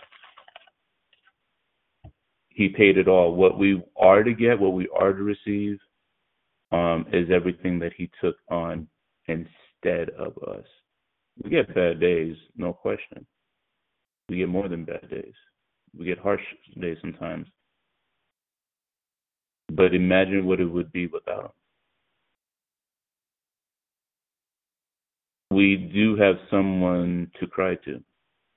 He 2.50 2.68
paid 2.68 2.98
it 2.98 3.08
all. 3.08 3.34
What 3.34 3.58
we 3.58 3.82
are 3.96 4.22
to 4.22 4.34
get, 4.34 4.60
what 4.60 4.74
we 4.74 4.88
are 4.96 5.12
to 5.12 5.22
receive, 5.22 5.78
um, 6.72 7.06
is 7.12 7.28
everything 7.30 7.78
that 7.80 7.92
he 7.96 8.10
took 8.20 8.36
on 8.48 8.88
instead 9.26 10.10
of 10.18 10.36
us. 10.48 10.64
We 11.42 11.50
get 11.50 11.74
bad 11.74 12.00
days, 12.00 12.36
no 12.56 12.72
question 12.72 13.26
we 14.30 14.36
get 14.36 14.48
more 14.48 14.68
than 14.68 14.84
bad 14.84 15.10
days. 15.10 15.34
We 15.98 16.06
get 16.06 16.18
harsh 16.18 16.40
days 16.80 16.96
sometimes. 17.00 17.48
But 19.72 19.92
imagine 19.92 20.46
what 20.46 20.60
it 20.60 20.66
would 20.66 20.92
be 20.92 21.08
without 21.08 21.44
him. 21.44 21.50
We 25.50 25.90
do 25.92 26.16
have 26.16 26.36
someone 26.48 27.30
to 27.40 27.46
cry 27.48 27.74
to. 27.84 28.00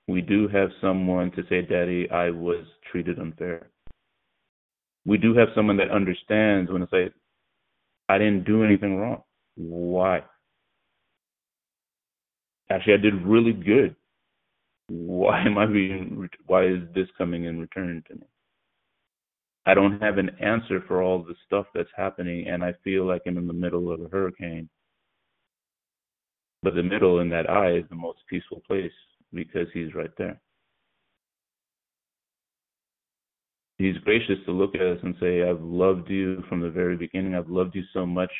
We 0.06 0.20
do 0.20 0.46
have 0.48 0.68
someone 0.80 1.32
to 1.32 1.42
say, 1.48 1.62
Daddy, 1.62 2.08
I 2.10 2.30
was 2.30 2.64
treated 2.90 3.18
unfair. 3.18 3.70
We 5.04 5.18
do 5.18 5.34
have 5.34 5.48
someone 5.56 5.76
that 5.78 5.90
understands 5.90 6.70
when 6.70 6.82
it's 6.82 6.92
like, 6.92 7.12
I 8.08 8.18
didn't 8.18 8.44
do 8.44 8.64
anything 8.64 8.96
wrong. 8.96 9.22
Why? 9.56 10.22
Actually, 12.70 12.94
I 12.94 12.98
did 12.98 13.26
really 13.26 13.52
good 13.52 13.96
why 14.88 15.40
am 15.42 15.58
I 15.58 15.66
being, 15.66 16.28
why 16.46 16.66
is 16.66 16.80
this 16.94 17.08
coming 17.16 17.44
in 17.44 17.58
return 17.58 18.02
to 18.08 18.14
me? 18.16 18.26
I 19.66 19.72
don't 19.72 20.00
have 20.02 20.18
an 20.18 20.30
answer 20.40 20.82
for 20.86 21.02
all 21.02 21.22
the 21.22 21.34
stuff 21.46 21.66
that's 21.74 21.88
happening, 21.96 22.48
and 22.48 22.62
I 22.62 22.74
feel 22.84 23.06
like 23.06 23.22
I'm 23.26 23.38
in 23.38 23.46
the 23.46 23.54
middle 23.54 23.90
of 23.90 24.00
a 24.02 24.08
hurricane. 24.08 24.68
But 26.62 26.74
the 26.74 26.82
middle 26.82 27.20
in 27.20 27.30
that 27.30 27.48
eye 27.48 27.76
is 27.76 27.84
the 27.88 27.96
most 27.96 28.18
peaceful 28.28 28.60
place 28.66 28.92
because 29.32 29.66
he's 29.72 29.94
right 29.94 30.10
there. 30.18 30.38
He's 33.84 33.98
gracious 33.98 34.38
to 34.46 34.50
look 34.50 34.74
at 34.74 34.80
us 34.80 34.98
and 35.02 35.14
say, 35.20 35.42
I've 35.42 35.60
loved 35.60 36.08
you 36.08 36.42
from 36.48 36.62
the 36.62 36.70
very 36.70 36.96
beginning. 36.96 37.34
I've 37.34 37.50
loved 37.50 37.74
you 37.74 37.82
so 37.92 38.06
much 38.06 38.30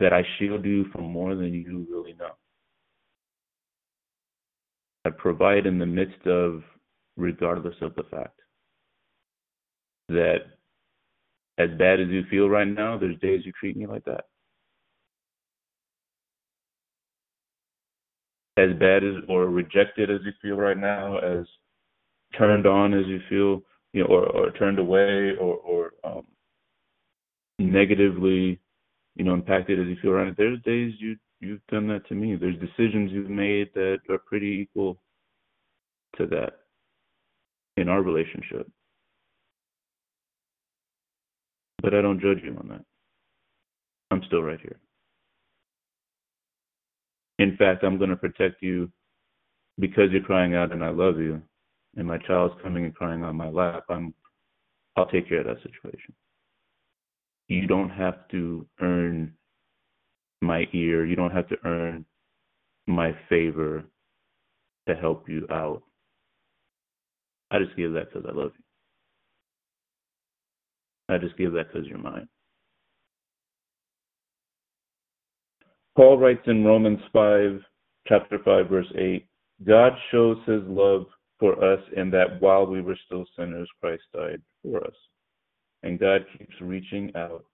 that 0.00 0.12
I 0.12 0.24
shield 0.36 0.64
you 0.64 0.86
from 0.90 1.04
more 1.04 1.36
than 1.36 1.54
you 1.54 1.86
really 1.88 2.14
know. 2.18 2.30
I 5.04 5.10
provide 5.10 5.66
in 5.66 5.78
the 5.78 5.86
midst 5.86 6.26
of, 6.26 6.64
regardless 7.16 7.76
of 7.80 7.94
the 7.94 8.02
fact. 8.10 8.40
That 10.08 10.38
as 11.56 11.70
bad 11.78 12.00
as 12.00 12.08
you 12.08 12.24
feel 12.28 12.48
right 12.48 12.66
now, 12.66 12.98
there's 12.98 13.20
days 13.20 13.42
you 13.44 13.52
treat 13.52 13.76
me 13.76 13.86
like 13.86 14.04
that. 14.06 14.24
As 18.56 18.76
bad 18.80 19.04
as 19.04 19.22
or 19.28 19.46
rejected 19.46 20.10
as 20.10 20.22
you 20.24 20.32
feel 20.42 20.56
right 20.56 20.76
now, 20.76 21.18
as 21.18 21.46
turned 22.36 22.66
on 22.66 22.92
as 22.92 23.06
you 23.06 23.20
feel, 23.28 23.62
you 23.96 24.02
know, 24.02 24.08
or, 24.08 24.26
or 24.26 24.50
turned 24.50 24.78
away 24.78 25.32
or, 25.40 25.54
or 25.56 25.92
um, 26.04 26.26
negatively, 27.58 28.60
you 29.14 29.24
know, 29.24 29.32
impacted 29.32 29.80
as 29.80 29.86
you 29.86 29.96
feel 30.02 30.10
right 30.10 30.26
now. 30.26 30.34
There's 30.36 30.60
days 30.64 30.92
you 30.98 31.16
you've 31.40 31.66
done 31.70 31.88
that 31.88 32.06
to 32.08 32.14
me. 32.14 32.36
There's 32.36 32.56
decisions 32.56 33.10
you've 33.10 33.30
made 33.30 33.70
that 33.72 34.00
are 34.10 34.18
pretty 34.18 34.48
equal 34.48 34.98
to 36.18 36.26
that 36.26 36.58
in 37.78 37.88
our 37.88 38.02
relationship. 38.02 38.70
But 41.82 41.94
I 41.94 42.02
don't 42.02 42.20
judge 42.20 42.42
you 42.44 42.54
on 42.58 42.68
that. 42.68 42.84
I'm 44.10 44.22
still 44.26 44.42
right 44.42 44.60
here. 44.60 44.78
In 47.38 47.56
fact, 47.56 47.82
I'm 47.82 47.96
going 47.96 48.10
to 48.10 48.16
protect 48.16 48.62
you 48.62 48.90
because 49.78 50.10
you're 50.10 50.22
crying 50.22 50.54
out 50.54 50.72
and 50.72 50.84
I 50.84 50.90
love 50.90 51.18
you, 51.18 51.40
and 51.96 52.06
my 52.06 52.18
child's 52.18 52.54
coming 52.62 52.84
and 52.84 52.94
crying 52.94 53.24
on 53.24 53.36
my 53.36 53.48
lap. 53.48 53.84
I'm, 53.88 54.14
I'll 54.96 55.06
take 55.06 55.28
care 55.28 55.40
of 55.40 55.46
that 55.46 55.62
situation. 55.62 56.14
You 57.48 57.66
don't 57.66 57.90
have 57.90 58.28
to 58.28 58.66
earn 58.80 59.32
my 60.42 60.66
ear. 60.72 61.06
You 61.06 61.16
don't 61.16 61.32
have 61.32 61.48
to 61.48 61.56
earn 61.64 62.04
my 62.86 63.16
favor 63.28 63.84
to 64.88 64.94
help 64.94 65.28
you 65.28 65.46
out. 65.50 65.82
I 67.50 67.58
just 67.58 67.76
give 67.76 67.92
that 67.92 68.12
because 68.12 68.28
I 68.28 68.32
love 68.36 68.52
you. 68.58 68.64
I 71.14 71.18
just 71.18 71.36
give 71.38 71.52
that 71.52 71.72
because 71.72 71.86
you're 71.88 71.98
mine. 71.98 72.28
Paul 75.96 76.18
writes 76.18 76.42
in 76.46 76.64
Romans 76.64 77.00
5, 77.12 77.60
chapter 78.06 78.38
5, 78.44 78.68
verse 78.68 78.92
8 78.98 79.26
God 79.64 79.92
shows 80.10 80.36
his 80.46 80.60
love 80.66 81.06
for 81.38 81.52
us 81.62 81.80
in 81.96 82.10
that 82.10 82.40
while 82.40 82.66
we 82.66 82.80
were 82.80 82.98
still 83.06 83.24
sinners, 83.36 83.68
Christ 83.80 84.02
died 84.14 84.42
for 84.62 84.84
us. 84.84 84.94
And 85.82 85.98
God 85.98 86.24
keeps 86.36 86.54
reaching 86.60 87.12
out 87.14 87.44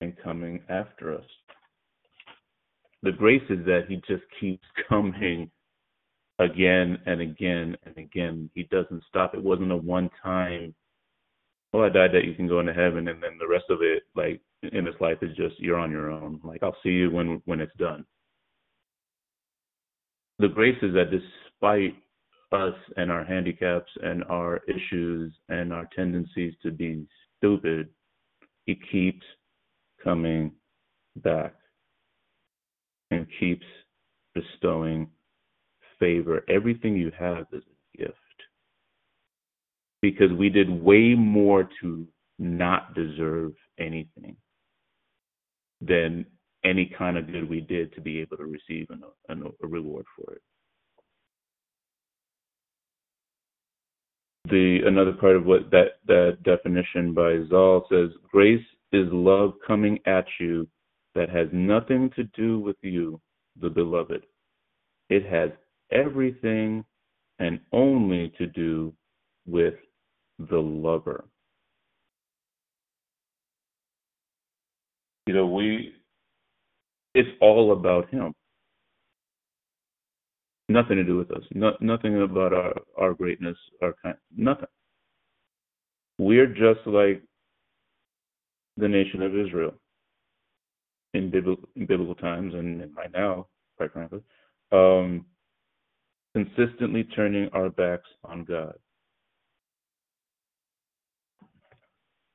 and 0.00 0.16
coming 0.22 0.60
after 0.68 1.16
us 1.16 1.24
the 3.04 3.12
grace 3.12 3.42
is 3.50 3.64
that 3.66 3.82
he 3.86 3.96
just 4.08 4.24
keeps 4.40 4.66
coming 4.88 5.50
again 6.38 6.98
and 7.06 7.20
again 7.20 7.76
and 7.84 7.96
again. 7.96 8.50
He 8.54 8.64
doesn't 8.64 9.04
stop. 9.08 9.34
It 9.34 9.42
wasn't 9.42 9.70
a 9.72 9.76
one 9.76 10.10
time, 10.22 10.74
well, 11.72 11.82
oh, 11.82 11.86
I 11.86 11.88
died 11.88 12.10
that 12.14 12.24
you 12.24 12.34
can 12.34 12.46
go 12.46 12.60
into 12.60 12.72
heaven, 12.72 13.08
and 13.08 13.20
then 13.20 13.36
the 13.38 13.48
rest 13.48 13.64
of 13.68 13.82
it, 13.82 14.04
like 14.14 14.40
in 14.72 14.84
this 14.84 14.94
life, 15.00 15.18
is 15.22 15.36
just 15.36 15.58
you're 15.58 15.78
on 15.78 15.90
your 15.90 16.10
own. 16.10 16.40
Like 16.44 16.62
I'll 16.62 16.76
see 16.82 16.90
you 16.90 17.10
when 17.10 17.42
when 17.44 17.60
it's 17.60 17.74
done. 17.76 18.04
The 20.38 20.48
grace 20.48 20.78
is 20.82 20.94
that 20.94 21.10
despite 21.10 21.96
us 22.54 22.74
and 22.96 23.10
our 23.10 23.24
handicaps 23.24 23.90
and 24.02 24.24
our 24.24 24.60
issues 24.68 25.32
and 25.48 25.72
our 25.72 25.88
tendencies 25.94 26.54
to 26.62 26.70
be 26.70 27.04
stupid, 27.38 27.88
he 28.66 28.78
keeps 28.90 29.24
coming 30.02 30.52
back 31.16 31.54
and 33.10 33.26
keeps 33.38 33.66
bestowing 34.34 35.08
favor. 35.98 36.44
Everything 36.48 36.96
you 36.96 37.10
have 37.18 37.46
is 37.52 37.62
a 37.62 37.98
gift. 37.98 38.14
Because 40.02 40.32
we 40.32 40.48
did 40.48 40.70
way 40.70 41.14
more 41.14 41.68
to 41.80 42.06
not 42.38 42.94
deserve 42.94 43.52
anything 43.78 44.36
than 45.80 46.26
any 46.64 46.90
kind 46.98 47.16
of 47.16 47.30
good 47.30 47.48
we 47.48 47.60
did 47.60 47.92
to 47.94 48.00
be 48.00 48.20
able 48.20 48.36
to 48.36 48.44
receive 48.44 48.88
a, 48.90 49.32
a, 49.32 49.36
a 49.62 49.66
reward 49.66 50.04
for 50.16 50.32
it. 50.32 50.42
The 54.48 54.80
another 54.84 55.12
part 55.12 55.36
of 55.36 55.46
what 55.46 55.70
that 55.70 55.98
that 56.06 56.38
definition 56.42 57.14
by 57.14 57.38
Zahl 57.48 57.86
says, 57.90 58.10
grace 58.30 58.64
is 58.92 59.08
love 59.10 59.54
coming 59.66 59.98
at 60.06 60.26
you 60.38 60.68
that 61.14 61.30
has 61.30 61.48
nothing 61.52 62.10
to 62.16 62.24
do 62.24 62.58
with 62.58 62.76
you, 62.82 63.20
the 63.60 63.70
beloved. 63.70 64.24
It 65.08 65.24
has 65.26 65.50
everything 65.90 66.84
and 67.38 67.60
only 67.72 68.32
to 68.38 68.46
do 68.46 68.92
with 69.46 69.74
the 70.38 70.58
lover. 70.58 71.24
You 75.26 75.34
know, 75.34 75.46
we, 75.46 75.94
it's 77.14 77.28
all 77.40 77.72
about 77.72 78.10
him. 78.10 78.34
Nothing 80.68 80.96
to 80.96 81.04
do 81.04 81.16
with 81.18 81.30
us. 81.30 81.42
No, 81.54 81.72
nothing 81.80 82.22
about 82.22 82.52
our, 82.52 82.74
our 82.98 83.14
greatness, 83.14 83.56
our 83.82 83.94
kind, 84.02 84.16
nothing. 84.34 84.66
We're 86.18 86.46
just 86.46 86.86
like 86.86 87.22
the 88.76 88.88
nation 88.88 89.22
of 89.22 89.36
Israel 89.36 89.74
in 91.12 91.30
biblical, 91.30 91.68
in 91.76 91.86
biblical 91.86 92.14
times 92.14 92.54
and 92.54 92.80
right 92.96 93.12
now, 93.12 93.46
quite 93.76 93.92
frankly, 93.92 94.20
um, 94.72 95.26
consistently 96.34 97.04
turning 97.04 97.48
our 97.52 97.70
backs 97.70 98.08
on 98.24 98.44
God. 98.44 98.74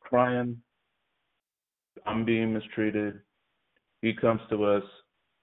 Crying, 0.01 0.57
I'm 2.05 2.25
being 2.25 2.53
mistreated. 2.53 3.19
He 4.01 4.13
comes 4.13 4.41
to 4.49 4.63
us. 4.63 4.83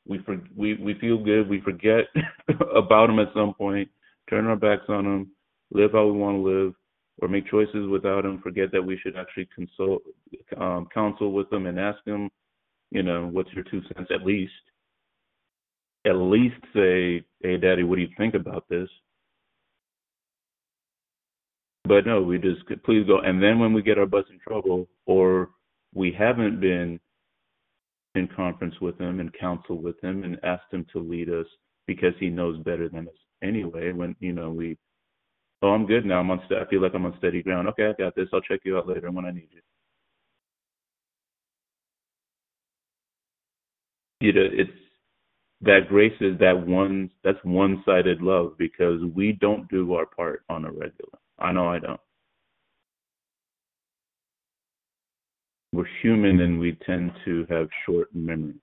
We 0.09 0.18
for, 0.24 0.40
we 0.57 0.74
we 0.74 0.94
feel 1.00 1.22
good. 1.22 1.48
We 1.48 1.61
forget 1.61 2.04
about 2.76 3.11
him 3.11 3.18
at 3.18 3.32
some 3.34 3.54
point. 3.54 3.88
Turn 4.30 4.46
our 4.46 4.57
backs 4.57 4.84
on 4.88 5.04
him. 5.04 5.30
Live 5.72 5.92
how 5.92 6.07
we 6.07 6.12
want 6.12 6.36
to 6.36 6.42
live, 6.42 6.74
or 7.20 7.28
make 7.28 7.48
choices 7.50 7.88
without 7.88 8.24
him. 8.24 8.40
Forget 8.42 8.70
that 8.72 8.82
we 8.82 8.98
should 9.02 9.16
actually 9.16 9.48
consult, 9.54 10.02
um, 10.59 10.86
counsel 10.94 11.32
with 11.32 11.52
him 11.52 11.66
and 11.66 11.78
ask 11.78 11.98
him. 12.07 12.30
You 12.90 13.02
know, 13.02 13.26
what's 13.26 13.52
your 13.52 13.64
two 13.64 13.82
cents 13.94 14.11
at 14.14 14.24
least? 14.24 14.52
At 16.07 16.16
least 16.16 16.61
say, 16.72 17.24
"Hey, 17.40 17.57
Daddy, 17.57 17.82
what 17.82 17.96
do 17.96 18.02
you 18.02 18.14
think 18.16 18.34
about 18.34 18.68
this?" 18.68 18.88
But 21.86 22.07
no, 22.07 22.22
we 22.22 22.38
just 22.38 22.61
please 22.84 23.07
go. 23.07 23.18
And 23.20 23.42
then 23.42 23.59
when 23.59 23.72
we 23.72 23.82
get 23.82 23.98
our 23.98 24.07
butts 24.07 24.28
in 24.30 24.38
trouble, 24.38 24.88
or 25.07 25.50
we 25.94 26.12
haven't 26.12 26.61
been 26.61 27.00
in 28.16 28.28
conference 28.28 28.74
with 28.80 28.98
him 28.98 29.20
and 29.20 29.32
counsel 29.38 29.80
with 29.80 30.02
him 30.02 30.24
and 30.24 30.38
asked 30.42 30.72
him 30.72 30.86
to 30.92 30.98
lead 30.98 31.28
us 31.28 31.46
because 31.86 32.14
he 32.18 32.28
knows 32.28 32.58
better 32.64 32.88
than 32.88 33.08
us 33.08 33.14
anyway. 33.42 33.92
When 33.92 34.16
you 34.20 34.32
know 34.32 34.50
we, 34.50 34.76
oh, 35.62 35.68
I'm 35.68 35.86
good 35.86 36.04
now. 36.04 36.20
I'm 36.20 36.30
on. 36.30 36.40
I 36.50 36.68
feel 36.68 36.82
like 36.82 36.94
I'm 36.94 37.06
on 37.06 37.14
steady 37.18 37.42
ground. 37.42 37.68
Okay, 37.68 37.86
I 37.86 37.92
got 38.02 38.16
this. 38.16 38.28
I'll 38.32 38.40
check 38.40 38.60
you 38.64 38.76
out 38.78 38.88
later 38.88 39.10
when 39.10 39.24
I 39.24 39.30
need 39.30 39.48
you. 39.52 39.60
You 44.20 44.32
know, 44.32 44.48
it's 44.50 44.70
that 45.62 45.88
grace 45.88 46.16
is 46.20 46.38
that 46.38 46.66
one. 46.66 47.10
That's 47.22 47.38
one-sided 47.44 48.22
love 48.22 48.56
because 48.58 49.00
we 49.14 49.32
don't 49.32 49.68
do 49.68 49.94
our 49.94 50.06
part 50.06 50.42
on 50.48 50.64
a 50.64 50.70
regular. 50.70 51.18
I 51.38 51.52
know 51.52 51.68
I 51.68 51.78
don't. 51.78 52.00
We're 55.76 55.86
human 56.00 56.40
and 56.40 56.58
we 56.58 56.78
tend 56.86 57.12
to 57.26 57.46
have 57.50 57.68
short 57.84 58.08
memory. 58.14 58.54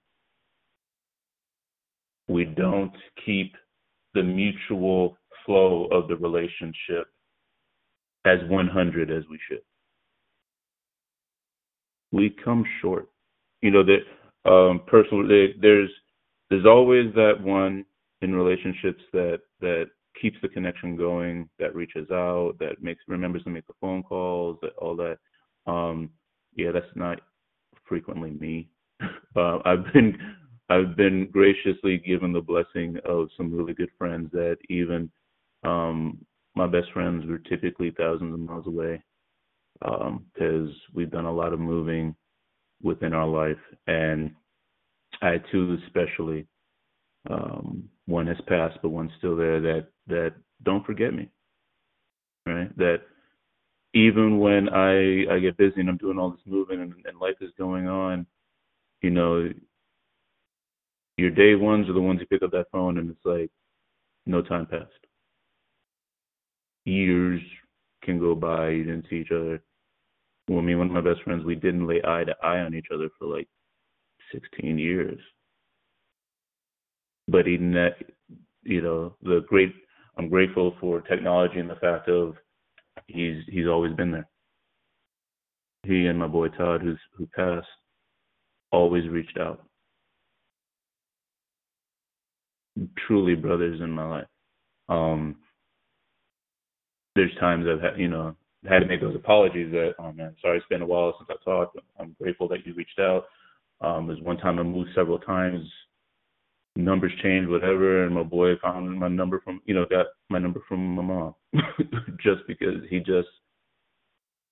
We 2.27 2.45
don't 2.45 2.93
keep 3.23 3.53
the 4.15 4.23
mutual 4.23 5.15
flow 5.45 5.85
of 5.91 6.07
the 6.07 6.15
relationship 6.15 7.07
as 8.25 8.39
100 8.47 9.11
as 9.11 9.23
we 9.29 9.37
should. 9.47 9.61
We 12.11 12.35
come 12.43 12.65
short. 12.81 13.09
You 13.61 13.71
know 13.71 13.83
that 13.83 14.49
um, 14.49 14.81
personally, 14.87 15.53
there's 15.61 15.89
there's 16.49 16.65
always 16.65 17.13
that 17.15 17.35
one 17.41 17.85
in 18.21 18.33
relationships 18.35 19.01
that 19.13 19.39
that 19.61 19.85
keeps 20.19 20.37
the 20.41 20.49
connection 20.49 20.95
going, 20.95 21.49
that 21.59 21.75
reaches 21.75 22.09
out, 22.11 22.53
that 22.59 22.81
makes 22.81 23.03
remembers 23.07 23.43
to 23.43 23.49
make 23.49 23.65
the 23.67 23.73
phone 23.79 24.03
calls, 24.03 24.57
that 24.61 24.73
all 24.79 24.95
that. 24.95 25.17
Um, 25.65 26.09
yeah, 26.55 26.71
that's 26.71 26.85
not 26.95 27.21
frequently 27.87 28.31
me. 28.31 28.69
Uh, 29.35 29.57
I've 29.65 29.91
been 29.93 30.15
I've 30.69 30.95
been 30.95 31.27
graciously 31.31 31.97
given 31.97 32.31
the 32.31 32.39
blessing 32.39 32.97
of 33.03 33.29
some 33.35 33.51
really 33.51 33.73
good 33.73 33.89
friends 33.97 34.29
that 34.31 34.57
even 34.69 35.09
um, 35.63 36.23
my 36.55 36.67
best 36.67 36.91
friends 36.93 37.25
were 37.25 37.39
typically 37.39 37.91
thousands 37.97 38.33
of 38.33 38.39
miles 38.39 38.67
away 38.67 39.01
because 39.79 40.69
um, 40.69 40.75
we've 40.93 41.11
done 41.11 41.25
a 41.25 41.33
lot 41.33 41.51
of 41.53 41.59
moving 41.59 42.15
within 42.81 43.13
our 43.13 43.27
life, 43.27 43.57
and 43.87 44.31
I 45.21 45.37
too, 45.51 45.77
especially 45.85 46.45
um, 47.29 47.89
one 48.05 48.27
has 48.27 48.37
passed, 48.47 48.77
but 48.81 48.89
one's 48.89 49.11
still 49.17 49.35
there. 49.35 49.59
That 49.61 49.87
that 50.07 50.33
don't 50.63 50.85
forget 50.85 51.13
me, 51.13 51.29
right? 52.45 52.75
That 52.77 53.01
even 53.93 54.39
when 54.39 54.69
I 54.69 55.25
I 55.33 55.39
get 55.39 55.57
busy 55.57 55.79
and 55.79 55.89
I'm 55.89 55.97
doing 55.97 56.17
all 56.17 56.31
this 56.31 56.39
moving 56.45 56.81
and, 56.81 56.93
and 57.05 57.19
life 57.19 57.35
is 57.41 57.51
going 57.57 57.87
on, 57.87 58.25
you 59.01 59.09
know, 59.09 59.49
your 61.17 61.29
day 61.29 61.55
ones 61.55 61.89
are 61.89 61.93
the 61.93 62.01
ones 62.01 62.19
who 62.19 62.25
pick 62.25 62.41
up 62.43 62.51
that 62.51 62.71
phone 62.71 62.97
and 62.97 63.09
it's 63.09 63.25
like 63.25 63.51
no 64.25 64.41
time 64.41 64.65
passed. 64.65 64.89
Years 66.85 67.41
can 68.03 68.19
go 68.19 68.35
by, 68.35 68.69
you 68.69 68.83
didn't 68.83 69.05
see 69.09 69.17
each 69.17 69.31
other. 69.31 69.61
Well, 70.49 70.61
me 70.61 70.73
and 70.73 70.79
one 70.79 70.95
of 70.95 71.03
my 71.03 71.13
best 71.13 71.23
friends, 71.23 71.45
we 71.45 71.55
didn't 71.55 71.87
lay 71.87 72.01
eye 72.03 72.25
to 72.25 72.35
eye 72.43 72.59
on 72.59 72.73
each 72.73 72.87
other 72.93 73.09
for 73.17 73.27
like 73.27 73.47
16 74.33 74.77
years. 74.77 75.19
But 77.27 77.47
even 77.47 77.71
that, 77.73 77.95
you 78.63 78.81
know, 78.81 79.15
the 79.21 79.45
great, 79.47 79.73
I'm 80.17 80.29
grateful 80.29 80.75
for 80.81 80.99
technology 81.01 81.59
and 81.59 81.69
the 81.69 81.75
fact 81.75 82.09
of 82.09 82.35
he's 83.13 83.43
he's 83.47 83.67
always 83.67 83.93
been 83.93 84.11
there. 84.11 84.27
He 85.83 86.07
and 86.07 86.19
my 86.19 86.27
boy 86.27 86.49
Todd, 86.49 86.81
who's 86.81 86.99
who 87.17 87.27
passed, 87.27 87.67
always 88.71 89.07
reached 89.09 89.37
out. 89.37 89.63
Truly 93.07 93.35
brothers 93.35 93.81
in 93.81 93.91
my 93.91 94.09
life. 94.09 94.27
Um, 94.89 95.37
there's 97.15 97.33
times 97.39 97.65
I've 97.67 97.81
had, 97.81 97.99
you 97.99 98.07
know, 98.07 98.35
had 98.67 98.79
to 98.79 98.85
make 98.85 99.01
those 99.01 99.15
apologies 99.15 99.71
that, 99.71 99.93
oh 99.99 100.11
man, 100.13 100.35
sorry, 100.41 100.57
it's 100.57 100.67
been 100.67 100.81
a 100.81 100.85
while 100.85 101.13
since 101.17 101.29
I 101.29 101.43
talked. 101.43 101.77
I'm 101.99 102.15
grateful 102.19 102.47
that 102.47 102.65
you 102.65 102.73
reached 102.73 102.99
out. 102.99 103.25
Um, 103.81 104.07
there's 104.07 104.21
one 104.21 104.37
time 104.37 104.57
I 104.59 104.63
moved 104.63 104.89
several 104.95 105.19
times 105.19 105.67
numbers 106.75 107.11
changed, 107.21 107.49
whatever, 107.49 108.05
and 108.05 108.15
my 108.15 108.23
boy 108.23 108.55
found 108.61 108.99
my 108.99 109.07
number 109.07 109.39
from 109.41 109.61
you 109.65 109.73
know 109.73 109.85
got 109.85 110.07
my 110.29 110.39
number 110.39 110.61
from 110.67 110.95
my 110.95 111.03
mom, 111.03 111.35
just 112.21 112.41
because 112.47 112.81
he 112.89 112.99
just 112.99 113.27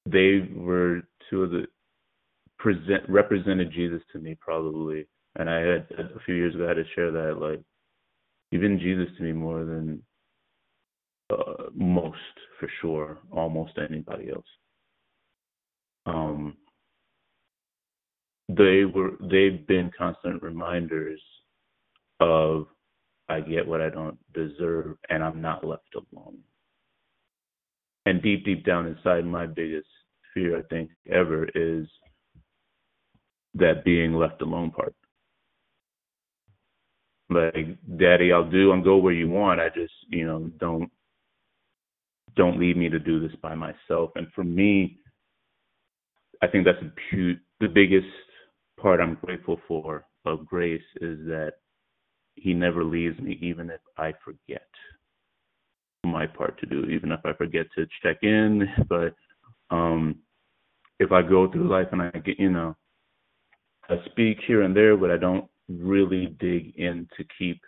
they 0.06 0.50
were 0.56 1.02
two 1.30 1.44
of 1.44 1.52
the 1.52 1.66
present 2.58 3.08
represented 3.08 3.72
Jesus 3.72 4.02
to 4.12 4.20
me 4.20 4.38
probably, 4.40 5.08
and 5.38 5.50
I 5.50 5.60
had 5.60 5.88
a 5.92 6.20
few 6.26 6.36
years 6.36 6.54
ago 6.56 6.66
I 6.66 6.70
had 6.70 6.76
to 6.76 6.84
share 6.96 7.12
that 7.12 7.40
like 7.40 7.62
even 8.52 8.80
Jesus 8.80 9.08
to 9.18 9.24
me 9.24 9.32
more 9.32 9.66
than 9.66 10.02
uh, 11.32 11.70
most 11.74 12.18
for 12.60 12.70
sure, 12.82 13.20
almost 13.32 13.74
anybody 13.78 14.30
else. 14.30 14.46
Um, 16.06 16.58
they 18.50 18.84
were 18.86 19.12
they've 19.22 19.66
been 19.66 19.92
constant 19.98 20.44
reminders 20.44 21.22
of 22.22 22.68
I 23.30 23.40
get 23.42 23.68
what 23.68 23.82
I 23.82 23.90
don't 23.90 24.18
deserve 24.34 24.98
and 25.10 25.24
I'm 25.24 25.42
not 25.42 25.66
left 25.66 25.96
alone. 25.96 26.40
And 28.06 28.22
deep, 28.22 28.46
deep 28.46 28.66
down 28.66 28.88
inside, 28.88 29.26
my 29.26 29.46
biggest 29.46 29.88
fear, 30.34 30.58
I 30.58 30.64
think, 30.64 30.90
ever 31.10 31.48
is 31.56 31.88
that 33.54 33.84
being 33.86 34.14
left 34.14 34.42
alone 34.42 34.72
part. 34.72 34.94
Like, 37.30 37.78
Daddy, 37.98 38.34
I'll 38.34 38.50
do 38.50 38.74
and 38.74 38.84
go 38.84 38.98
where 38.98 39.14
you 39.14 39.30
want. 39.30 39.62
I 39.62 39.70
just, 39.70 39.94
you 40.10 40.26
know, 40.26 40.50
don't 40.60 40.92
don't 42.36 42.60
leave 42.60 42.78
me 42.78 42.90
to 42.90 43.00
do 43.00 43.20
this 43.20 43.36
by 43.42 43.56
myself. 43.56 44.12
And 44.16 44.28
for 44.34 44.44
me, 44.44 45.00
I 46.42 46.48
think 46.48 46.66
that's 46.66 46.82
the 47.12 47.68
biggest 47.68 48.08
part 48.80 49.00
I'm 49.00 49.18
grateful 49.24 49.60
for 49.68 50.06
of 50.26 50.46
grace 50.46 50.82
is 51.02 51.20
that 51.26 51.54
he 52.42 52.56
never 52.56 52.84
leaves 52.84 53.20
me, 53.20 53.38
even 53.40 53.70
if 53.70 53.82
I 53.98 54.14
forget 54.26 54.68
my 56.04 56.26
part 56.26 56.60
to 56.60 56.66
do, 56.66 56.86
even 56.86 57.12
if 57.12 57.20
I 57.24 57.34
forget 57.34 57.68
to 57.76 57.86
check 58.02 58.18
in. 58.24 58.68
But 58.90 59.14
um, 59.70 60.18
if 61.00 61.12
I 61.12 61.22
go 61.22 61.50
through 61.52 61.70
life 61.70 61.88
and 61.92 62.02
I 62.02 62.10
get, 62.10 62.40
you 62.40 62.50
know, 62.50 62.76
I 63.88 63.98
speak 64.06 64.40
here 64.48 64.64
and 64.64 64.76
there, 64.76 64.98
but 64.98 65.12
I 65.12 65.18
don't 65.18 65.46
really 65.70 66.36
dig 66.40 66.76
in 66.78 67.08
to 67.16 67.24
keep, 67.38 67.62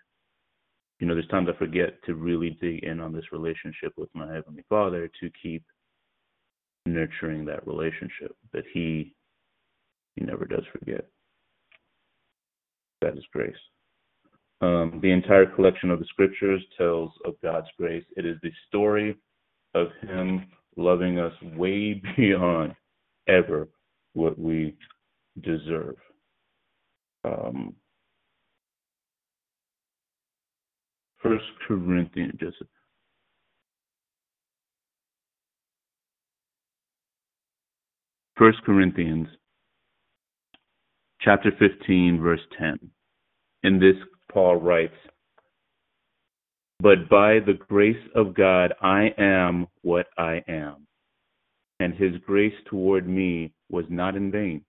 you 0.99 1.05
know, 1.05 1.13
there's 1.13 1.27
times 1.27 1.49
I 1.53 1.57
forget 1.59 2.03
to 2.05 2.15
really 2.15 2.57
dig 2.59 2.83
in 2.83 2.99
on 2.99 3.13
this 3.13 3.31
relationship 3.31 3.93
with 3.95 4.09
my 4.15 4.25
Heavenly 4.33 4.63
Father 4.69 5.07
to 5.19 5.29
keep 5.41 5.63
nurturing 6.87 7.45
that 7.45 7.67
relationship 7.67 8.35
that 8.53 8.63
He, 8.73 9.13
He 10.15 10.25
never 10.25 10.45
does 10.45 10.63
forget. 10.71 11.05
That 13.01 13.15
is 13.17 13.23
grace. 13.31 13.53
Um, 14.63 14.99
the 15.01 15.11
entire 15.11 15.45
collection 15.45 15.91
of 15.91 15.99
the 15.99 16.05
scriptures 16.05 16.63
tells 16.77 17.11
of 17.25 17.33
God's 17.43 17.67
grace. 17.77 18.05
It 18.15 18.25
is 18.25 18.37
the 18.41 18.51
story 18.69 19.17
of 19.73 19.87
Him 20.01 20.45
loving 20.77 21.19
us 21.19 21.33
way 21.57 22.01
beyond 22.15 22.73
ever 23.27 23.67
what 24.13 24.39
we 24.39 24.73
deserve. 25.41 25.97
Um, 27.25 27.75
First 31.21 31.43
Corinthians, 31.67 32.35
just 32.39 32.55
First 38.37 38.59
Corinthians, 38.65 39.27
chapter 41.19 41.51
fifteen, 41.59 42.21
verse 42.21 42.39
ten. 42.57 42.79
In 43.63 43.79
this, 43.79 43.95
Paul 44.33 44.57
writes, 44.57 44.95
"But 46.79 47.07
by 47.09 47.39
the 47.39 47.53
grace 47.53 48.07
of 48.15 48.33
God, 48.33 48.73
I 48.81 49.13
am 49.17 49.67
what 49.81 50.07
I 50.17 50.43
am, 50.47 50.87
and 51.79 51.93
His 51.93 52.17
grace 52.25 52.55
toward 52.65 53.07
me 53.07 53.53
was 53.69 53.85
not 53.89 54.15
in 54.15 54.31
vain. 54.31 54.65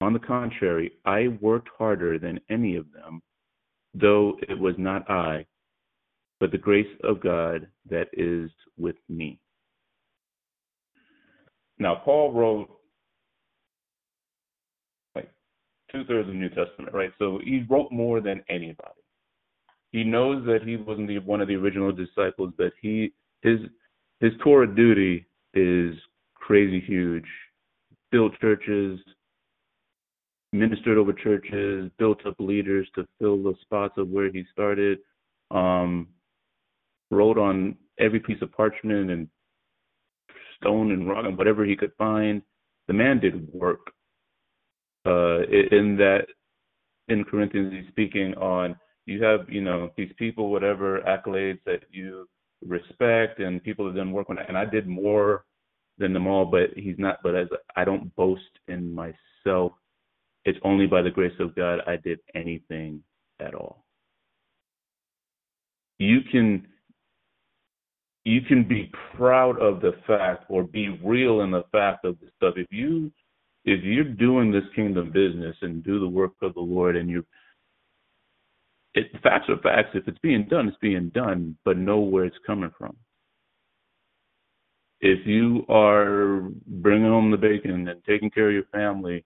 On 0.00 0.12
the 0.12 0.18
contrary, 0.18 0.92
I 1.04 1.28
worked 1.28 1.68
harder 1.76 2.18
than 2.18 2.40
any 2.48 2.76
of 2.76 2.90
them, 2.92 3.22
though 3.94 4.38
it 4.48 4.58
was 4.58 4.78
not 4.78 5.10
I." 5.10 5.46
but 6.40 6.50
the 6.50 6.58
grace 6.58 6.86
of 7.02 7.20
God 7.20 7.66
that 7.88 8.08
is 8.12 8.50
with 8.76 8.96
me. 9.08 9.40
Now, 11.78 11.96
Paul 12.04 12.32
wrote 12.32 12.70
like 15.14 15.30
two 15.90 16.04
thirds 16.04 16.28
of 16.28 16.34
the 16.34 16.40
New 16.40 16.48
Testament, 16.48 16.92
right? 16.92 17.12
So 17.18 17.40
he 17.42 17.64
wrote 17.68 17.92
more 17.92 18.20
than 18.20 18.42
anybody. 18.48 19.02
He 19.92 20.04
knows 20.04 20.44
that 20.46 20.60
he 20.66 20.76
wasn't 20.76 21.08
the, 21.08 21.18
one 21.18 21.40
of 21.40 21.48
the 21.48 21.54
original 21.54 21.92
disciples, 21.92 22.52
but 22.58 22.72
he 22.80 23.12
his 23.42 23.60
his 24.20 24.32
core 24.42 24.66
duty 24.66 25.26
is 25.54 25.94
crazy 26.34 26.80
huge. 26.80 27.26
Built 28.10 28.38
churches, 28.40 28.98
ministered 30.52 30.98
over 30.98 31.12
churches, 31.12 31.90
built 31.98 32.24
up 32.26 32.34
leaders 32.38 32.88
to 32.94 33.06
fill 33.18 33.42
the 33.42 33.54
spots 33.62 33.94
of 33.96 34.08
where 34.08 34.30
he 34.30 34.44
started. 34.52 34.98
Um, 35.50 36.08
wrote 37.10 37.38
on 37.38 37.76
every 37.98 38.20
piece 38.20 38.42
of 38.42 38.52
parchment 38.52 39.10
and 39.10 39.28
stone 40.60 40.90
and 40.90 41.08
rock 41.08 41.24
and 41.24 41.38
whatever 41.38 41.64
he 41.64 41.76
could 41.76 41.92
find. 41.96 42.42
The 42.88 42.94
man 42.94 43.20
did 43.20 43.52
work. 43.52 43.92
Uh, 45.06 45.42
in 45.70 45.96
that, 45.96 46.26
in 47.08 47.24
Corinthians, 47.24 47.72
he's 47.72 47.88
speaking 47.88 48.34
on 48.34 48.76
you 49.06 49.22
have, 49.22 49.48
you 49.48 49.62
know, 49.62 49.90
these 49.96 50.10
people, 50.18 50.50
whatever 50.50 51.00
accolades 51.06 51.60
that 51.64 51.84
you 51.90 52.28
respect, 52.66 53.38
and 53.38 53.62
people 53.62 53.86
have 53.86 53.94
done 53.94 54.12
work 54.12 54.28
on. 54.28 54.38
And 54.38 54.58
I 54.58 54.64
did 54.64 54.88
more 54.88 55.44
than 55.96 56.12
them 56.12 56.26
all, 56.26 56.44
but 56.44 56.70
he's 56.76 56.98
not. 56.98 57.20
But 57.22 57.36
as 57.36 57.48
I 57.76 57.84
don't 57.84 58.14
boast 58.16 58.42
in 58.68 58.92
myself, 58.92 59.72
it's 60.44 60.58
only 60.62 60.86
by 60.86 61.02
the 61.02 61.10
grace 61.10 61.34
of 61.38 61.54
God 61.54 61.80
I 61.86 61.96
did 61.96 62.18
anything 62.34 63.02
at 63.40 63.54
all. 63.54 63.84
You 65.98 66.20
can 66.30 66.66
you 68.24 68.40
can 68.40 68.66
be 68.66 68.90
proud 69.16 69.58
of 69.60 69.80
the 69.80 69.92
fact 70.04 70.46
or 70.48 70.64
be 70.64 71.00
real 71.02 71.42
in 71.42 71.52
the 71.52 71.62
fact 71.70 72.04
of 72.04 72.18
the 72.20 72.26
stuff. 72.36 72.54
If 72.56 72.66
you 72.70 73.12
if 73.66 73.84
you're 73.84 74.04
doing 74.04 74.50
this 74.50 74.64
kingdom 74.74 75.10
business 75.10 75.56
and 75.60 75.84
do 75.84 76.00
the 76.00 76.08
work 76.08 76.32
of 76.40 76.54
the 76.54 76.60
Lord 76.60 76.96
and 76.96 77.10
you 77.10 77.24
it 78.94 79.10
facts 79.22 79.50
are 79.50 79.58
facts. 79.58 79.90
If 79.92 80.08
it's 80.08 80.18
being 80.20 80.46
done, 80.48 80.68
it's 80.68 80.78
being 80.80 81.10
done, 81.10 81.54
but 81.66 81.76
know 81.76 82.00
where 82.00 82.24
it's 82.24 82.36
coming 82.46 82.70
from. 82.78 82.96
If 85.02 85.26
you 85.26 85.66
are 85.68 86.48
bringing 86.66 87.10
home 87.10 87.30
the 87.30 87.36
bacon 87.36 87.88
and 87.88 88.02
taking 88.04 88.30
care 88.30 88.48
of 88.48 88.54
your 88.54 88.64
family, 88.72 89.22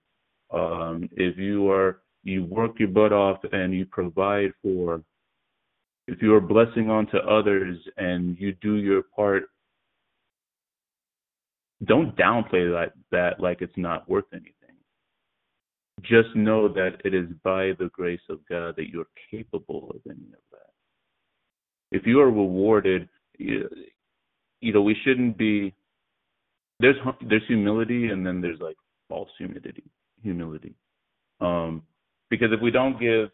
um, 0.53 1.07
if 1.13 1.37
you 1.37 1.71
are 1.71 2.01
you 2.23 2.43
work 2.43 2.79
your 2.79 2.89
butt 2.89 3.13
off 3.13 3.39
and 3.53 3.73
you 3.73 3.85
provide 3.85 4.51
for 4.61 5.01
if 6.07 6.21
you 6.21 6.33
are 6.33 6.41
blessing 6.41 6.89
onto 6.89 7.17
others 7.17 7.77
and 7.97 8.37
you 8.37 8.53
do 8.61 8.75
your 8.75 9.03
part, 9.15 9.43
don't 11.85 12.15
downplay 12.15 12.71
that, 12.71 12.93
that 13.11 13.39
like 13.39 13.61
it's 13.61 13.77
not 13.77 14.07
worth 14.09 14.25
anything. 14.33 14.53
Just 16.01 16.35
know 16.35 16.67
that 16.67 16.97
it 17.05 17.13
is 17.13 17.27
by 17.43 17.71
the 17.77 17.89
grace 17.91 18.21
of 18.29 18.39
God 18.49 18.75
that 18.77 18.89
you're 18.89 19.05
capable 19.29 19.91
of 19.91 20.01
any 20.09 20.27
of 20.33 20.41
that. 20.51 20.71
If 21.91 22.05
you 22.05 22.19
are 22.21 22.31
rewarded, 22.31 23.07
you, 23.37 23.69
you 24.61 24.73
know, 24.73 24.81
we 24.81 24.95
shouldn't 25.03 25.37
be. 25.37 25.73
There's 26.79 26.95
there's 27.27 27.43
humility 27.47 28.07
and 28.07 28.25
then 28.25 28.41
there's 28.41 28.59
like 28.59 28.77
false 29.07 29.29
humility. 29.37 29.83
Humility, 30.23 30.75
um, 31.39 31.81
because 32.29 32.49
if 32.51 32.61
we 32.61 32.69
don't 32.69 32.99
give, 32.99 33.29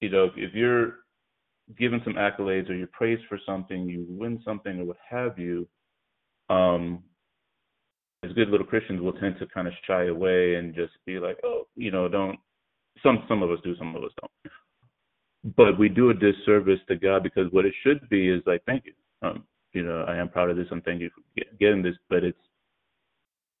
you 0.00 0.08
know, 0.08 0.30
if 0.36 0.54
you're 0.54 0.94
given 1.76 2.00
some 2.04 2.14
accolades 2.14 2.70
or 2.70 2.74
you're 2.74 2.86
praised 2.88 3.22
for 3.28 3.38
something, 3.44 3.88
you 3.88 4.06
win 4.08 4.40
something 4.44 4.78
or 4.80 4.84
what 4.84 4.96
have 5.08 5.36
you, 5.36 5.66
um, 6.48 7.02
as 8.24 8.32
good 8.32 8.48
little 8.48 8.66
Christians 8.66 9.00
we'll 9.00 9.12
tend 9.14 9.38
to 9.38 9.46
kind 9.46 9.68
of 9.68 9.74
shy 9.86 10.06
away 10.06 10.56
and 10.56 10.74
just 10.74 10.92
be 11.06 11.18
like, 11.18 11.38
oh, 11.44 11.66
you 11.76 11.90
know, 11.90 12.08
don't. 12.08 12.38
Some 13.02 13.24
some 13.28 13.42
of 13.42 13.50
us 13.50 13.58
do, 13.62 13.76
some 13.76 13.94
of 13.94 14.02
us 14.02 14.10
don't. 14.20 15.54
But 15.56 15.78
we 15.78 15.88
do 15.88 16.10
a 16.10 16.14
disservice 16.14 16.80
to 16.88 16.96
God 16.96 17.22
because 17.22 17.50
what 17.52 17.64
it 17.64 17.74
should 17.82 18.08
be 18.08 18.28
is 18.28 18.42
like, 18.44 18.62
thank 18.66 18.84
you. 18.86 18.92
Um, 19.22 19.44
you 19.72 19.84
know, 19.84 20.04
I 20.08 20.16
am 20.16 20.28
proud 20.28 20.50
of 20.50 20.56
this 20.56 20.66
and 20.70 20.82
thank 20.84 21.00
you 21.00 21.10
for 21.10 21.42
getting 21.60 21.82
this, 21.82 21.94
but 22.10 22.24
it's 22.24 22.38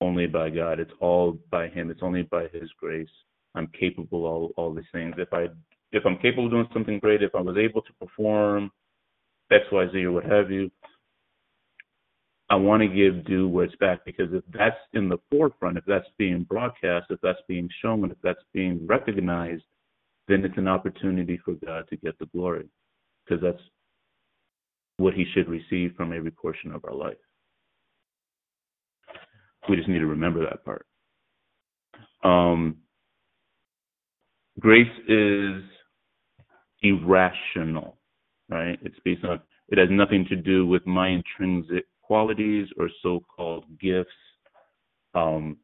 only 0.00 0.26
by 0.26 0.50
God. 0.50 0.80
It's 0.80 0.90
all 1.00 1.38
by 1.50 1.68
Him. 1.68 1.90
It's 1.90 2.02
only 2.02 2.22
by 2.22 2.48
His 2.52 2.68
grace. 2.80 3.08
I'm 3.54 3.68
capable 3.78 4.26
of 4.26 4.32
all 4.32 4.52
all 4.56 4.74
these 4.74 4.84
things. 4.92 5.14
If 5.18 5.32
I 5.32 5.46
if 5.92 6.04
I'm 6.04 6.18
capable 6.18 6.46
of 6.46 6.50
doing 6.50 6.68
something 6.72 6.98
great, 6.98 7.22
if 7.22 7.34
I 7.34 7.40
was 7.40 7.56
able 7.56 7.82
to 7.82 7.92
perform 8.00 8.70
X, 9.50 9.64
Y, 9.72 9.86
Z, 9.92 10.04
or 10.04 10.12
what 10.12 10.24
have 10.24 10.50
you, 10.50 10.70
I 12.50 12.56
want 12.56 12.82
to 12.82 12.88
give 12.88 13.26
due 13.26 13.46
where 13.46 13.66
it's 13.66 13.76
back 13.76 14.04
because 14.06 14.32
if 14.32 14.42
that's 14.52 14.76
in 14.94 15.08
the 15.08 15.18
forefront, 15.30 15.76
if 15.76 15.84
that's 15.84 16.06
being 16.16 16.44
broadcast, 16.44 17.06
if 17.10 17.20
that's 17.22 17.40
being 17.46 17.68
shown, 17.82 18.10
if 18.10 18.16
that's 18.22 18.42
being 18.54 18.86
recognized, 18.86 19.64
then 20.28 20.44
it's 20.44 20.56
an 20.56 20.68
opportunity 20.68 21.38
for 21.44 21.54
God 21.54 21.86
to 21.90 21.96
get 21.96 22.18
the 22.18 22.26
glory 22.26 22.68
because 23.24 23.42
that's 23.42 23.62
what 24.96 25.14
He 25.14 25.26
should 25.34 25.48
receive 25.48 25.94
from 25.94 26.12
every 26.12 26.30
portion 26.30 26.72
of 26.72 26.84
our 26.84 26.94
life. 26.94 27.16
We 29.68 29.76
just 29.76 29.88
need 29.88 29.98
to 29.98 30.06
remember 30.06 30.40
that 30.44 30.64
part. 30.64 30.86
Um, 32.24 32.78
grace 34.58 34.86
is 35.06 35.62
irrational, 36.82 37.98
right? 38.48 38.78
It's 38.82 38.98
based 39.04 39.24
on 39.24 39.40
it 39.68 39.76
has 39.76 39.88
nothing 39.90 40.24
to 40.30 40.36
do 40.36 40.66
with 40.66 40.86
my 40.86 41.08
intrinsic 41.08 41.84
qualities 42.08 42.66
or 42.78 42.88
so-called 43.02 43.64
gifts. 43.78 44.10
Um, 45.14 45.58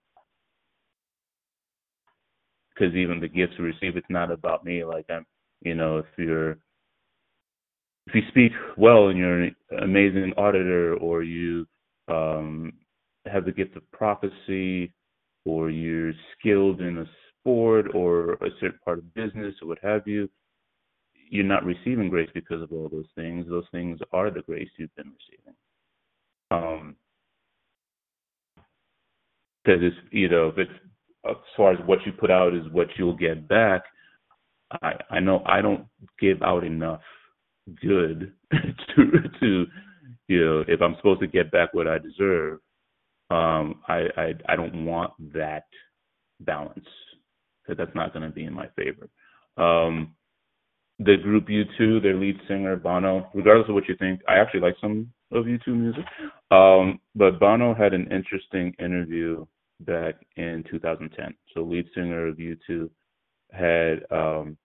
because 2.69 2.95
even 2.95 3.21
the 3.21 3.29
gifts 3.29 3.55
we 3.59 3.67
receive, 3.67 3.97
it's 3.97 4.07
not 4.11 4.31
about 4.31 4.65
me. 4.65 4.85
Like 4.85 5.07
I'm, 5.09 5.25
you 5.63 5.75
know, 5.75 5.99
if 5.99 6.07
you're 6.19 6.53
if 8.07 8.15
you 8.15 8.23
speak 8.29 8.53
well 8.77 9.09
and 9.09 9.19
you're 9.19 9.45
an 9.45 9.57
amazing 9.83 10.33
auditor, 10.37 10.95
or 10.97 11.23
you 11.23 11.67
um, 12.09 12.73
have 13.27 13.47
the 13.47 13.53
gift 13.53 13.77
of 13.77 13.91
prophecy, 13.93 14.93
or 15.47 15.71
you're 15.71 16.13
skilled 16.39 16.81
in 16.81 16.99
a 16.99 17.07
sport 17.41 17.95
or 17.95 18.35
a 18.35 18.51
certain 18.61 18.79
part 18.85 18.99
of 18.99 19.15
business 19.15 19.55
or 19.63 19.69
what 19.69 19.79
have 19.83 20.07
you, 20.07 20.29
you're 21.31 21.45
not 21.45 21.65
receiving 21.65 22.11
grace 22.11 22.31
because 22.35 22.63
of 22.63 22.73
all 22.73 22.89
those 22.91 23.09
things. 23.15 23.47
Those 23.49 23.65
things 23.73 23.99
are 24.13 24.31
the 24.31 24.43
grace 24.43 24.69
you've 24.79 24.95
been 24.97 25.13
receiving. 25.13 25.55
Um, 26.55 26.97
because 29.65 29.81
it's 29.83 29.97
you 30.11 30.29
know 30.29 30.49
if 30.49 30.59
it's 30.59 30.71
as 31.29 31.37
far 31.57 31.73
as 31.73 31.79
what 31.87 31.99
you 32.05 32.13
put 32.13 32.31
out 32.31 32.55
is 32.55 32.63
what 32.73 32.89
you'll 32.97 33.17
get 33.17 33.49
back. 33.49 33.83
I 34.83 34.95
I 35.11 35.21
know 35.21 35.43
I 35.47 35.61
don't 35.63 35.87
give 36.21 36.43
out 36.43 36.65
enough 36.65 37.01
good 37.81 38.33
to 38.53 39.13
to 39.41 39.67
you 40.29 40.45
know 40.45 40.65
if 40.69 40.81
I'm 40.83 40.97
supposed 40.97 41.21
to 41.21 41.27
get 41.27 41.51
back 41.51 41.73
what 41.75 41.89
I 41.89 41.99
deserve. 41.99 42.61
Um, 43.31 43.81
I 43.89 44.07
I 44.17 44.35
I 44.49 44.57
don't 44.57 44.85
want 44.85 45.13
that 45.33 45.65
balance 46.41 46.87
because 47.63 47.79
that's 47.79 47.95
not 47.95 48.13
going 48.13 48.29
to 48.29 48.35
be 48.35 48.45
in 48.45 48.53
my 48.53 48.69
favor. 48.77 49.09
Um, 49.57 50.15
the 50.99 51.17
group 51.17 51.49
U2, 51.49 52.03
their 52.03 52.15
lead 52.15 52.39
singer 52.47 52.77
Bono, 52.77 53.29
regardless 53.35 53.69
of 53.69 53.75
what 53.75 53.89
you 53.89 53.97
think, 53.97 54.21
I 54.29 54.35
actually 54.35 54.61
like 54.61 54.77
some 54.81 55.13
of 55.35 55.47
U2 55.47 55.68
music. 55.68 56.05
Um, 56.51 57.01
but 57.14 57.41
Bono 57.41 57.74
had 57.74 57.93
an 57.93 58.11
interesting 58.11 58.74
interview 58.78 59.45
back 59.80 60.14
in 60.37 60.64
2010. 60.70 61.35
So 61.53 61.62
lead 61.62 61.87
singer 61.95 62.28
of 62.28 62.37
U2 62.37 62.89
had 63.53 64.05
um, 64.11 64.57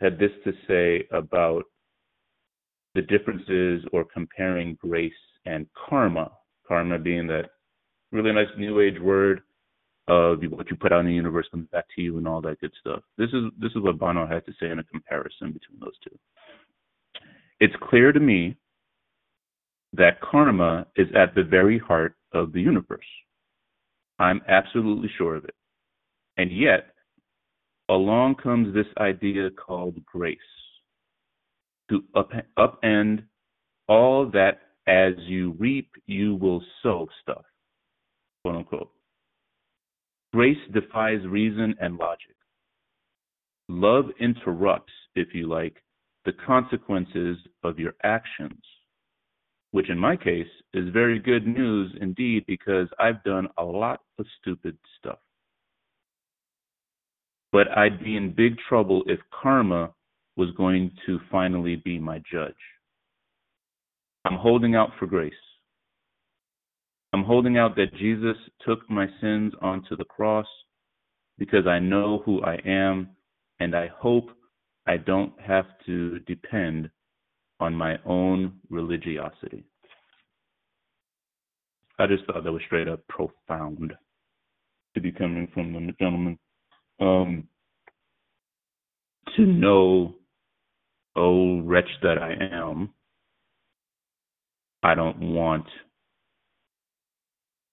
had 0.00 0.18
this 0.18 0.30
to 0.44 0.52
say 0.66 1.06
about 1.12 1.64
the 2.94 3.02
differences 3.02 3.84
or 3.92 4.04
comparing 4.04 4.76
grace 4.80 5.12
and 5.46 5.66
karma. 5.88 6.30
Karma 6.66 6.98
being 6.98 7.26
that 7.28 7.50
really 8.12 8.32
nice 8.32 8.48
new 8.58 8.80
age 8.80 9.00
word 9.00 9.40
of 10.08 10.38
what 10.50 10.70
you 10.70 10.76
put 10.76 10.92
out 10.92 11.00
in 11.00 11.06
the 11.06 11.12
universe 11.12 11.46
comes 11.50 11.68
back 11.70 11.84
to 11.94 12.02
you 12.02 12.16
and 12.16 12.26
all 12.26 12.40
that 12.40 12.60
good 12.60 12.72
stuff. 12.80 13.02
This 13.16 13.28
is 13.28 13.44
this 13.60 13.70
is 13.72 13.82
what 13.82 13.98
Bono 13.98 14.26
had 14.26 14.44
to 14.46 14.52
say 14.60 14.70
in 14.70 14.78
a 14.78 14.84
comparison 14.84 15.52
between 15.52 15.78
those 15.80 15.98
two. 16.02 16.18
It's 17.60 17.74
clear 17.82 18.12
to 18.12 18.20
me 18.20 18.56
that 19.92 20.20
karma 20.20 20.86
is 20.96 21.08
at 21.14 21.34
the 21.34 21.42
very 21.42 21.78
heart 21.78 22.14
of 22.32 22.52
the 22.52 22.60
universe. 22.60 23.00
I'm 24.18 24.42
absolutely 24.48 25.10
sure 25.16 25.36
of 25.36 25.44
it. 25.44 25.54
And 26.36 26.50
yet, 26.56 26.94
along 27.88 28.36
comes 28.36 28.74
this 28.74 28.86
idea 28.98 29.50
called 29.50 30.04
grace 30.04 30.38
to 31.90 32.04
up, 32.14 32.30
upend 32.58 33.24
all 33.88 34.30
that 34.32 34.60
as 34.86 35.14
you 35.26 35.54
reap, 35.58 35.90
you 36.06 36.36
will 36.36 36.62
sow 36.82 37.08
stuff, 37.22 37.44
quote 38.42 38.56
unquote. 38.56 38.90
Grace 40.32 40.58
defies 40.72 41.26
reason 41.26 41.74
and 41.80 41.96
logic. 41.96 42.36
Love 43.68 44.06
interrupts, 44.20 44.92
if 45.14 45.34
you 45.34 45.48
like, 45.48 45.76
the 46.24 46.32
consequences 46.46 47.38
of 47.64 47.78
your 47.78 47.94
actions, 48.02 48.62
which 49.70 49.90
in 49.90 49.98
my 49.98 50.16
case 50.16 50.46
is 50.74 50.88
very 50.92 51.18
good 51.18 51.46
news 51.46 51.94
indeed 52.00 52.44
because 52.46 52.88
I've 52.98 53.22
done 53.24 53.48
a 53.58 53.64
lot 53.64 54.00
of 54.18 54.26
stupid 54.40 54.76
stuff. 54.98 55.18
But 57.52 57.68
I'd 57.76 58.02
be 58.02 58.16
in 58.16 58.34
big 58.34 58.56
trouble 58.68 59.02
if 59.06 59.20
karma 59.30 59.92
was 60.36 60.50
going 60.56 60.92
to 61.06 61.18
finally 61.30 61.76
be 61.76 61.98
my 61.98 62.22
judge. 62.30 62.54
I'm 64.24 64.36
holding 64.36 64.74
out 64.74 64.90
for 64.98 65.06
grace. 65.06 65.32
I'm 67.12 67.24
holding 67.24 67.56
out 67.56 67.74
that 67.76 67.94
Jesus 67.94 68.36
took 68.66 68.88
my 68.90 69.06
sins 69.20 69.52
onto 69.62 69.96
the 69.96 70.04
cross 70.04 70.46
because 71.38 71.66
I 71.66 71.78
know 71.78 72.22
who 72.24 72.42
I 72.42 72.58
am 72.66 73.08
and 73.60 73.74
I 73.74 73.88
hope 73.96 74.30
I 74.86 74.98
don't 74.98 75.32
have 75.40 75.66
to 75.86 76.18
depend 76.20 76.90
on 77.60 77.74
my 77.74 77.96
own 78.04 78.54
religiosity. 78.70 79.64
I 81.98 82.06
just 82.06 82.24
thought 82.26 82.44
that 82.44 82.52
was 82.52 82.62
straight 82.66 82.88
up 82.88 83.00
profound 83.08 83.92
to 84.94 85.00
be 85.00 85.10
coming 85.10 85.48
from 85.52 85.72
the 85.72 85.92
gentleman. 85.98 86.38
Um, 87.00 87.48
to 89.36 89.42
know, 89.42 90.14
oh 91.16 91.60
wretch 91.60 91.88
that 92.02 92.18
I 92.18 92.34
am, 92.52 92.90
I 94.82 94.94
don't 94.94 95.20
want 95.20 95.66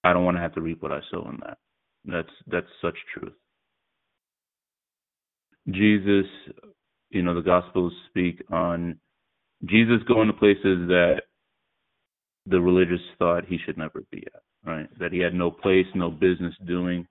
I 0.04 0.14
don't 0.14 0.26
want 0.26 0.38
to 0.38 0.42
have 0.42 0.54
to 0.56 0.62
reap 0.62 0.84
what 0.84 0.92
I 0.92 1.00
sow 1.12 1.28
in 1.30 1.40
that. 1.44 1.58
That's 2.06 2.30
that's 2.48 2.68
such 2.82 2.96
truth. 3.14 3.34
Jesus, 5.70 6.26
you 7.10 7.24
know, 7.24 7.34
the 7.34 7.42
Gospels 7.42 7.94
speak 8.10 8.44
on 8.52 9.00
Jesus 9.64 10.04
going 10.08 10.28
to 10.28 10.34
places 10.34 10.88
that 10.88 11.22
the 12.46 12.60
religious 12.60 13.02
thought 13.18 13.46
he 13.46 13.58
should 13.66 13.78
never 13.78 14.04
be 14.12 14.24
at, 14.34 14.70
right? 14.70 15.00
That 15.00 15.12
he 15.12 15.20
had 15.20 15.34
no 15.34 15.50
place, 15.50 15.88
no 15.96 16.12
business 16.12 16.54
doing. 16.66 17.08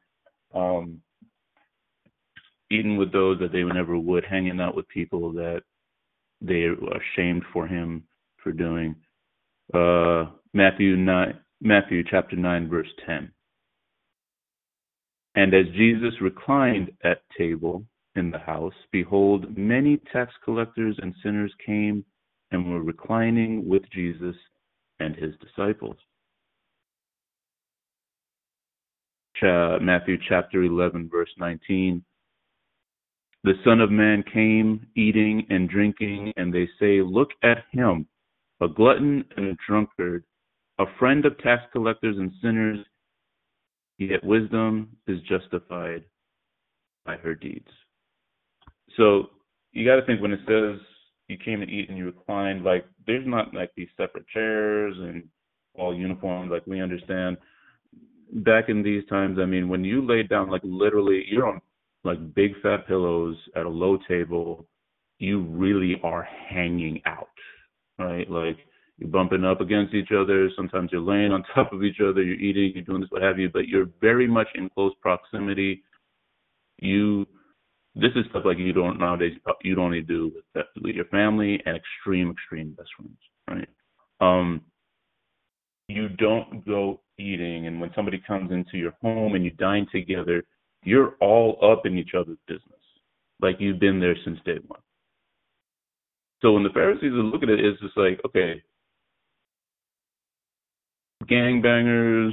Um, 0.55 1.01
eating 2.71 2.97
with 2.97 3.13
those 3.13 3.39
that 3.41 3.53
they 3.53 3.63
never 3.63 3.99
would, 3.99 4.25
hanging 4.25 4.61
out 4.61 4.77
with 4.77 4.89
people 4.89 5.33
that 5.33 5.63
they 6.41 6.63
are 6.65 6.75
ashamed 6.75 7.43
for 7.53 7.67
him 7.67 8.05
for 8.43 8.53
doing. 8.53 8.95
Uh, 9.73 10.27
Matthew 10.53 10.97
nine, 10.97 11.39
Matthew 11.61 12.05
chapter 12.09 12.37
nine, 12.37 12.69
verse 12.69 12.89
ten. 13.07 13.33
And 15.35 15.53
as 15.53 15.67
Jesus 15.75 16.15
reclined 16.21 16.93
at 17.03 17.23
table 17.37 17.85
in 18.15 18.31
the 18.31 18.39
house, 18.39 18.75
behold, 18.93 19.57
many 19.57 20.01
tax 20.13 20.33
collectors 20.45 20.97
and 21.03 21.13
sinners 21.23 21.53
came 21.65 22.05
and 22.55 22.71
were 22.71 22.83
reclining 22.83 23.69
with 23.69 23.83
Jesus 23.93 24.37
and 25.01 25.15
his 25.17 25.35
disciples. 25.41 25.97
Matthew 29.43 30.17
chapter 30.27 30.63
11, 30.63 31.11
verse 31.13 31.29
19. 31.37 32.03
The 33.43 33.53
Son 33.63 33.81
of 33.83 33.91
Man 33.91 34.25
came 34.33 34.87
eating 34.97 35.47
and 35.51 35.69
drinking, 35.69 36.33
and 36.37 36.55
they 36.55 36.67
say, 36.81 37.03
Look 37.03 37.29
at 37.43 37.65
him, 37.73 38.07
a 38.63 38.69
glutton 38.69 39.23
and 39.37 39.49
a 39.49 39.57
drunkard, 39.69 40.25
a 40.79 40.85
friend 40.99 41.27
of 41.27 41.37
tax 41.39 41.65
collectors 41.73 42.17
and 42.17 42.33
sinners, 42.41 42.79
yet 43.99 44.25
wisdom 44.25 44.97
is 45.07 45.19
justified 45.29 46.05
by 47.05 47.17
her 47.17 47.35
deeds. 47.35 47.69
So 48.97 49.25
you 49.73 49.85
got 49.85 49.97
to 49.97 50.07
think 50.07 50.23
when 50.23 50.33
it 50.33 50.41
says 50.49 50.81
you 51.29 51.39
came 51.39 51.61
to 51.61 51.66
eat 51.66 51.89
and 51.89 51.99
you 51.99 52.07
reclined, 52.07 52.64
like 52.64 52.85
there's 53.07 53.27
not 53.27 53.55
like 53.55 53.70
these 53.77 53.89
separate 53.97 54.29
chairs 54.29 54.95
and 54.99 55.25
all 55.75 55.95
uniforms 55.95 56.51
like 56.51 56.66
we 56.66 56.81
understand. 56.81 57.37
Back 58.33 58.68
in 58.68 58.83
these 58.83 59.05
times, 59.09 59.39
I 59.41 59.45
mean, 59.45 59.68
when 59.68 59.85
you 59.85 60.05
lay 60.07 60.22
down, 60.22 60.51
like 60.51 60.62
literally, 60.64 61.25
you're 61.29 61.47
on 61.47 61.61
like 62.05 62.35
big 62.35 62.53
fat 62.62 62.87
pillows 62.87 63.37
at 63.57 63.66
a 63.66 63.68
low 63.68 63.99
table, 64.09 64.66
you 65.18 65.41
really 65.43 66.01
are 66.03 66.27
hanging 66.49 67.01
out, 67.07 67.29
right? 67.99 68.29
Like 68.31 68.59
you're 68.99 69.09
bumping 69.09 69.45
up 69.45 69.61
against 69.61 69.95
each 69.95 70.11
other. 70.12 70.49
Sometimes 70.57 70.91
you're 70.93 71.01
laying 71.01 71.33
on 71.33 71.43
top 71.55 71.72
of 71.72 71.83
each 71.83 72.01
other. 72.01 72.22
You're 72.22 72.41
eating. 72.41 72.72
You're 72.75 72.85
doing 72.85 73.01
this, 73.01 73.11
what 73.11 73.22
have 73.22 73.39
you. 73.39 73.49
But 73.49 73.68
you're 73.68 73.89
very 74.01 74.27
much 74.27 74.49
in 74.55 74.68
close 74.70 74.93
proximity. 75.01 75.83
You, 76.79 77.24
this 77.95 78.11
is 78.17 78.25
stuff 78.31 78.43
like 78.45 78.59
you 78.59 78.73
don't 78.73 78.99
nowadays. 78.99 79.33
You 79.63 79.75
don't 79.75 79.87
only 79.87 80.01
do 80.01 80.33
with, 80.35 80.65
with 80.83 80.95
your 80.95 81.05
family 81.07 81.63
and 81.65 81.77
extreme, 81.77 82.31
extreme 82.31 82.75
best 82.77 82.89
friends, 82.97 83.19
right? 83.49 83.69
Um, 84.21 84.63
you 85.89 86.09
don't 86.09 86.67
go 86.67 87.01
eating, 87.19 87.67
and 87.67 87.81
when 87.81 87.91
somebody 87.95 88.23
comes 88.27 88.51
into 88.51 88.79
your 88.79 88.95
home 89.03 89.35
and 89.35 89.45
you 89.45 89.51
dine 89.53 89.87
together, 89.93 90.43
you're 90.83 91.15
all 91.21 91.59
up 91.63 91.87
in 91.87 91.97
each 91.97 92.13
other's 92.19 92.39
business, 92.49 92.81
like 93.41 93.57
you've 93.59 93.81
been 93.81 94.01
there 94.01 94.17
since 94.25 94.39
day 94.45 94.59
one. 94.67 94.81
So 96.43 96.53
when 96.53 96.63
the 96.63 96.71
Pharisees 96.71 97.13
are 97.13 97.23
looking 97.23 97.49
at 97.49 97.59
it, 97.59 97.65
it's 97.65 97.81
just 97.81 97.97
like, 97.97 98.21
okay, 98.27 98.63
gangbangers, 101.31 102.33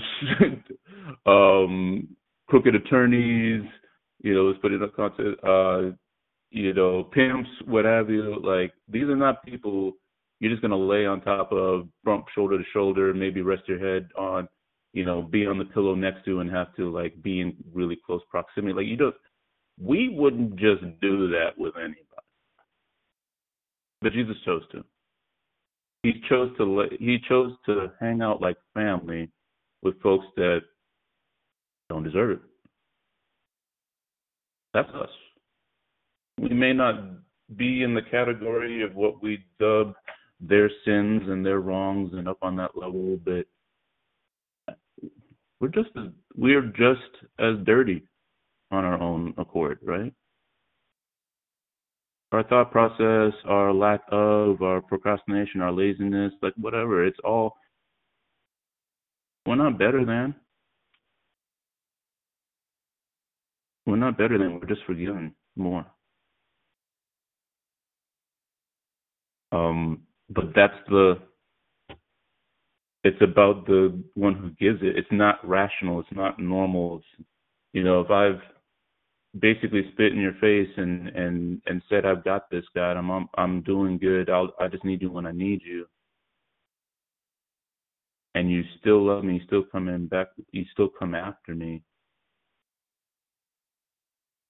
um, 1.26 2.08
crooked 2.48 2.76
attorneys, 2.76 3.64
you 4.22 4.34
know, 4.34 4.44
let's 4.44 4.60
put 4.60 4.72
it 4.72 4.82
in 4.82 4.90
context, 4.96 5.44
uh, 5.44 5.92
you 6.52 6.74
know, 6.74 7.04
pimps, 7.04 7.50
what 7.66 7.86
have 7.86 8.10
you. 8.10 8.40
Like 8.44 8.74
these 8.88 9.04
are 9.04 9.16
not 9.16 9.44
people 9.44 9.94
you're 10.40 10.52
just 10.52 10.62
gonna 10.62 10.76
lay 10.76 11.06
on 11.06 11.22
top 11.22 11.52
of, 11.52 11.88
bump 12.04 12.26
shoulder 12.34 12.58
to 12.58 12.64
shoulder, 12.74 13.14
maybe 13.14 13.42
rest 13.42 13.62
your 13.68 13.80
head 13.80 14.10
on, 14.18 14.48
you 14.92 15.06
know, 15.06 15.22
be 15.22 15.46
on 15.46 15.60
the 15.60 15.66
pillow 15.66 15.94
next 15.94 16.26
to 16.26 16.40
and 16.40 16.50
have 16.50 16.76
to 16.76 16.92
like 16.92 17.22
be 17.22 17.42
in 17.42 17.56
really 17.72 17.98
close 18.06 18.22
proximity. 18.30 18.74
Like 18.74 18.88
you 18.88 18.98
don't 18.98 19.16
we 19.80 20.10
wouldn't 20.10 20.56
just 20.58 20.82
do 21.02 21.30
that 21.30 21.52
with 21.58 21.76
anybody. 21.78 21.98
But 24.02 24.14
Jesus 24.14 24.36
chose 24.44 24.64
to 24.72 24.84
he 26.04 26.14
chose 26.28 26.52
to 26.58 26.88
he 27.00 27.20
chose 27.30 27.54
to 27.68 27.92
hang 28.00 28.22
out 28.22 28.42
like 28.42 28.58
family 28.74 29.30
with 29.84 30.02
folks 30.02 30.26
that 30.36 30.62
don't 31.90 32.04
deserve 32.04 32.32
it. 32.32 32.51
That's 34.74 34.90
us. 34.90 35.10
We 36.40 36.50
may 36.50 36.74
not 36.74 36.96
be 37.56 37.84
in 37.84 37.94
the 37.94 38.02
category 38.02 38.84
of 38.84 38.96
what 38.96 39.22
we 39.22 39.44
dub 39.60 39.94
their 40.40 40.70
sins 40.86 41.24
and 41.28 41.46
their 41.46 41.60
wrongs 41.60 42.12
and 42.14 42.28
up 42.28 42.38
on 42.42 42.56
that 42.58 42.76
level, 42.76 43.20
but 43.24 43.46
we're 45.60 45.68
just 45.68 45.90
as 45.98 46.08
we're 46.36 46.68
just 46.68 47.26
as 47.40 47.56
dirty 47.66 48.04
on 48.72 48.86
our 48.86 49.00
own 49.00 49.34
accord, 49.38 49.80
right? 49.84 50.14
our 52.32 52.44
thought 52.44 52.72
process, 52.72 53.34
our 53.46 53.74
lack 53.74 54.02
of, 54.10 54.62
our 54.62 54.82
procrastination, 54.82 55.62
our 55.62 55.72
laziness, 55.72 56.32
like 56.42 56.54
whatever, 56.56 57.06
it's 57.06 57.20
all 57.24 57.58
we're 59.46 59.56
not 59.56 59.78
better 59.78 60.06
than. 60.06 60.36
We're 63.86 63.98
not 63.98 64.18
better 64.18 64.38
than, 64.38 64.60
we're 64.60 64.68
just 64.68 64.86
forgiven 64.86 65.36
more. 65.56 65.86
Um, 69.52 70.04
but 70.30 70.46
that's 70.56 70.78
the 70.90 71.16
it's 73.04 73.22
about 73.22 73.66
the 73.68 74.02
one 74.16 74.36
who 74.36 74.50
gives 74.52 74.82
it. 74.84 74.98
It's 74.98 75.12
not 75.12 75.48
rational, 75.48 76.02
it's 76.02 76.10
not 76.12 76.40
normal. 76.40 76.98
It's, 76.98 77.28
you 77.74 77.84
know, 77.84 78.02
if 78.02 78.12
I've 78.12 78.42
basically 79.40 79.84
spit 79.94 80.14
in 80.14 80.20
your 80.22 80.34
face 80.42 80.70
and 80.78 81.10
and 81.10 81.62
and 81.68 81.82
said, 81.90 82.06
"I've 82.06 82.24
got 82.24 82.50
this, 82.50 82.66
God. 82.76 82.98
I'm 82.98 83.10
I'm, 83.12 83.30
I'm 83.38 83.62
doing 83.64 83.98
good. 83.98 84.30
I'll 84.30 84.54
I 84.60 84.68
just 84.68 84.86
need 84.86 85.02
you 85.02 85.12
when 85.12 85.26
I 85.26 85.32
need 85.32 85.62
you." 85.66 85.88
And 88.36 88.52
you 88.52 88.64
still 88.80 89.04
love 89.06 89.24
me. 89.24 89.36
You 89.36 89.42
still 89.48 89.64
come 89.72 89.90
in 89.90 90.08
back. 90.08 90.28
You 90.52 90.66
still 90.74 90.90
come 90.90 91.16
after 91.16 91.56
me. 91.56 91.84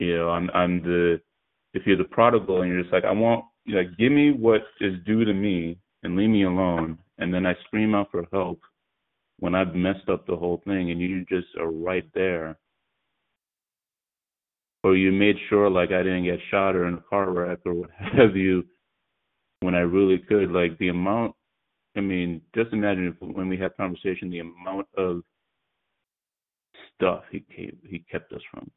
You 0.01 0.17
know, 0.17 0.29
I'm 0.31 0.49
I'm 0.55 0.81
the 0.81 1.21
if 1.75 1.83
you're 1.85 1.95
the 1.95 2.05
prodigal 2.05 2.63
and 2.63 2.71
you're 2.71 2.81
just 2.81 2.91
like, 2.91 3.05
I 3.05 3.11
want 3.11 3.45
like 3.67 3.95
give 3.99 4.11
me 4.11 4.31
what 4.31 4.61
is 4.79 4.95
due 5.05 5.23
to 5.23 5.33
me 5.33 5.77
and 6.01 6.17
leave 6.17 6.31
me 6.31 6.43
alone, 6.43 6.97
and 7.19 7.31
then 7.31 7.45
I 7.45 7.53
scream 7.65 7.93
out 7.93 8.09
for 8.09 8.25
help 8.33 8.59
when 9.37 9.53
I've 9.53 9.75
messed 9.75 10.09
up 10.09 10.25
the 10.25 10.35
whole 10.35 10.59
thing, 10.65 10.89
and 10.89 10.99
you 10.99 11.23
just 11.29 11.49
are 11.59 11.69
right 11.69 12.09
there. 12.15 12.57
Or 14.83 14.95
you 14.95 15.11
made 15.11 15.35
sure 15.49 15.69
like 15.69 15.91
I 15.91 16.01
didn't 16.01 16.23
get 16.23 16.39
shot 16.49 16.75
or 16.75 16.87
in 16.87 16.95
a 16.95 17.03
car 17.07 17.29
wreck 17.29 17.59
or 17.67 17.75
what 17.75 17.91
have 18.17 18.35
you 18.35 18.63
when 19.59 19.75
I 19.75 19.81
really 19.81 20.17
could. 20.17 20.49
Like 20.49 20.79
the 20.79 20.87
amount 20.87 21.35
I 21.95 21.99
mean, 21.99 22.41
just 22.55 22.73
imagine 22.73 23.05
if 23.09 23.35
when 23.35 23.49
we 23.49 23.57
had 23.59 23.77
conversation 23.77 24.31
the 24.31 24.39
amount 24.39 24.87
of 24.97 25.21
stuff 26.95 27.21
he 27.29 27.45
he 27.87 28.03
kept 28.11 28.33
us 28.33 28.41
from 28.49 28.71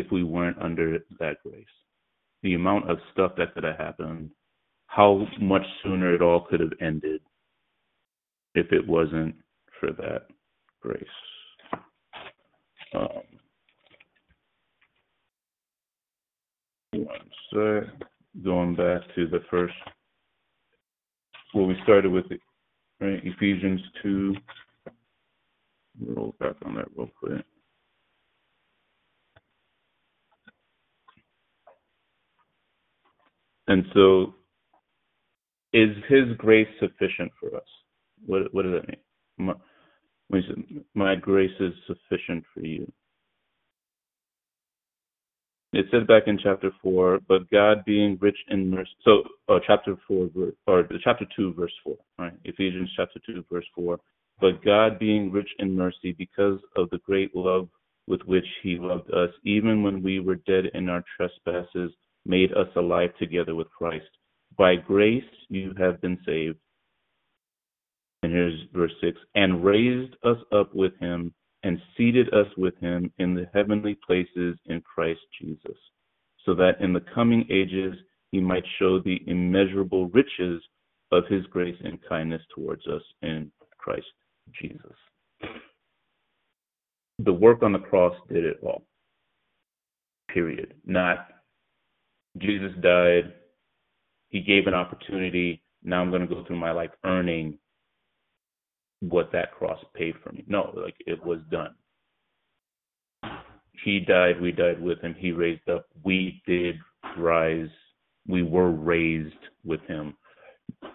if 0.00 0.10
we 0.10 0.24
weren't 0.24 0.60
under 0.60 0.98
that 1.18 1.36
grace. 1.42 1.64
The 2.42 2.54
amount 2.54 2.90
of 2.90 2.98
stuff 3.12 3.32
that 3.38 3.54
could 3.54 3.64
have 3.64 3.78
happened, 3.78 4.30
how 4.86 5.26
much 5.40 5.64
sooner 5.82 6.14
it 6.14 6.22
all 6.22 6.46
could 6.48 6.60
have 6.60 6.72
ended 6.80 7.20
if 8.54 8.72
it 8.72 8.86
wasn't 8.86 9.34
for 9.80 9.92
that 9.92 10.26
grace. 10.80 11.04
Um, 12.94 13.22
sec. 17.52 18.08
Going 18.44 18.74
back 18.74 19.00
to 19.14 19.26
the 19.28 19.40
first, 19.50 19.72
well, 21.54 21.64
we 21.66 21.74
started 21.84 22.12
with 22.12 22.30
it, 22.30 22.40
right? 23.00 23.20
Ephesians 23.24 23.80
2. 24.02 24.34
Roll 26.08 26.34
back 26.38 26.56
on 26.66 26.74
that 26.74 26.88
real 26.94 27.08
quick. 27.18 27.42
And 33.68 33.84
so, 33.94 34.34
is 35.72 35.90
His 36.08 36.36
grace 36.38 36.68
sufficient 36.80 37.32
for 37.40 37.56
us? 37.56 37.68
What 38.24 38.52
What 38.54 38.62
does 38.62 38.72
that 38.72 38.88
mean? 38.88 39.00
My, 39.38 39.54
when 40.28 40.42
he 40.42 40.48
said, 40.48 40.84
"My 40.94 41.14
grace 41.14 41.54
is 41.60 41.72
sufficient 41.86 42.44
for 42.54 42.60
you." 42.60 42.90
It 45.72 45.86
says 45.90 46.06
back 46.06 46.22
in 46.26 46.38
chapter 46.42 46.70
four, 46.82 47.20
but 47.28 47.50
God 47.50 47.84
being 47.84 48.16
rich 48.20 48.38
in 48.48 48.70
mercy. 48.70 48.90
So, 49.04 49.24
uh, 49.48 49.58
chapter 49.66 49.96
four, 50.08 50.30
or 50.66 50.88
chapter 51.04 51.26
two, 51.36 51.52
verse 51.54 51.74
four, 51.84 51.98
right? 52.18 52.32
Ephesians 52.44 52.90
chapter 52.96 53.20
two, 53.26 53.44
verse 53.52 53.66
four. 53.74 54.00
But 54.40 54.64
God 54.64 54.98
being 54.98 55.30
rich 55.32 55.48
in 55.58 55.74
mercy, 55.74 56.12
because 56.12 56.60
of 56.76 56.88
the 56.90 56.98
great 56.98 57.34
love 57.36 57.68
with 58.06 58.22
which 58.22 58.46
He 58.62 58.78
loved 58.78 59.10
us, 59.12 59.30
even 59.44 59.82
when 59.82 60.02
we 60.02 60.20
were 60.20 60.36
dead 60.36 60.66
in 60.74 60.88
our 60.88 61.04
trespasses, 61.16 61.92
made 62.26 62.52
us 62.52 62.68
alive 62.76 63.10
together 63.18 63.54
with 63.54 63.70
Christ. 63.70 64.06
By 64.56 64.76
grace 64.76 65.24
you 65.48 65.74
have 65.78 66.00
been 66.00 66.18
saved. 66.26 66.58
And 68.22 68.32
here's 68.32 68.60
verse 68.74 68.92
6 69.00 69.16
and 69.34 69.64
raised 69.64 70.14
us 70.24 70.38
up 70.52 70.74
with 70.74 70.98
him 70.98 71.32
and 71.62 71.80
seated 71.96 72.32
us 72.32 72.46
with 72.56 72.76
him 72.78 73.12
in 73.18 73.34
the 73.34 73.48
heavenly 73.52 73.96
places 74.06 74.56
in 74.66 74.82
Christ 74.82 75.20
Jesus, 75.40 75.76
so 76.44 76.54
that 76.54 76.80
in 76.80 76.92
the 76.92 77.04
coming 77.14 77.46
ages 77.50 77.94
he 78.30 78.40
might 78.40 78.64
show 78.78 79.00
the 79.00 79.20
immeasurable 79.26 80.08
riches 80.08 80.62
of 81.12 81.24
his 81.28 81.44
grace 81.46 81.76
and 81.84 81.98
kindness 82.08 82.42
towards 82.54 82.86
us 82.86 83.02
in 83.22 83.50
Christ 83.78 84.06
Jesus. 84.60 84.96
The 87.18 87.32
work 87.32 87.62
on 87.62 87.72
the 87.72 87.78
cross 87.78 88.14
did 88.28 88.44
it 88.44 88.58
all. 88.62 88.84
Period. 90.28 90.74
Not 90.84 91.28
Jesus 92.38 92.72
died, 92.82 93.32
he 94.28 94.40
gave 94.40 94.66
an 94.66 94.74
opportunity, 94.74 95.62
now 95.82 96.02
I'm 96.02 96.10
going 96.10 96.26
to 96.26 96.34
go 96.34 96.44
through 96.44 96.58
my 96.58 96.72
life 96.72 96.90
earning 97.04 97.58
what 99.00 99.30
that 99.32 99.52
cross 99.52 99.78
paid 99.94 100.14
for 100.22 100.32
me. 100.32 100.44
No, 100.48 100.72
like 100.76 100.96
it 101.06 101.24
was 101.24 101.38
done. 101.50 101.74
He 103.84 104.00
died, 104.00 104.40
we 104.40 104.52
died 104.52 104.80
with 104.80 105.00
him. 105.00 105.14
He 105.18 105.32
raised 105.32 105.68
up. 105.68 105.86
We 106.02 106.42
did 106.46 106.76
rise. 107.18 107.68
We 108.26 108.42
were 108.42 108.70
raised 108.70 109.34
with 109.64 109.80
him. 109.82 110.16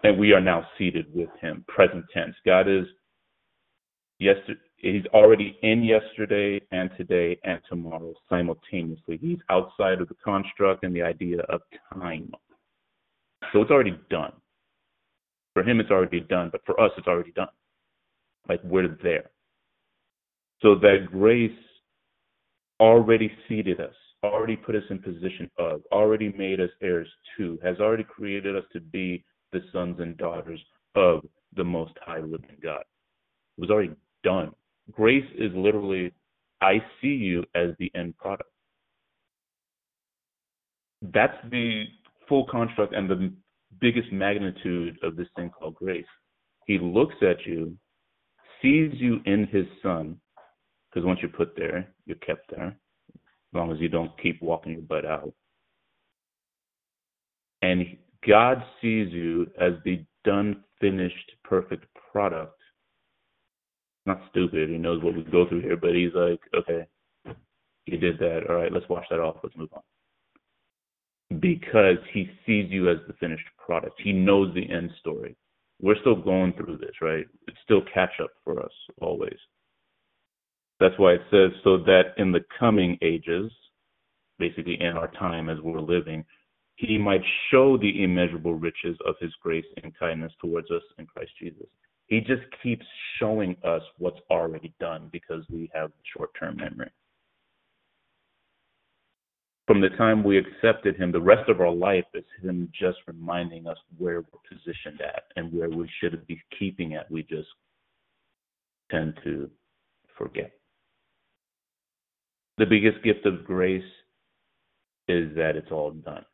And 0.04 0.20
we 0.20 0.34
are 0.34 0.42
now 0.42 0.66
seated 0.78 1.06
with 1.14 1.30
him. 1.39 1.64
Present 1.68 2.04
tense. 2.14 2.36
God 2.46 2.68
is 2.68 2.86
yesterday 4.20 4.60
he's 4.82 5.06
already 5.14 5.58
in 5.62 5.84
yesterday 5.84 6.62
and 6.72 6.90
today 6.98 7.40
and 7.44 7.60
tomorrow 7.70 8.14
simultaneously. 8.30 9.18
He's 9.22 9.40
outside 9.50 10.02
of 10.02 10.08
the 10.08 10.16
construct 10.24 10.84
and 10.84 10.96
the 10.96 11.02
idea 11.02 11.42
of 11.50 11.62
time. 11.94 12.32
So 13.54 13.62
it's 13.62 13.72
already 13.72 14.00
done. 14.10 14.34
For 15.54 15.64
him 15.64 15.80
it's 15.80 15.92
already 15.92 16.22
done, 16.22 16.50
but 16.52 16.62
for 16.66 16.80
us 16.80 16.92
it's 16.98 17.08
already 17.08 17.32
done. 17.32 17.50
Like 18.48 18.62
we're 18.64 18.98
there. 19.04 19.30
So 20.62 20.76
that 20.76 21.08
grace 21.12 21.52
already 22.80 23.32
seated 23.48 23.80
us, 23.80 23.94
already 24.24 24.56
put 24.56 24.76
us 24.76 24.84
in 24.90 25.00
position 25.00 25.50
of, 25.58 25.82
already 25.92 26.34
made 26.38 26.60
us 26.60 26.70
heirs 26.82 27.08
to, 27.38 27.60
has 27.64 27.80
already 27.80 28.04
created 28.04 28.56
us 28.56 28.64
to 28.74 28.80
be 28.80 29.24
the 29.52 29.62
sons 29.74 30.00
and 30.00 30.18
daughters 30.18 30.60
of 30.96 31.26
the 31.56 31.64
most 31.64 31.94
high 32.06 32.20
living 32.20 32.58
God. 32.64 32.84
It 33.58 33.62
was 33.62 33.70
already 33.70 33.94
done. 34.24 34.52
Grace 34.90 35.26
is 35.38 35.52
literally, 35.54 36.12
I 36.62 36.84
see 37.02 37.08
you 37.08 37.44
as 37.56 37.70
the 37.80 37.92
end 37.96 38.18
product. 38.18 38.50
That's 41.02 41.38
the 41.50 41.86
full 42.28 42.46
construct 42.48 42.94
and 42.94 43.10
the 43.10 43.34
biggest 43.80 44.12
magnitude 44.12 44.98
of 45.04 45.16
this 45.16 45.28
thing 45.36 45.50
called 45.50 45.76
grace. 45.76 46.06
He 46.66 46.78
looks 46.80 47.16
at 47.22 47.46
you 47.46 47.78
sees 48.62 48.92
you 48.96 49.20
in 49.26 49.47
his 49.47 49.66
son, 49.82 50.18
because 50.89 51.05
once 51.05 51.20
you're 51.22 51.32
put 51.32 51.55
there, 51.55 51.88
you're 52.05 52.18
kept 52.18 52.51
there, 52.55 52.68
as 52.68 53.54
long 53.54 53.72
as 53.72 53.80
you 53.80 53.89
don't 53.89 54.12
keep 54.22 54.42
walking 54.42 54.74
your 54.74 54.82
butt 54.82 55.05
out. 55.05 55.34
And 57.62 57.97
God 58.28 58.64
sees 58.82 59.12
you 59.12 59.47
as 59.60 59.74
the 59.84 60.05
done, 60.24 60.64
finished, 60.80 61.32
perfect 61.43 61.86
product. 62.12 62.61
Not 64.06 64.22
stupid. 64.32 64.70
He 64.70 64.78
knows 64.78 65.04
what 65.04 65.16
we 65.16 65.24
go 65.24 65.48
through 65.48 65.62
here, 65.62 65.78
but 65.78 65.94
he's 65.94 66.14
like, 66.14 66.40
okay, 66.56 66.88
you 67.86 67.98
did 67.98 68.18
that. 68.20 68.42
All 68.50 68.56
right, 68.56 68.72
let's 68.72 68.90
wash 68.90 69.06
that 69.10 69.20
off. 69.20 69.38
Let's 69.44 69.56
move 69.56 69.70
on. 69.74 71.40
Because 71.40 71.98
he 72.14 72.30
sees 72.46 72.70
you 72.70 72.90
as 72.90 72.98
the 73.08 73.14
finished 73.14 73.46
product. 73.58 74.02
He 74.04 74.12
knows 74.12 74.54
the 74.54 74.70
end 74.70 74.92
story 75.00 75.36
we're 75.82 76.00
still 76.02 76.16
going 76.16 76.54
through 76.54 76.78
this, 76.78 76.96
right? 77.02 77.26
It's 77.48 77.58
still 77.64 77.82
catch 77.94 78.12
up 78.24 78.32
for 78.44 78.64
us 78.64 78.72
always. 79.02 79.38
That's 80.80 80.98
why 80.98 81.14
it 81.14 81.22
says, 81.32 81.52
so 81.64 81.78
that 81.78 82.14
in 82.18 82.32
the 82.32 82.46
coming 82.60 82.98
ages, 83.02 83.52
basically 84.40 84.80
in 84.80 84.98
our 84.98 85.12
time 85.12 85.50
as 85.50 85.58
we're 85.62 85.82
living, 85.82 86.24
he 86.76 86.98
might 86.98 87.22
show 87.52 87.78
the 87.78 88.04
immeasurable 88.04 88.56
riches 88.56 88.98
of 89.06 89.16
his 89.20 89.32
grace 89.42 89.66
and 89.84 89.98
kindness 89.98 90.32
towards 90.40 90.70
us 90.72 90.82
in 90.98 91.06
Christ 91.06 91.32
Jesus. 91.40 91.68
He 92.12 92.20
just 92.20 92.43
keeps 92.62 92.86
showing 93.17 93.55
us 93.63 93.82
what's 93.97 94.20
already 94.29 94.71
done 94.79 95.09
because 95.12 95.43
we 95.50 95.71
have 95.74 95.92
short 96.13 96.29
term 96.39 96.58
memory 96.58 96.92
from 99.71 99.79
the 99.79 99.89
time 99.92 100.21
we 100.21 100.38
accepted 100.38 100.97
him, 100.97 101.13
the 101.13 101.21
rest 101.21 101.47
of 101.50 101.62
our 101.62 101.71
life 101.71 102.04
is 102.13 102.25
him 102.43 102.70
just 102.78 102.97
reminding 103.08 103.67
us 103.67 103.78
where 103.97 104.20
we're 104.20 104.58
positioned 104.58 105.00
at 105.00 105.24
and 105.38 105.54
where 105.54 105.70
we 105.70 105.89
should 106.01 106.28
be 106.28 106.42
keeping 106.59 106.96
at. 106.96 107.09
We 107.09 107.24
just 107.24 107.47
tend 108.89 109.13
to 109.24 109.50
forget. 110.17 110.51
The 112.58 112.66
biggest 112.66 113.01
gift 113.01 113.25
of 113.25 113.46
grace 113.46 113.82
is 115.08 115.33
that 115.38 115.55
it's 115.55 115.71
all 115.71 115.92
done. 115.92 116.25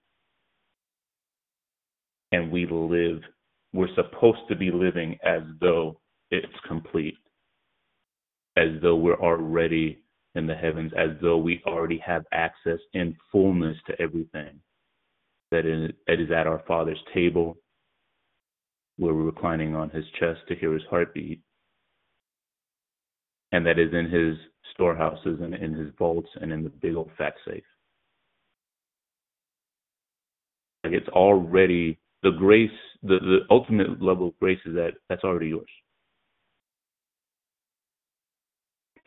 And 2.32 2.52
we 2.52 2.66
live, 2.66 3.22
we're 3.78 3.94
supposed 3.96 4.40
to 4.50 4.56
be 4.56 4.72
living 4.72 5.18
as 5.24 5.44
though 5.62 6.00
it's 6.32 6.48
complete, 6.68 7.18
as 8.58 8.70
though 8.82 8.96
we're 8.96 9.22
already 9.22 10.00
in 10.36 10.48
the 10.48 10.56
heavens 10.56 10.92
as 10.98 11.12
though 11.22 11.38
we 11.38 11.62
already 11.68 12.00
have 12.00 12.24
access 12.34 12.80
in 12.94 13.16
fullness 13.32 13.78
to 13.88 14.02
everything 14.02 14.60
that 15.52 15.66
is, 15.66 15.92
that 16.08 16.20
is 16.20 16.32
at 16.32 16.48
our 16.48 16.64
Father's 16.68 17.02
table, 17.14 17.58
where 18.98 19.14
we're 19.14 19.24
reclining 19.24 19.76
on 19.76 19.92
his 19.92 20.06
chest 20.20 20.40
to 20.48 20.56
hear 20.56 20.74
his 20.74 20.84
heartbeat. 20.90 21.42
and 23.52 23.66
that 23.66 23.80
is 23.80 23.94
in 23.94 24.10
his 24.10 24.38
storehouses 24.74 25.40
and 25.42 25.54
in 25.54 25.74
his 25.74 25.90
vaults 25.98 26.30
and 26.42 26.52
in 26.52 26.64
the 26.64 26.70
big 26.70 26.96
old 26.96 27.12
fat 27.18 27.34
safe. 27.48 27.64
Like 30.84 30.94
it's 30.94 31.10
already 31.10 32.00
the 32.24 32.32
grace, 32.32 32.70
the, 33.04 33.20
the 33.20 33.40
ultimate 33.50 34.02
level 34.02 34.30
of 34.30 34.40
grace 34.40 34.60
is 34.66 34.74
that 34.76 34.94
that's 35.10 35.24
already 35.24 35.48
yours. 35.50 35.70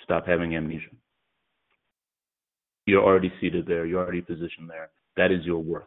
Stop 0.05 0.27
having 0.27 0.57
amnesia. 0.57 0.91
You're 2.87 3.05
already 3.05 3.33
seated 3.41 3.67
there. 3.67 3.87
You're 3.87 4.03
already 4.03 4.21
positioned 4.21 4.69
there. 4.69 4.91
That 5.17 5.31
is 5.31 5.45
your 5.45 5.63
worth. 5.63 5.85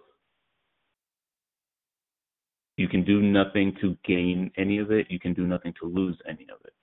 You 2.78 2.88
can 2.88 3.04
do 3.04 3.22
nothing 3.22 3.76
to 3.82 3.98
gain 4.06 4.52
any 4.58 4.80
of 4.80 4.92
it. 4.92 5.08
You 5.10 5.20
can 5.20 5.34
do 5.34 5.46
nothing 5.46 5.74
to 5.82 5.88
lose 5.88 6.18
any 6.28 6.48
of 6.52 6.60
it. 6.66 6.74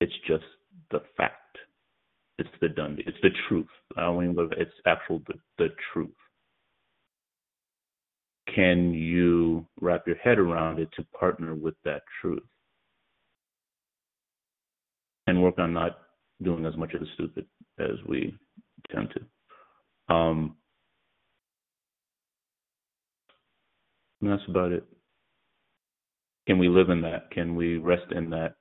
It's 0.00 0.12
just 0.26 0.44
the 0.90 1.00
fact. 1.16 1.34
It's 2.38 2.48
the 2.60 2.68
done. 2.68 2.98
It's 3.04 3.16
the 3.22 3.30
truth. 3.48 3.66
I 3.96 4.02
don't 4.02 4.22
even. 4.30 4.50
It's 4.56 4.70
actual 4.86 5.20
the, 5.26 5.34
the 5.58 5.68
truth. 5.92 6.10
Can 8.54 8.94
you 8.94 9.66
wrap 9.80 10.06
your 10.06 10.16
head 10.16 10.38
around 10.38 10.78
it 10.78 10.88
to 10.96 11.04
partner 11.18 11.54
with 11.54 11.74
that 11.84 12.02
truth 12.20 12.42
and 15.26 15.42
work 15.42 15.58
on 15.58 15.72
not 15.72 15.98
doing 16.42 16.64
as 16.64 16.76
much 16.76 16.94
of 16.94 17.00
the 17.00 17.06
stupid 17.14 17.46
as 17.78 17.96
we 18.06 18.34
tend 18.90 19.10
to? 19.10 20.14
Um, 20.14 20.56
that's 24.20 24.42
about 24.48 24.72
it. 24.72 24.84
Can 26.46 26.58
we 26.58 26.68
live 26.68 26.88
in 26.88 27.02
that? 27.02 27.30
Can 27.30 27.54
we 27.54 27.76
rest 27.76 28.10
in 28.10 28.30
that? 28.30 28.54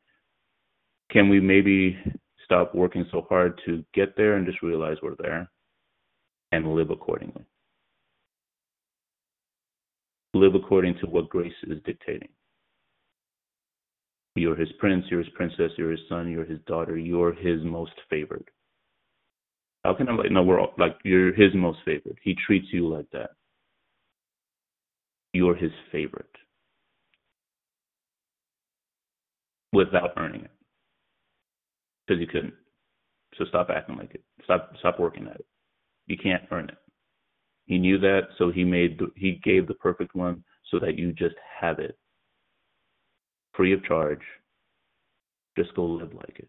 Can 1.09 1.29
we 1.29 1.39
maybe 1.39 1.97
stop 2.43 2.75
working 2.75 3.05
so 3.11 3.25
hard 3.29 3.59
to 3.65 3.83
get 3.93 4.17
there 4.17 4.35
and 4.35 4.45
just 4.45 4.61
realize 4.61 4.97
we're 5.01 5.15
there 5.19 5.49
and 6.51 6.75
live 6.75 6.89
accordingly? 6.89 7.45
Live 10.37 10.53
according 10.53 10.93
to 10.99 11.07
what 11.07 11.29
grace 11.29 11.51
is 11.63 11.79
dictating. 11.83 12.29
You're 14.35 14.55
his 14.55 14.71
prince, 14.77 15.03
you're 15.09 15.23
his 15.23 15.33
princess, 15.33 15.71
you're 15.77 15.89
his 15.89 15.99
son, 16.07 16.29
you're 16.29 16.45
his 16.45 16.59
daughter, 16.67 16.95
you're 16.95 17.33
his 17.33 17.63
most 17.63 17.93
favored. 18.07 18.47
How 19.83 19.95
can 19.95 20.07
I 20.09 20.13
like 20.13 20.31
no 20.31 20.43
we're 20.43 20.59
all, 20.59 20.73
like 20.77 20.95
you're 21.03 21.33
his 21.33 21.55
most 21.55 21.79
favored. 21.85 22.19
He 22.21 22.35
treats 22.45 22.67
you 22.71 22.87
like 22.87 23.09
that. 23.13 23.31
You're 25.33 25.55
his 25.55 25.71
favorite. 25.91 26.25
Without 29.73 30.11
earning 30.17 30.41
it 30.41 30.51
because 32.05 32.21
you 32.21 32.27
couldn't. 32.27 32.53
So 33.37 33.45
stop 33.45 33.69
acting 33.75 33.97
like 33.97 34.13
it. 34.13 34.23
Stop 34.43 34.71
stop 34.79 34.99
working 34.99 35.25
at 35.25 35.37
it. 35.37 35.45
You 36.05 36.17
can't 36.17 36.43
earn 36.51 36.69
it. 36.69 36.77
He 37.67 37.77
knew 37.77 37.99
that, 37.99 38.21
so 38.37 38.49
he 38.49 38.63
made 38.63 38.97
the, 38.97 39.11
he 39.15 39.39
gave 39.43 39.67
the 39.67 39.73
perfect 39.75 40.15
one 40.15 40.43
so 40.71 40.79
that 40.79 40.97
you 40.97 41.11
just 41.11 41.35
have 41.59 41.79
it, 41.79 41.97
free 43.53 43.73
of 43.73 43.83
charge. 43.83 44.21
Just 45.57 45.75
go 45.75 45.83
live 45.85 46.13
like 46.13 46.39
it. 46.39 46.47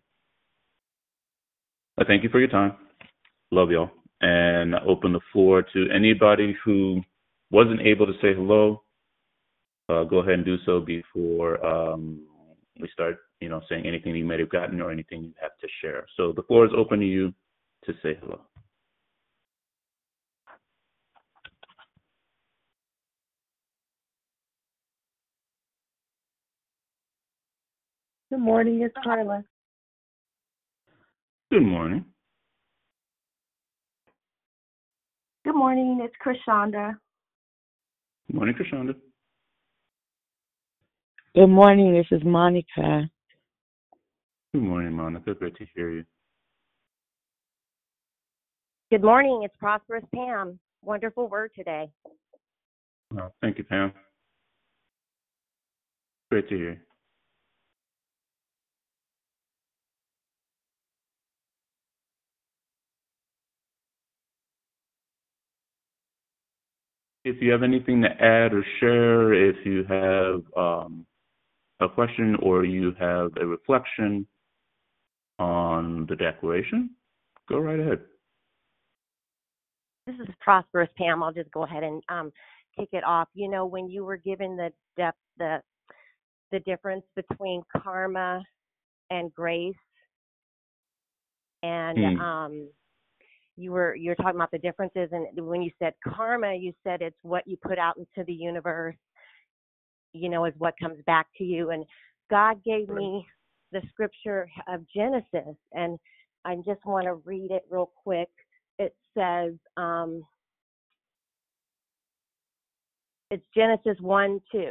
I 1.98 2.04
thank 2.04 2.22
you 2.22 2.28
for 2.28 2.38
your 2.38 2.48
time. 2.48 2.74
Love 3.50 3.70
y'all, 3.70 3.90
and 4.20 4.76
I 4.76 4.78
open 4.86 5.12
the 5.12 5.20
floor 5.32 5.62
to 5.62 5.86
anybody 5.94 6.56
who 6.64 7.00
wasn't 7.50 7.80
able 7.80 8.06
to 8.06 8.12
say 8.22 8.34
hello. 8.34 8.82
Uh, 9.88 10.04
go 10.04 10.18
ahead 10.18 10.34
and 10.34 10.44
do 10.44 10.56
so 10.66 10.80
before 10.80 11.64
um, 11.66 12.20
we 12.80 12.88
start, 12.92 13.16
you 13.40 13.48
know, 13.48 13.60
saying 13.68 13.86
anything 13.86 14.14
you 14.14 14.24
might 14.24 14.38
have 14.38 14.50
gotten 14.50 14.80
or 14.80 14.92
anything 14.92 15.24
you 15.24 15.32
have 15.40 15.56
to 15.60 15.66
share. 15.80 16.06
So 16.16 16.32
the 16.32 16.42
floor 16.42 16.66
is 16.66 16.72
open 16.76 17.00
to 17.00 17.06
you 17.06 17.32
to 17.86 17.92
say 18.02 18.18
hello. 18.20 18.40
Good 28.30 28.40
morning, 28.40 28.82
it's 28.82 28.94
Carla. 29.02 29.42
Good 31.50 31.62
morning. 31.62 32.04
Good 35.46 35.56
morning, 35.56 36.00
it's 36.02 36.14
Krishanda. 36.22 36.94
Good 38.26 38.36
morning, 38.36 38.54
Krishanda. 38.54 38.94
Good 41.34 41.46
morning. 41.46 41.94
This 41.94 42.06
is 42.10 42.22
Monica. 42.22 43.08
Good 44.52 44.62
morning, 44.62 44.92
Monica. 44.92 45.32
Great 45.32 45.56
to 45.56 45.66
hear 45.74 45.90
you. 45.90 46.04
Good 48.90 49.02
morning, 49.02 49.40
it's 49.42 49.56
Prosperous 49.58 50.04
Pam. 50.14 50.58
Wonderful 50.82 51.28
word 51.28 51.52
today. 51.54 51.88
Well, 53.10 53.32
thank 53.40 53.56
you, 53.56 53.64
Pam. 53.64 53.90
Great 56.30 56.46
to 56.50 56.56
hear. 56.56 56.82
If 67.28 67.42
you 67.42 67.52
have 67.52 67.62
anything 67.62 68.00
to 68.00 68.08
add 68.08 68.54
or 68.54 68.64
share, 68.80 69.34
if 69.34 69.56
you 69.66 69.84
have 69.84 70.42
um, 70.56 71.04
a 71.78 71.86
question 71.86 72.36
or 72.42 72.64
you 72.64 72.94
have 72.98 73.32
a 73.38 73.44
reflection 73.44 74.26
on 75.38 76.06
the 76.08 76.16
declaration, 76.16 76.88
go 77.46 77.58
right 77.58 77.78
ahead. 77.78 78.00
This 80.06 80.16
is 80.20 80.34
Prosperous 80.40 80.88
Pam. 80.96 81.22
I'll 81.22 81.34
just 81.34 81.50
go 81.50 81.64
ahead 81.64 81.82
and 81.82 82.02
um, 82.08 82.32
kick 82.78 82.88
it 82.92 83.04
off. 83.04 83.28
You 83.34 83.50
know, 83.50 83.66
when 83.66 83.90
you 83.90 84.06
were 84.06 84.16
given 84.16 84.56
the 84.56 84.72
depth, 84.96 85.18
the 85.36 85.60
the 86.50 86.60
difference 86.60 87.04
between 87.14 87.62
karma 87.76 88.42
and 89.10 89.30
grace, 89.34 89.74
and 91.62 91.98
Hmm. 91.98 92.20
um, 92.22 92.68
you 93.58 93.72
were 93.72 93.94
you 93.96 94.10
were 94.10 94.14
talking 94.14 94.36
about 94.36 94.52
the 94.52 94.58
differences, 94.58 95.08
and 95.10 95.26
when 95.46 95.62
you 95.62 95.70
said 95.78 95.94
karma, 96.06 96.54
you 96.54 96.72
said 96.84 97.02
it's 97.02 97.18
what 97.22 97.46
you 97.46 97.56
put 97.56 97.78
out 97.78 97.96
into 97.96 98.24
the 98.26 98.32
universe. 98.32 98.94
You 100.12 100.28
know, 100.28 100.44
is 100.44 100.54
what 100.58 100.74
comes 100.80 100.98
back 101.06 101.26
to 101.38 101.44
you. 101.44 101.70
And 101.70 101.84
God 102.30 102.62
gave 102.64 102.88
me 102.88 103.26
the 103.72 103.82
scripture 103.90 104.48
of 104.68 104.84
Genesis, 104.94 105.56
and 105.72 105.98
I 106.44 106.56
just 106.56 106.84
want 106.86 107.06
to 107.06 107.14
read 107.14 107.50
it 107.50 107.64
real 107.68 107.90
quick. 108.02 108.30
It 108.78 108.94
says, 109.16 109.54
um, 109.76 110.22
it's 113.30 113.44
Genesis 113.54 114.00
1 114.00 114.40
2. 114.52 114.70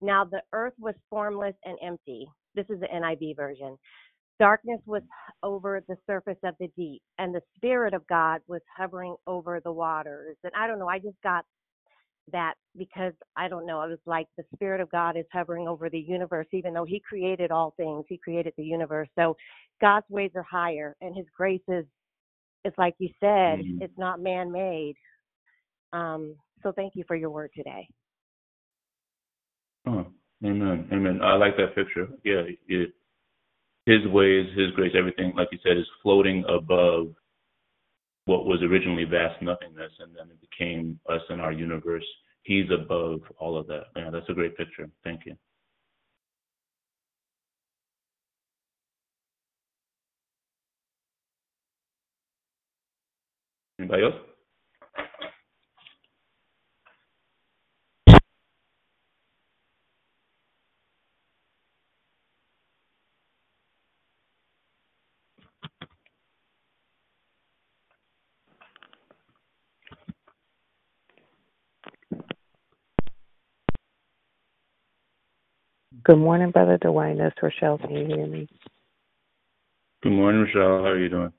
Now 0.00 0.24
the 0.24 0.42
earth 0.52 0.74
was 0.78 0.94
formless 1.10 1.54
and 1.64 1.76
empty. 1.82 2.26
This 2.54 2.66
is 2.70 2.80
the 2.80 2.86
NIV 2.86 3.36
version. 3.36 3.76
Darkness 4.42 4.80
was 4.86 5.02
over 5.44 5.84
the 5.86 5.94
surface 6.04 6.38
of 6.42 6.56
the 6.58 6.66
deep, 6.76 7.00
and 7.20 7.32
the 7.32 7.42
Spirit 7.54 7.94
of 7.94 8.04
God 8.08 8.40
was 8.48 8.60
hovering 8.76 9.14
over 9.28 9.60
the 9.60 9.70
waters. 9.70 10.36
And 10.42 10.52
I 10.58 10.66
don't 10.66 10.80
know, 10.80 10.88
I 10.88 10.98
just 10.98 11.14
got 11.22 11.44
that 12.32 12.54
because 12.76 13.12
I 13.36 13.46
don't 13.46 13.66
know, 13.66 13.82
it 13.82 13.88
was 13.88 14.00
like 14.04 14.26
the 14.36 14.42
Spirit 14.52 14.80
of 14.80 14.90
God 14.90 15.16
is 15.16 15.26
hovering 15.32 15.68
over 15.68 15.88
the 15.88 16.00
universe, 16.00 16.48
even 16.50 16.74
though 16.74 16.84
He 16.84 16.98
created 17.08 17.52
all 17.52 17.72
things, 17.76 18.04
He 18.08 18.18
created 18.18 18.52
the 18.56 18.64
universe. 18.64 19.06
So 19.16 19.36
God's 19.80 20.10
ways 20.10 20.32
are 20.34 20.42
higher, 20.50 20.96
and 21.00 21.14
His 21.14 21.26
grace 21.36 21.62
is, 21.68 21.84
it's 22.64 22.78
like 22.78 22.96
you 22.98 23.10
said, 23.20 23.60
Mhm. 23.60 23.80
it's 23.80 23.96
not 23.96 24.18
man 24.18 24.50
made. 24.50 24.96
Um, 25.92 26.34
so 26.64 26.72
thank 26.72 26.96
you 26.96 27.04
for 27.04 27.14
your 27.14 27.30
word 27.30 27.52
today. 27.54 27.88
Oh, 29.86 30.04
amen, 30.44 30.88
amen. 30.92 31.22
I 31.22 31.36
like 31.36 31.56
that 31.58 31.76
picture. 31.76 32.08
Yeah, 32.24 32.42
it, 32.66 32.92
his 33.86 34.06
ways, 34.08 34.46
his 34.56 34.70
grace, 34.72 34.92
everything, 34.96 35.32
like 35.36 35.48
you 35.52 35.58
said, 35.62 35.76
is 35.76 35.86
floating 36.02 36.44
above 36.48 37.08
what 38.26 38.46
was 38.46 38.62
originally 38.62 39.04
vast 39.04 39.42
nothingness, 39.42 39.92
and 40.00 40.14
then 40.16 40.28
it 40.30 40.40
became 40.40 40.98
us 41.08 41.22
and 41.28 41.40
our 41.40 41.52
universe. 41.52 42.04
He's 42.44 42.70
above 42.72 43.20
all 43.38 43.56
of 43.58 43.66
that. 43.68 43.84
Yeah, 43.96 44.10
that's 44.10 44.28
a 44.28 44.34
great 44.34 44.56
picture. 44.56 44.88
Thank 45.04 45.26
you. 45.26 45.36
Anybody 53.78 54.04
else? 54.04 54.14
Good 76.04 76.18
morning, 76.18 76.50
Brother 76.50 76.78
Dwayne. 76.78 77.18
That's 77.18 77.36
Rochelle. 77.40 77.78
Can 77.78 77.90
you 77.90 78.06
hear 78.06 78.26
me? 78.26 78.48
Good 80.02 80.12
morning, 80.12 80.42
Michelle. 80.42 80.78
How 80.78 80.86
are 80.86 80.98
you 80.98 81.08
doing? 81.08 81.32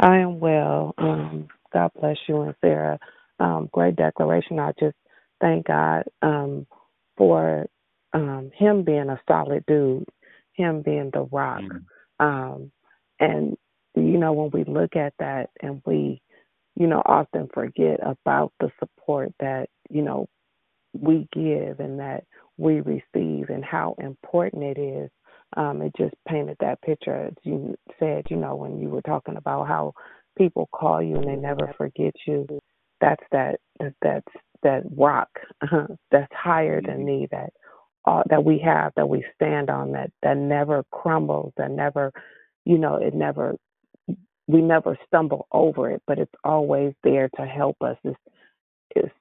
I 0.00 0.16
am 0.18 0.40
well. 0.40 0.94
Um, 0.96 1.48
God 1.74 1.90
bless 2.00 2.16
you 2.26 2.40
and 2.40 2.54
Sarah. 2.62 2.98
Um, 3.38 3.68
great 3.70 3.96
declaration. 3.96 4.58
I 4.58 4.72
just 4.80 4.96
thank 5.42 5.66
God 5.66 6.04
um, 6.22 6.66
for 7.18 7.66
um, 8.14 8.50
him 8.54 8.82
being 8.82 9.10
a 9.10 9.20
solid 9.28 9.64
dude, 9.66 10.08
him 10.54 10.80
being 10.80 11.10
the 11.12 11.28
rock. 11.30 11.60
Mm-hmm. 11.60 12.24
Um, 12.24 12.72
and, 13.20 13.58
you 13.94 14.16
know, 14.16 14.32
when 14.32 14.50
we 14.52 14.64
look 14.72 14.96
at 14.96 15.12
that 15.18 15.50
and 15.60 15.82
we, 15.84 16.22
you 16.76 16.86
know, 16.86 17.02
often 17.04 17.48
forget 17.52 18.00
about 18.02 18.54
the 18.58 18.70
support 18.78 19.34
that, 19.40 19.68
you 19.90 20.00
know, 20.00 20.28
we 20.98 21.28
give 21.32 21.80
and 21.80 22.00
that 22.00 22.24
we 22.58 22.80
receive 22.80 23.50
and 23.50 23.64
how 23.64 23.94
important 23.98 24.62
it 24.62 24.78
is. 24.78 25.10
Um, 25.56 25.82
it 25.82 25.92
just 25.96 26.14
painted 26.26 26.56
that 26.60 26.80
picture, 26.82 27.26
as 27.26 27.34
you 27.42 27.76
said, 27.98 28.24
you 28.30 28.36
know, 28.36 28.56
when 28.56 28.78
you 28.80 28.88
were 28.88 29.02
talking 29.02 29.36
about 29.36 29.68
how 29.68 29.92
people 30.36 30.68
call 30.72 31.02
you 31.02 31.16
and 31.16 31.28
they 31.28 31.36
never 31.36 31.72
forget 31.76 32.14
you. 32.26 32.46
That's 33.00 33.22
that 33.32 33.60
that's 34.00 34.26
that 34.62 34.82
rock 34.96 35.28
that's 36.10 36.32
higher 36.32 36.80
than 36.80 37.04
me 37.04 37.28
that 37.30 37.52
uh, 38.06 38.22
that 38.30 38.44
we 38.44 38.58
have 38.58 38.92
that 38.96 39.08
we 39.08 39.24
stand 39.34 39.70
on 39.70 39.92
that 39.92 40.10
that 40.22 40.36
never 40.36 40.84
crumbles 40.90 41.52
that 41.56 41.70
never 41.70 42.12
you 42.64 42.78
know 42.78 42.96
it 42.96 43.14
never 43.14 43.56
we 44.46 44.60
never 44.60 44.98
stumble 45.06 45.46
over 45.52 45.90
it 45.90 46.02
but 46.06 46.18
it's 46.18 46.34
always 46.44 46.92
there 47.04 47.28
to 47.36 47.44
help 47.44 47.76
us 47.82 47.96
it's 48.04 48.16
it's 48.96 49.14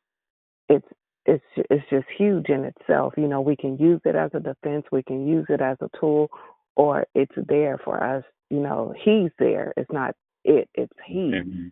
it's 0.69 0.87
it's 1.31 1.67
it's 1.71 1.89
just 1.91 2.07
huge 2.17 2.49
in 2.49 2.65
itself 2.65 3.13
you 3.17 3.27
know 3.27 3.41
we 3.41 3.55
can 3.57 3.77
use 3.77 4.01
it 4.05 4.15
as 4.15 4.31
a 4.35 4.41
defense 4.41 4.85
we 4.91 5.03
can 5.03 5.27
use 5.27 5.47
it 5.49 5.61
as 5.61 5.77
a 5.81 5.89
tool 5.99 6.29
or 6.77 7.07
it's 7.15 7.35
there 7.49 7.79
for 7.85 8.03
us 8.03 8.23
you 8.51 8.59
know 8.61 8.93
he's 9.05 9.31
there 9.39 9.73
it's 9.77 9.91
not 9.93 10.15
it 10.45 10.69
it's 10.75 10.93
he 11.07 11.33
Mm-hmm. 11.35 11.69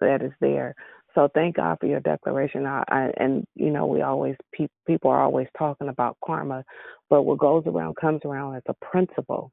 that 0.00 0.22
is 0.22 0.32
there 0.40 0.74
so 1.14 1.28
thank 1.34 1.56
God 1.56 1.78
for 1.80 1.86
your 1.86 2.00
declaration. 2.00 2.66
I, 2.66 2.84
I, 2.88 3.10
and 3.18 3.44
you 3.54 3.70
know, 3.70 3.86
we 3.86 4.02
always 4.02 4.36
pe- 4.52 4.68
people 4.86 5.10
are 5.10 5.22
always 5.22 5.48
talking 5.58 5.88
about 5.88 6.16
karma, 6.24 6.64
but 7.10 7.22
what 7.24 7.38
goes 7.38 7.64
around 7.66 7.96
comes 7.96 8.22
around 8.24 8.56
as 8.56 8.62
a 8.68 8.74
principle, 8.84 9.52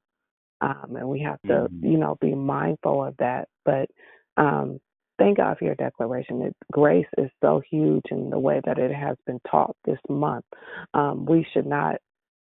um, 0.62 0.96
and 0.98 1.10
we 1.10 1.22
have 1.22 1.40
to 1.48 1.70
Mhm. 1.72 1.82
you 1.82 1.98
know 1.98 2.18
be 2.22 2.36
mindful 2.36 3.06
of 3.06 3.16
that. 3.18 3.50
But 3.66 3.90
um, 4.38 4.80
thank 5.20 5.38
God 5.38 5.58
for 5.58 5.66
your 5.66 5.76
declaration. 5.76 6.54
Grace 6.72 7.06
is 7.18 7.30
so 7.42 7.62
huge 7.70 8.06
in 8.10 8.30
the 8.30 8.40
way 8.40 8.62
that 8.66 8.80
it 8.80 8.92
has 8.92 9.18
been 9.28 9.40
taught 9.50 9.76
this 9.86 10.00
month. 10.10 10.46
Um, 10.94 11.26
we 11.26 11.46
should 11.54 11.68
not 11.68 11.98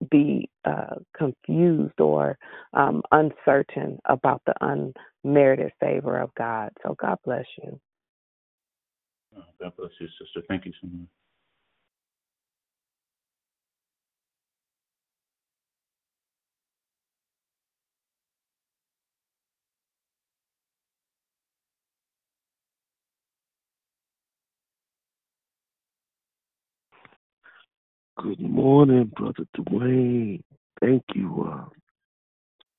be 0.10 0.50
uh, 0.66 0.96
confused 1.16 2.00
or 2.00 2.38
um, 2.74 3.02
uncertain 3.12 4.00
about 4.06 4.42
the 4.46 4.94
unmerited 5.24 5.72
favor 5.80 6.20
of 6.20 6.34
God. 6.36 6.72
So 6.84 6.96
God 7.00 7.18
bless 7.26 7.46
you. 7.62 7.80
Oh, 9.38 9.44
God 9.60 9.74
bless 9.78 9.92
you, 10.00 10.08
sister. 10.20 10.42
Thank 10.48 10.66
you 10.66 10.74
so 10.82 10.88
much. 10.88 11.08
Good 28.18 28.42
morning, 28.42 29.12
Brother 29.16 29.46
Dwayne. 29.58 30.44
Thank 30.82 31.04
you 31.16 31.50
uh, 31.52 31.66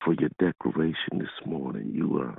for 0.04 0.14
your 0.14 0.30
declaration 0.38 1.18
this 1.18 1.46
morning. 1.46 1.90
You 1.94 2.22
uh, 2.30 2.38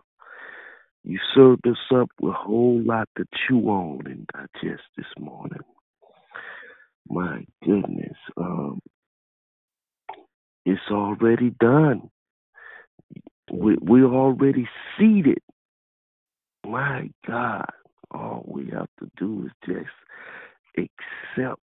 you 1.03 1.20
served 1.36 1.68
us 1.68 1.78
up 1.94 2.10
with 2.22 2.34
a 2.34 2.38
whole 2.38 2.82
lot 2.82 3.10
to 3.18 3.26
chew 3.36 3.61
on 3.70 4.02
and 4.06 4.28
digest 4.34 4.84
this 4.95 5.07
morning. 5.20 5.60
My 7.10 7.45
goodness, 7.65 8.18
um, 8.38 8.80
it's 10.65 10.82
already 10.91 11.52
done. 11.60 12.10
We, 13.52 13.78
we're 13.82 14.14
already 14.14 14.68
seated. 14.98 15.40
My 16.65 17.10
God, 17.28 17.65
all 18.11 18.45
we 18.48 18.70
have 18.72 18.90
to 18.99 19.10
do 19.18 19.48
is 19.48 19.52
just 19.65 19.90
accept 20.78 21.60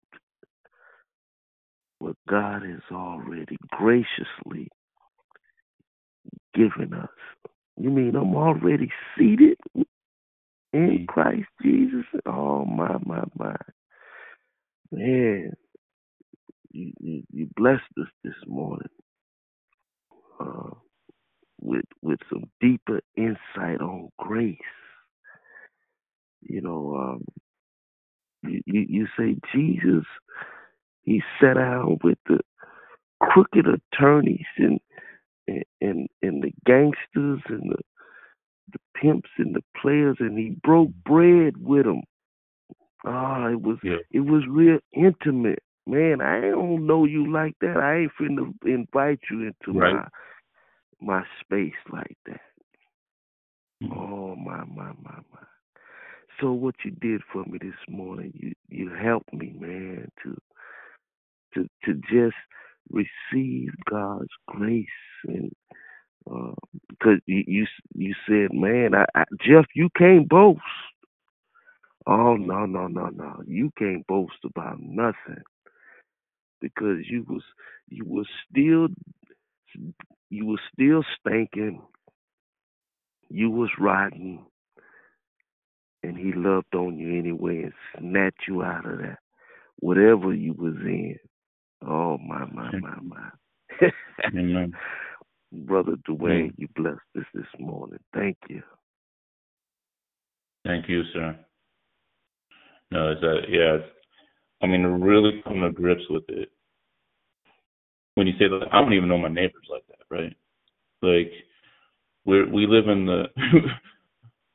what 2.05 2.17
God 2.29 2.63
has 2.65 2.83
already 2.93 3.57
graciously 3.71 4.69
given 6.55 6.93
us. 6.93 7.09
You 7.79 7.89
mean 7.89 8.15
I'm 8.15 8.37
already 8.37 8.91
seated 9.17 9.57
in 10.75 11.07
Christ 11.09 11.49
Jesus? 11.63 12.05
Oh 12.27 12.67
my 12.67 12.99
my 13.07 13.25
my 13.39 13.57
man, 14.93 15.53
you 16.73 16.93
you, 17.01 17.23
you 17.33 17.49
blessed 17.57 17.81
us 17.99 18.09
this 18.23 18.35
morning 18.47 18.87
uh, 20.39 20.71
with 21.63 21.87
with 22.03 22.19
some 22.31 22.45
deeper 22.61 23.01
insight 23.17 23.81
on 23.81 24.11
grace. 24.19 24.59
You 26.43 26.61
know, 26.61 26.97
um, 26.97 27.25
you, 28.43 28.61
you 28.67 28.87
you 28.89 29.07
say 29.19 29.37
Jesus, 29.55 30.05
he 31.05 31.23
sat 31.41 31.55
down 31.55 31.99
with 32.03 32.19
the 32.29 32.41
crooked 33.21 33.67
attorneys 33.67 34.47
and 34.59 34.81
and 35.81 36.09
and 36.23 36.43
the 36.43 36.53
gangsters 36.67 37.41
and 37.49 37.71
the 37.71 37.79
the 38.73 38.79
pimps 39.01 39.31
and 39.39 39.55
the 39.55 39.63
players, 39.81 40.17
and 40.21 40.39
he 40.39 40.57
broke 40.63 40.91
bread 41.05 41.55
with 41.59 41.85
them. 41.85 42.03
Ah, 43.05 43.49
it 43.49 43.61
was 43.61 43.79
Yeah. 43.83 43.99
it 44.11 44.21
was 44.21 44.43
real 44.49 44.79
intimate. 44.93 45.63
Man, 45.87 46.23
I 46.23 46.41
don't 46.41 46.87
know 46.87 47.05
you 47.05 47.31
like 47.31 47.55
that. 47.61 47.77
I 47.77 47.99
ain't 48.01 48.13
finna 48.19 48.53
invite 48.65 49.21
you 49.31 49.43
into 49.49 49.79
Right. 49.79 49.93
my 49.95 50.09
my 51.01 51.25
space 51.41 51.75
like 51.93 52.17
that. 52.27 52.41
Mhm. 53.83 53.97
Oh 53.97 54.35
my 54.37 54.65
my 54.65 54.93
my 55.03 55.21
my. 55.33 55.43
So 56.41 56.53
what 56.53 56.75
you 56.85 56.91
did 56.91 57.23
for 57.33 57.45
me 57.45 57.59
this 57.59 57.89
morning, 57.89 58.33
you 58.35 58.55
you 58.69 58.91
helped 58.91 59.33
me, 59.33 59.53
man, 59.59 60.11
to 60.23 60.41
to 61.55 61.69
to 61.85 61.95
just 62.11 62.37
receive 62.91 63.71
God's 63.91 64.31
grace 64.49 64.87
and 65.27 65.53
um, 66.31 66.57
because 66.89 67.21
you, 67.27 67.45
you 67.47 67.67
you 67.95 68.15
said, 68.29 68.55
man, 68.57 68.95
I, 68.95 69.05
I, 69.15 69.25
Jeff, 69.47 69.67
you 69.75 69.91
can't 69.97 70.29
boast. 70.29 70.61
Oh 72.07 72.37
no 72.37 72.67
no 72.67 72.89
no 72.89 73.09
no, 73.09 73.43
you 73.47 73.71
can't 73.79 74.07
boast 74.07 74.39
about 74.45 74.79
nothing 74.81 75.43
because 76.61 76.99
you 77.11 77.25
was 77.29 77.43
you 77.89 78.05
was 78.07 78.27
still 78.51 78.89
you 80.31 80.47
was 80.47 80.61
still 80.73 81.05
stinking, 81.21 81.83
you 83.31 83.51
was 83.51 83.71
rotten, 83.81 84.41
and 86.03 86.17
he 86.17 86.33
loved 86.35 86.75
on 86.75 86.99
you 86.99 87.19
anyway 87.19 87.65
and 87.65 87.73
snatched 87.99 88.49
you 88.49 88.63
out 88.63 88.87
of 88.91 88.99
that 88.99 89.19
whatever 89.81 90.35
you 90.35 90.55
was 90.55 90.77
in. 90.85 91.19
Oh 91.87 92.19
my 92.19 92.45
my 92.47 92.71
my 92.81 92.97
my. 93.03 93.91
Amen. 94.37 94.73
Brother 95.53 95.95
Dwayne, 96.09 96.53
you 96.57 96.67
blessed 96.75 96.99
us 97.17 97.25
this 97.33 97.47
morning. 97.61 98.01
Thank 98.13 98.37
you. 98.49 98.63
Thank 100.65 100.89
you, 100.89 101.03
sir. 101.13 101.39
No, 102.91 103.13
it's 103.13 103.23
uh, 103.23 103.47
yeah. 103.49 103.77
It's, 103.77 103.85
I 104.63 104.67
mean, 104.67 104.83
really 104.83 105.43
come 105.45 105.61
to 105.61 105.71
grips 105.71 106.03
with 106.11 106.25
it. 106.29 106.51
When 108.15 108.27
you 108.27 108.33
say 108.39 108.49
that, 108.49 108.69
I 108.73 108.81
don't 108.81 108.95
even 108.95 109.09
know 109.09 109.19
my 109.19 109.29
neighbors 109.29 109.67
like 109.71 109.85
that, 109.89 110.07
right? 110.11 110.35
Like, 111.03 111.33
we 112.25 112.45
we 112.47 112.67
live 112.67 112.89
in 112.89 113.07
the, 113.07 113.25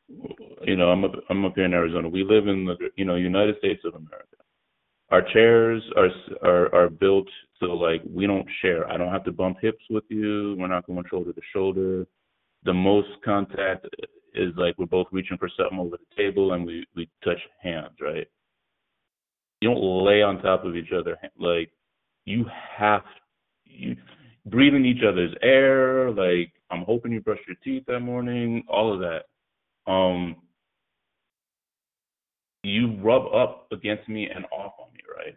you 0.63 0.75
know, 0.75 0.89
I'm 0.89 1.05
up 1.05 1.11
I'm 1.29 1.45
up 1.45 1.53
here 1.55 1.65
in 1.65 1.73
Arizona. 1.73 2.09
We 2.09 2.23
live 2.23 2.47
in 2.47 2.65
the, 2.65 2.75
you 2.95 3.05
know, 3.05 3.15
United 3.15 3.57
States 3.59 3.81
of 3.85 3.93
America. 3.93 4.37
Our 5.11 5.23
chairs 5.33 5.83
are 5.95 6.09
are 6.43 6.75
are 6.75 6.89
built 6.89 7.27
so 7.59 7.67
like 7.67 8.01
we 8.07 8.27
don't 8.27 8.47
share. 8.61 8.89
I 8.89 8.97
don't 8.97 9.11
have 9.11 9.23
to 9.25 9.31
bump 9.31 9.57
hips 9.61 9.83
with 9.89 10.03
you. 10.09 10.55
We're 10.57 10.67
not 10.67 10.85
going 10.85 11.03
shoulder 11.09 11.33
to 11.33 11.41
shoulder. 11.53 12.07
The 12.63 12.73
most 12.73 13.09
contact 13.25 13.87
is 14.33 14.53
like 14.55 14.75
we're 14.77 14.85
both 14.85 15.07
reaching 15.11 15.37
for 15.37 15.49
something 15.57 15.79
over 15.79 15.97
the 15.97 16.15
table 16.15 16.53
and 16.53 16.65
we 16.65 16.85
we 16.95 17.09
touch 17.23 17.39
hands, 17.61 17.95
right? 17.99 18.27
You 19.61 19.69
don't 19.69 20.05
lay 20.05 20.21
on 20.21 20.41
top 20.41 20.63
of 20.63 20.75
each 20.75 20.91
other. 20.97 21.17
Like 21.37 21.71
you 22.25 22.45
have 22.77 23.01
you 23.65 23.95
breathe 24.45 24.75
in 24.75 24.85
each 24.85 25.03
other's 25.07 25.33
air. 25.41 26.11
Like 26.11 26.53
I'm 26.69 26.83
hoping 26.83 27.11
you 27.11 27.21
brush 27.21 27.39
your 27.47 27.57
teeth 27.63 27.83
that 27.87 28.01
morning. 28.01 28.63
All 28.67 28.93
of 28.93 28.99
that. 28.99 29.91
Um, 29.91 30.35
you 32.69 32.97
rub 33.01 33.23
up 33.33 33.67
against 33.71 34.07
me 34.09 34.29
and 34.33 34.45
off 34.45 34.73
on 34.79 34.87
me, 34.93 35.01
right? 35.17 35.35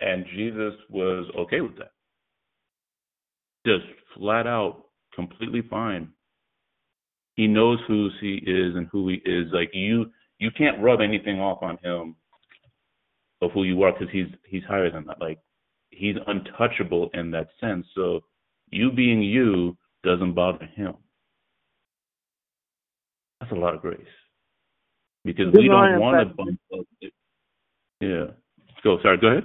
And 0.00 0.24
Jesus 0.34 0.74
was 0.90 1.26
okay 1.38 1.60
with 1.60 1.76
that. 1.78 1.92
Just 3.66 3.84
flat 4.16 4.46
out, 4.46 4.84
completely 5.14 5.62
fine. 5.68 6.10
he 7.36 7.46
knows 7.46 7.78
who 7.86 8.10
he 8.20 8.34
is 8.46 8.76
and 8.76 8.88
who 8.92 9.08
he 9.08 9.16
is. 9.24 9.46
Like 9.52 9.70
you, 9.72 10.06
you 10.38 10.50
can't 10.56 10.82
rub 10.82 11.00
anything 11.00 11.40
off 11.40 11.62
on 11.62 11.78
him 11.82 12.16
of 13.40 13.52
who 13.52 13.64
you 13.64 13.82
are 13.82 13.92
because 13.92 14.08
he's 14.12 14.26
he's 14.46 14.64
higher 14.64 14.90
than 14.90 15.06
that. 15.06 15.20
Like 15.20 15.38
he's 15.90 16.16
untouchable 16.26 17.10
in 17.14 17.30
that 17.32 17.48
sense. 17.60 17.86
So 17.94 18.20
you 18.70 18.90
being 18.92 19.22
you 19.22 19.76
doesn't 20.04 20.34
bother 20.34 20.66
him. 20.66 20.94
That's 23.40 23.52
a 23.52 23.56
lot 23.56 23.74
of 23.74 23.82
grace 23.82 24.00
because 25.28 25.52
Good 25.52 25.60
we 25.60 25.68
morning, 25.68 25.92
don't 25.92 26.00
want 26.00 26.28
to 26.28 26.34
bump 26.34 26.60
up. 26.72 26.86
Yeah. 28.00 28.24
Go. 28.82 28.98
Sorry. 29.02 29.18
Go 29.18 29.26
ahead. 29.28 29.44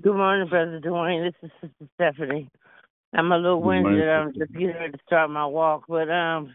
Good 0.00 0.16
morning, 0.16 0.48
Brother 0.48 0.80
Dwayne. 0.80 1.30
This 1.30 1.50
is 1.50 1.50
Sister 1.60 1.90
Stephanie. 1.96 2.48
I'm 3.14 3.30
a 3.32 3.36
little 3.36 3.60
winded. 3.60 4.08
I'm 4.08 4.32
just 4.32 4.52
getting 4.52 4.68
ready 4.68 4.92
to 4.92 4.98
start 5.06 5.28
my 5.30 5.44
walk, 5.44 5.84
but 5.88 6.10
um, 6.10 6.54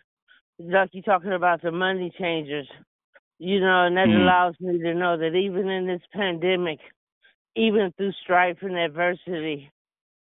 like 0.59 0.89
you 0.93 1.03
talking 1.03 1.33
about 1.33 1.61
the 1.61 1.71
money 1.71 2.11
changers, 2.17 2.67
you 3.37 3.59
know, 3.59 3.85
and 3.85 3.97
that 3.97 4.07
Mhm. 4.07 4.23
allows 4.23 4.55
me 4.59 4.79
to 4.79 4.93
know 4.95 5.15
that 5.17 5.35
even 5.35 5.69
in 5.69 5.85
this 5.85 6.01
pandemic, 6.11 6.79
even 7.55 7.91
through 7.91 8.13
strife 8.13 8.57
and 8.61 8.77
adversity, 8.77 9.71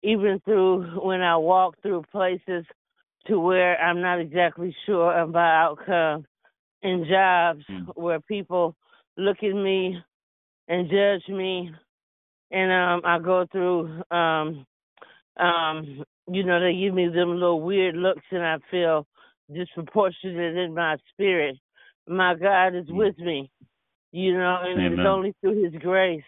even 0.02 0.40
through 0.40 1.00
when 1.00 1.20
I 1.20 1.36
walk 1.36 1.76
through 1.82 2.02
places 2.10 2.64
to 3.26 3.38
where 3.38 3.80
I'm 3.80 4.00
not 4.00 4.18
exactly 4.18 4.74
sure 4.84 5.12
of 5.12 5.30
my 5.30 5.62
outcome, 5.62 6.26
in 6.82 7.06
jobs 7.08 7.64
where 7.94 8.20
people 8.20 8.76
look 9.16 9.38
at 9.42 9.54
me 9.54 9.98
and 10.68 10.90
judge 10.90 11.28
me, 11.28 11.70
and 12.50 12.72
um, 12.72 13.02
I 13.04 13.18
go 13.18 13.46
through 13.52 14.02
um, 14.10 14.66
um, 15.40 16.04
you 16.30 16.44
know, 16.44 16.60
they 16.60 16.78
give 16.78 16.94
me 16.94 17.08
them 17.08 17.32
little 17.34 17.60
weird 17.60 17.96
looks, 17.96 18.22
and 18.30 18.42
I 18.42 18.58
feel 18.70 19.06
disproportionate 19.52 20.56
in 20.56 20.74
my 20.74 20.96
spirit. 21.12 21.56
My 22.06 22.34
God 22.34 22.74
is 22.74 22.86
with 22.88 23.18
me, 23.18 23.50
you 24.12 24.34
know, 24.34 24.58
and 24.62 24.80
it's 24.80 25.06
only 25.06 25.34
through 25.40 25.64
His 25.64 25.74
grace 25.80 26.22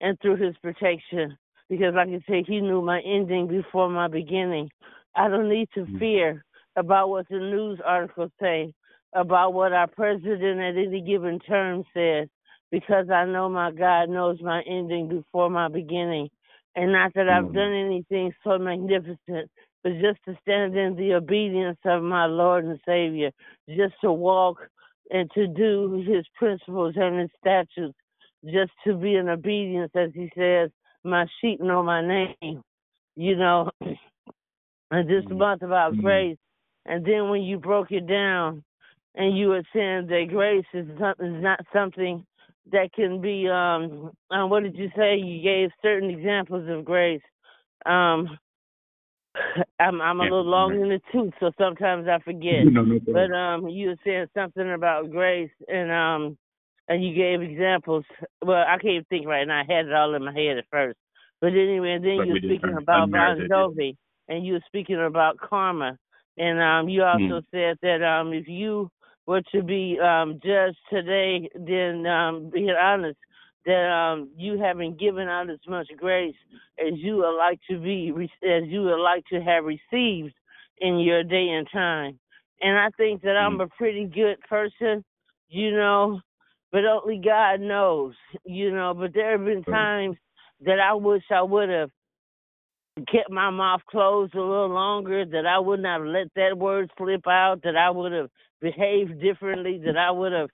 and 0.00 0.18
through 0.20 0.36
His 0.36 0.54
protection. 0.62 1.36
Because, 1.68 1.94
like 1.94 2.08
I 2.08 2.20
say, 2.28 2.44
He 2.46 2.60
knew 2.60 2.82
my 2.82 3.00
ending 3.00 3.48
before 3.48 3.88
my 3.88 4.08
beginning. 4.08 4.68
I 5.16 5.28
don't 5.28 5.48
need 5.48 5.68
to 5.74 5.86
fear 5.98 6.44
about 6.76 7.08
what 7.08 7.26
the 7.28 7.38
news 7.38 7.80
articles 7.84 8.30
say, 8.40 8.72
about 9.14 9.52
what 9.52 9.72
our 9.72 9.88
president 9.88 10.60
at 10.60 10.76
any 10.76 11.02
given 11.02 11.38
term 11.40 11.84
says, 11.94 12.28
because 12.70 13.10
I 13.10 13.24
know 13.26 13.48
my 13.48 13.70
God 13.70 14.08
knows 14.08 14.38
my 14.40 14.62
ending 14.66 15.08
before 15.08 15.50
my 15.50 15.68
beginning. 15.68 16.28
And 16.74 16.92
not 16.92 17.12
that 17.14 17.28
I've 17.28 17.44
mm-hmm. 17.44 17.54
done 17.54 17.72
anything 17.74 18.32
so 18.42 18.58
magnificent, 18.58 19.50
but 19.84 19.92
just 20.00 20.18
to 20.24 20.38
stand 20.40 20.76
in 20.76 20.96
the 20.96 21.14
obedience 21.14 21.78
of 21.84 22.02
my 22.02 22.24
Lord 22.24 22.64
and 22.64 22.80
Savior, 22.86 23.30
just 23.68 23.94
to 24.02 24.10
walk 24.12 24.58
and 25.10 25.30
to 25.34 25.46
do 25.46 26.02
his 26.08 26.24
principles 26.36 26.94
and 26.96 27.20
his 27.20 27.30
statutes, 27.38 27.98
just 28.44 28.72
to 28.86 28.96
be 28.96 29.16
in 29.16 29.28
obedience, 29.28 29.90
as 29.94 30.10
he 30.14 30.30
says, 30.36 30.70
my 31.04 31.26
sheep 31.40 31.60
know 31.60 31.82
my 31.82 32.00
name, 32.06 32.62
you 33.16 33.36
know, 33.36 33.70
and 33.80 35.08
this 35.08 35.24
mm-hmm. 35.24 35.36
month 35.36 35.62
about 35.62 35.98
grace. 35.98 36.36
Mm-hmm. 36.36 36.92
And 36.92 37.04
then 37.04 37.28
when 37.28 37.42
you 37.42 37.58
broke 37.58 37.92
it 37.92 38.06
down 38.08 38.64
and 39.14 39.36
you 39.36 39.48
were 39.48 39.62
saying 39.74 40.06
that 40.08 40.26
grace 40.30 40.64
is, 40.72 40.86
not, 40.98 41.18
is 41.20 41.42
not 41.42 41.60
something 41.72 42.24
that 42.70 42.92
can 42.92 43.20
be, 43.20 43.48
um, 43.48 44.12
um, 44.30 44.50
what 44.50 44.62
did 44.62 44.76
you 44.76 44.90
say? 44.96 45.16
You 45.16 45.42
gave 45.42 45.70
certain 45.82 46.10
examples 46.10 46.68
of 46.68 46.84
grace. 46.84 47.22
Um, 47.86 48.38
I'm 49.80 50.00
I'm 50.00 50.20
a 50.20 50.24
little 50.24 50.44
long 50.44 50.74
in 50.74 50.88
the 50.88 51.00
tooth, 51.12 51.32
so 51.40 51.50
sometimes 51.58 52.06
I 52.08 52.18
forget. 52.20 52.66
No, 52.66 52.82
no 52.82 53.00
but 53.06 53.32
um, 53.32 53.68
you 53.68 53.88
were 53.88 53.96
saying 54.04 54.26
something 54.34 54.72
about 54.72 55.10
grace, 55.10 55.50
and 55.68 55.90
um, 55.90 56.38
and 56.88 57.04
you 57.04 57.14
gave 57.14 57.42
examples. 57.42 58.04
Well, 58.44 58.64
I 58.66 58.78
can't 58.78 59.06
think 59.08 59.26
right 59.26 59.46
now. 59.46 59.60
I 59.60 59.72
had 59.72 59.86
it 59.86 59.92
all 59.92 60.14
in 60.14 60.24
my 60.24 60.32
head 60.32 60.58
at 60.58 60.64
first. 60.70 60.98
But 61.40 61.48
anyway, 61.52 61.92
and 61.92 62.04
then 62.04 62.16
Like 62.18 62.26
you 62.28 62.34
were 62.34 62.38
speaking 62.40 62.76
about 62.80 63.10
Bon. 63.10 63.48
Jovi, 63.50 63.96
and 64.28 64.46
you 64.46 64.54
were 64.54 64.62
speaking 64.66 65.02
about 65.02 65.38
karma, 65.38 65.98
and 66.38 66.60
um, 66.60 66.88
you 66.88 67.02
also 67.02 67.40
Mm. 67.40 67.44
said 67.50 67.78
that 67.82 68.02
um, 68.02 68.32
if 68.32 68.46
you 68.48 68.90
were 69.26 69.42
to 69.52 69.62
be 69.62 69.98
um 70.00 70.40
judged 70.44 70.78
today, 70.90 71.48
then 71.54 72.06
um, 72.06 72.50
being 72.52 72.70
honest, 72.70 73.18
that 73.64 73.90
um, 73.90 74.30
you 74.36 74.58
haven't 74.58 74.98
given 74.98 75.28
out 75.28 75.50
as 75.50 75.58
much 75.68 75.88
grace 75.96 76.34
as 76.78 76.94
you 76.96 77.16
would 77.16 77.36
like 77.36 77.60
to 77.70 77.78
be, 77.78 78.12
as 78.42 78.64
you 78.66 78.82
would 78.82 79.02
like 79.02 79.24
to 79.26 79.40
have 79.40 79.64
received 79.64 80.34
in 80.78 80.98
your 80.98 81.22
day 81.22 81.48
and 81.50 81.68
time. 81.72 82.18
And 82.60 82.78
I 82.78 82.88
think 82.96 83.22
that 83.22 83.36
I'm 83.36 83.60
a 83.60 83.68
pretty 83.68 84.04
good 84.04 84.40
person, 84.48 85.04
you 85.48 85.72
know, 85.72 86.20
but 86.70 86.84
only 86.84 87.20
God 87.24 87.60
knows, 87.60 88.14
you 88.44 88.72
know. 88.72 88.94
But 88.94 89.14
there 89.14 89.32
have 89.32 89.44
been 89.44 89.64
times 89.64 90.16
that 90.64 90.78
I 90.80 90.94
wish 90.94 91.22
I 91.30 91.42
would 91.42 91.68
have 91.68 91.90
kept 93.10 93.30
my 93.30 93.50
mouth 93.50 93.80
closed 93.90 94.34
a 94.34 94.40
little 94.40 94.68
longer, 94.68 95.24
that 95.24 95.46
I 95.46 95.58
would 95.58 95.80
not 95.80 96.00
have 96.00 96.08
let 96.08 96.28
that 96.36 96.58
word 96.58 96.90
slip 96.98 97.26
out, 97.26 97.62
that 97.64 97.76
I 97.76 97.90
would 97.90 98.12
have 98.12 98.30
behaved 98.62 99.20
differently, 99.20 99.80
that 99.84 99.98
I 99.98 100.10
would 100.10 100.32
have 100.32 100.48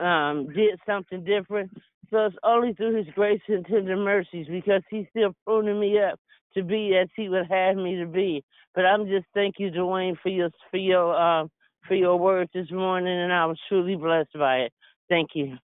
um 0.00 0.52
did 0.54 0.78
something 0.86 1.24
different. 1.24 1.70
So 2.10 2.26
it's 2.26 2.36
only 2.44 2.74
through 2.74 2.96
his 2.96 3.12
grace 3.14 3.40
and 3.48 3.66
tender 3.66 3.96
mercies 3.96 4.46
because 4.48 4.82
he's 4.90 5.06
still 5.10 5.34
pruning 5.44 5.80
me 5.80 5.98
up 5.98 6.20
to 6.54 6.62
be 6.62 6.96
as 7.00 7.08
he 7.16 7.28
would 7.28 7.46
have 7.50 7.76
me 7.76 7.96
to 7.96 8.06
be. 8.06 8.44
But 8.74 8.86
I'm 8.86 9.06
just 9.06 9.26
thank 9.34 9.56
you, 9.58 9.70
Dwayne, 9.70 10.16
for 10.22 10.28
your 10.28 10.50
for 10.70 10.76
your 10.76 11.16
um 11.16 11.50
for 11.88 11.94
your 11.94 12.16
words 12.18 12.50
this 12.54 12.70
morning 12.70 13.20
and 13.20 13.32
I 13.32 13.46
was 13.46 13.58
truly 13.68 13.96
blessed 13.96 14.34
by 14.38 14.58
it. 14.58 14.72
Thank 15.08 15.30
you. 15.34 15.56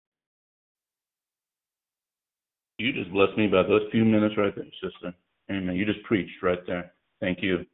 You 2.78 2.92
just 2.92 3.12
blessed 3.12 3.36
me 3.36 3.46
by 3.46 3.62
those 3.62 3.82
few 3.92 4.06
minutes 4.06 4.36
right 4.38 4.54
there, 4.56 4.64
sister. 4.82 5.14
Amen. 5.50 5.76
You 5.76 5.84
just 5.84 6.02
preached 6.04 6.42
right 6.42 6.66
there. 6.66 6.92
Thank 7.20 7.42
you. 7.42 7.66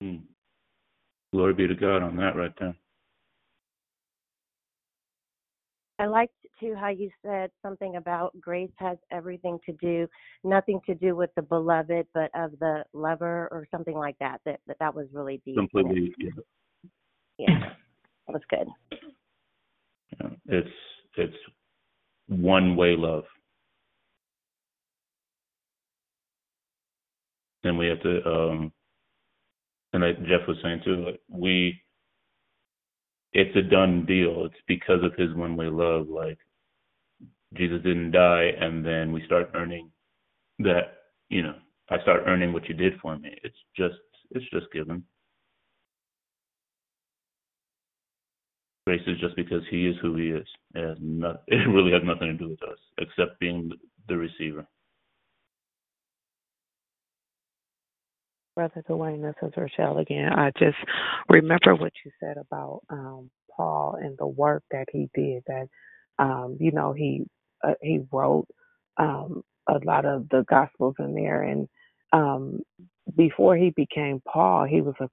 Hmm. 0.00 0.16
Glory 1.34 1.52
be 1.52 1.66
to 1.66 1.74
God 1.74 2.00
on 2.00 2.14
that 2.18 2.36
right 2.36 2.52
there. 2.60 2.76
I 5.98 6.06
liked 6.06 6.32
too 6.60 6.76
how 6.78 6.90
you 6.90 7.10
said 7.24 7.50
something 7.60 7.96
about 7.96 8.40
grace 8.40 8.70
has 8.76 8.98
everything 9.10 9.58
to 9.66 9.72
do, 9.72 10.06
nothing 10.44 10.80
to 10.86 10.94
do 10.94 11.16
with 11.16 11.30
the 11.34 11.42
beloved, 11.42 12.06
but 12.14 12.30
of 12.36 12.52
the 12.60 12.84
lover 12.92 13.48
or 13.50 13.66
something 13.72 13.96
like 13.96 14.16
that. 14.20 14.42
That 14.44 14.60
that, 14.68 14.76
that 14.78 14.94
was 14.94 15.08
really 15.12 15.42
deep. 15.44 15.56
Completely. 15.56 16.14
Yeah. 16.18 16.30
Yeah, 17.38 17.58
that 18.28 18.32
was 18.32 18.42
good. 18.48 18.68
Yeah. 20.20 20.28
It's 20.46 20.68
it's 21.16 21.36
one 22.28 22.76
way 22.76 22.94
love. 22.96 23.24
And 27.64 27.76
we 27.76 27.88
have 27.88 28.02
to 28.02 28.24
um 28.24 28.72
and 29.94 30.02
like 30.02 30.18
Jeff 30.26 30.46
was 30.48 30.56
saying 30.62 30.82
too, 30.84 31.06
like 31.06 31.20
we 31.28 31.80
it's 33.32 33.56
a 33.56 33.62
done 33.62 34.04
deal. 34.06 34.44
It's 34.46 34.62
because 34.68 35.02
of 35.02 35.14
his 35.16 35.34
one 35.34 35.56
way 35.56 35.66
love. 35.66 36.08
Like 36.08 36.38
Jesus 37.54 37.82
didn't 37.82 38.12
die 38.12 38.50
and 38.60 38.84
then 38.84 39.12
we 39.12 39.24
start 39.26 39.50
earning 39.54 39.90
that, 40.60 40.94
you 41.28 41.42
know, 41.42 41.54
I 41.90 42.00
start 42.02 42.22
earning 42.26 42.52
what 42.52 42.68
you 42.68 42.74
did 42.74 42.94
for 43.00 43.16
me. 43.18 43.36
It's 43.42 43.56
just 43.76 43.96
it's 44.30 44.48
just 44.50 44.72
given. 44.72 45.04
Grace 48.86 49.02
is 49.06 49.18
just 49.18 49.36
because 49.36 49.62
he 49.70 49.86
is 49.88 49.96
who 50.02 50.16
he 50.16 50.28
is. 50.28 50.46
It 50.74 50.88
has 50.88 50.98
not 51.00 51.42
it 51.48 51.68
really 51.68 51.92
has 51.92 52.02
nothing 52.04 52.28
to 52.28 52.34
do 52.34 52.50
with 52.50 52.62
us 52.62 52.78
except 52.98 53.40
being 53.40 53.70
the 54.08 54.16
receiver. 54.16 54.66
Brother 58.54 58.84
Dwayne, 58.88 59.22
this 59.22 59.34
is 59.42 59.52
Rochelle 59.56 59.98
again. 59.98 60.32
I 60.32 60.52
just 60.58 60.76
remember 61.28 61.74
what 61.74 61.92
you 62.04 62.12
said 62.20 62.36
about 62.36 62.82
um, 62.88 63.30
Paul 63.56 63.96
and 64.00 64.16
the 64.18 64.28
work 64.28 64.62
that 64.70 64.86
he 64.92 65.08
did. 65.14 65.42
That 65.48 65.66
um, 66.20 66.56
you 66.60 66.70
know 66.70 66.92
he 66.92 67.24
uh, 67.64 67.74
he 67.82 68.00
wrote 68.12 68.46
um, 68.96 69.42
a 69.68 69.78
lot 69.84 70.04
of 70.04 70.28
the 70.28 70.44
Gospels 70.48 70.94
in 71.00 71.14
there, 71.14 71.42
and 71.42 71.68
um, 72.12 72.60
before 73.16 73.56
he 73.56 73.70
became 73.70 74.22
Paul, 74.26 74.66
he 74.66 74.80
was 74.80 74.94
a 75.00 75.08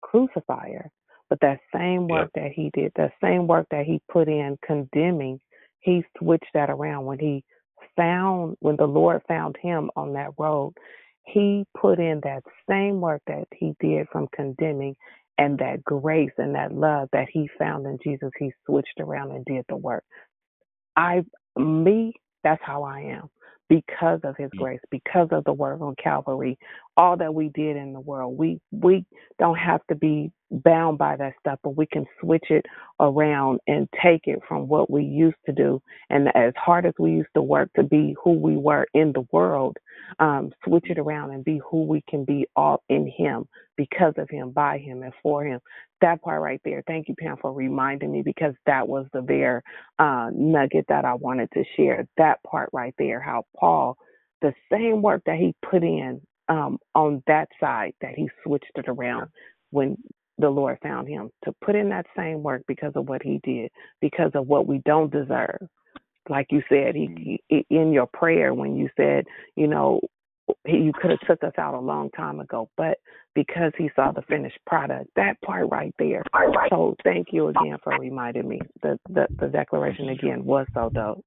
crucifier. 0.00 0.90
But 1.30 1.38
that 1.40 1.60
same 1.74 2.08
work 2.08 2.30
that 2.34 2.52
he 2.52 2.70
did, 2.74 2.92
that 2.96 3.12
same 3.22 3.46
work 3.46 3.66
that 3.70 3.86
he 3.86 4.02
put 4.10 4.28
in 4.28 4.58
condemning, 4.66 5.40
he 5.80 6.04
switched 6.18 6.50
that 6.52 6.68
around 6.68 7.06
when 7.06 7.18
he 7.20 7.44
found 7.96 8.56
when 8.60 8.76
the 8.76 8.86
Lord 8.86 9.22
found 9.28 9.56
him 9.62 9.90
on 9.96 10.12
that 10.14 10.30
road. 10.38 10.74
He 11.24 11.64
put 11.76 11.98
in 11.98 12.20
that 12.24 12.42
same 12.68 13.00
work 13.00 13.22
that 13.26 13.46
he 13.54 13.74
did 13.80 14.08
from 14.10 14.28
condemning 14.34 14.96
and 15.38 15.58
that 15.58 15.82
grace 15.84 16.32
and 16.38 16.54
that 16.54 16.72
love 16.72 17.08
that 17.12 17.28
he 17.32 17.48
found 17.58 17.86
in 17.86 17.98
Jesus, 18.04 18.30
he 18.38 18.52
switched 18.66 19.00
around 19.00 19.32
and 19.32 19.44
did 19.44 19.64
the 19.68 19.76
work. 19.76 20.04
I, 20.96 21.24
me, 21.56 22.14
that's 22.44 22.62
how 22.64 22.82
I 22.82 23.00
am 23.00 23.30
because 23.68 24.20
of 24.24 24.36
his 24.36 24.50
mm. 24.54 24.58
grace, 24.58 24.80
because 24.90 25.28
of 25.30 25.44
the 25.44 25.52
work 25.52 25.80
on 25.80 25.94
Calvary, 26.02 26.58
all 26.96 27.16
that 27.18 27.34
we 27.34 27.50
did 27.50 27.76
in 27.76 27.92
the 27.92 28.00
world. 28.00 28.38
We 28.38 28.60
we 28.72 29.06
don't 29.38 29.58
have 29.58 29.80
to 29.88 29.96
be 29.96 30.32
bound 30.50 30.98
by 30.98 31.16
that 31.16 31.34
stuff, 31.40 31.58
but 31.64 31.76
we 31.76 31.86
can 31.86 32.06
switch 32.20 32.46
it 32.50 32.66
around 33.00 33.60
and 33.66 33.88
take 34.02 34.22
it 34.26 34.40
from 34.48 34.68
what 34.68 34.90
we 34.90 35.04
used 35.04 35.38
to 35.46 35.52
do. 35.52 35.82
And 36.10 36.28
as 36.36 36.54
hard 36.56 36.86
as 36.86 36.94
we 36.98 37.12
used 37.12 37.30
to 37.36 37.42
work 37.42 37.70
to 37.76 37.82
be 37.84 38.16
who 38.22 38.32
we 38.32 38.56
were 38.56 38.86
in 38.94 39.12
the 39.12 39.26
world, 39.32 39.76
um, 40.20 40.52
switch 40.64 40.86
it 40.90 40.98
around 40.98 41.32
and 41.32 41.44
be 41.44 41.60
who 41.70 41.84
we 41.84 42.02
can 42.08 42.24
be 42.24 42.46
all 42.56 42.82
in 42.88 43.10
him, 43.16 43.46
because 43.76 44.14
of 44.18 44.30
him, 44.30 44.50
by 44.52 44.78
him, 44.78 45.02
and 45.02 45.14
for 45.22 45.44
him. 45.44 45.60
That 46.02 46.22
part 46.22 46.42
right 46.42 46.60
there. 46.64 46.82
Thank 46.86 47.08
you, 47.08 47.14
Pam, 47.18 47.36
for 47.40 47.52
reminding 47.52 48.12
me 48.12 48.22
because 48.22 48.54
that 48.66 48.88
was 48.88 49.06
the 49.12 49.22
very 49.22 49.62
uh, 49.98 50.30
nugget 50.34 50.86
that 50.88 51.04
I 51.04 51.14
wanted 51.14 51.50
to 51.54 51.64
share. 51.76 52.06
That 52.18 52.42
part 52.44 52.70
right 52.72 52.94
there, 52.98 53.20
how 53.20 53.44
Paul, 53.58 53.96
the 54.42 54.54
same 54.72 55.02
work 55.02 55.22
that 55.26 55.38
he 55.38 55.54
put 55.68 55.82
in 55.84 56.20
um, 56.52 56.78
on 56.94 57.22
that 57.26 57.48
side, 57.58 57.94
that 58.02 58.14
he 58.14 58.28
switched 58.44 58.72
it 58.74 58.86
around 58.86 59.30
when 59.70 59.96
the 60.36 60.50
Lord 60.50 60.78
found 60.82 61.08
him 61.08 61.30
to 61.44 61.52
put 61.64 61.74
in 61.74 61.88
that 61.88 62.04
same 62.14 62.42
work 62.42 62.62
because 62.68 62.92
of 62.94 63.08
what 63.08 63.22
he 63.22 63.40
did, 63.42 63.70
because 64.02 64.32
of 64.34 64.46
what 64.46 64.66
we 64.66 64.82
don't 64.84 65.10
deserve. 65.10 65.66
Like 66.28 66.48
you 66.50 66.62
said, 66.68 66.94
he, 66.94 67.40
he 67.48 67.66
in 67.70 67.92
your 67.92 68.06
prayer 68.06 68.52
when 68.52 68.76
you 68.76 68.90
said, 68.96 69.24
you 69.56 69.66
know, 69.66 70.00
he, 70.66 70.76
you 70.76 70.92
could 70.92 71.10
have 71.10 71.20
took 71.26 71.42
us 71.42 71.54
out 71.58 71.74
a 71.74 71.80
long 71.80 72.10
time 72.10 72.38
ago, 72.38 72.68
but 72.76 72.98
because 73.34 73.72
he 73.78 73.90
saw 73.96 74.12
the 74.12 74.22
finished 74.22 74.58
product, 74.66 75.08
that 75.16 75.40
part 75.42 75.68
right 75.70 75.94
there. 75.98 76.22
So 76.68 76.94
thank 77.02 77.28
you 77.32 77.48
again 77.48 77.78
for 77.82 77.96
reminding 77.98 78.46
me. 78.46 78.60
The 78.82 78.98
the, 79.08 79.26
the 79.40 79.48
declaration 79.48 80.10
again 80.10 80.44
was 80.44 80.66
so 80.74 80.90
dope. 80.90 81.24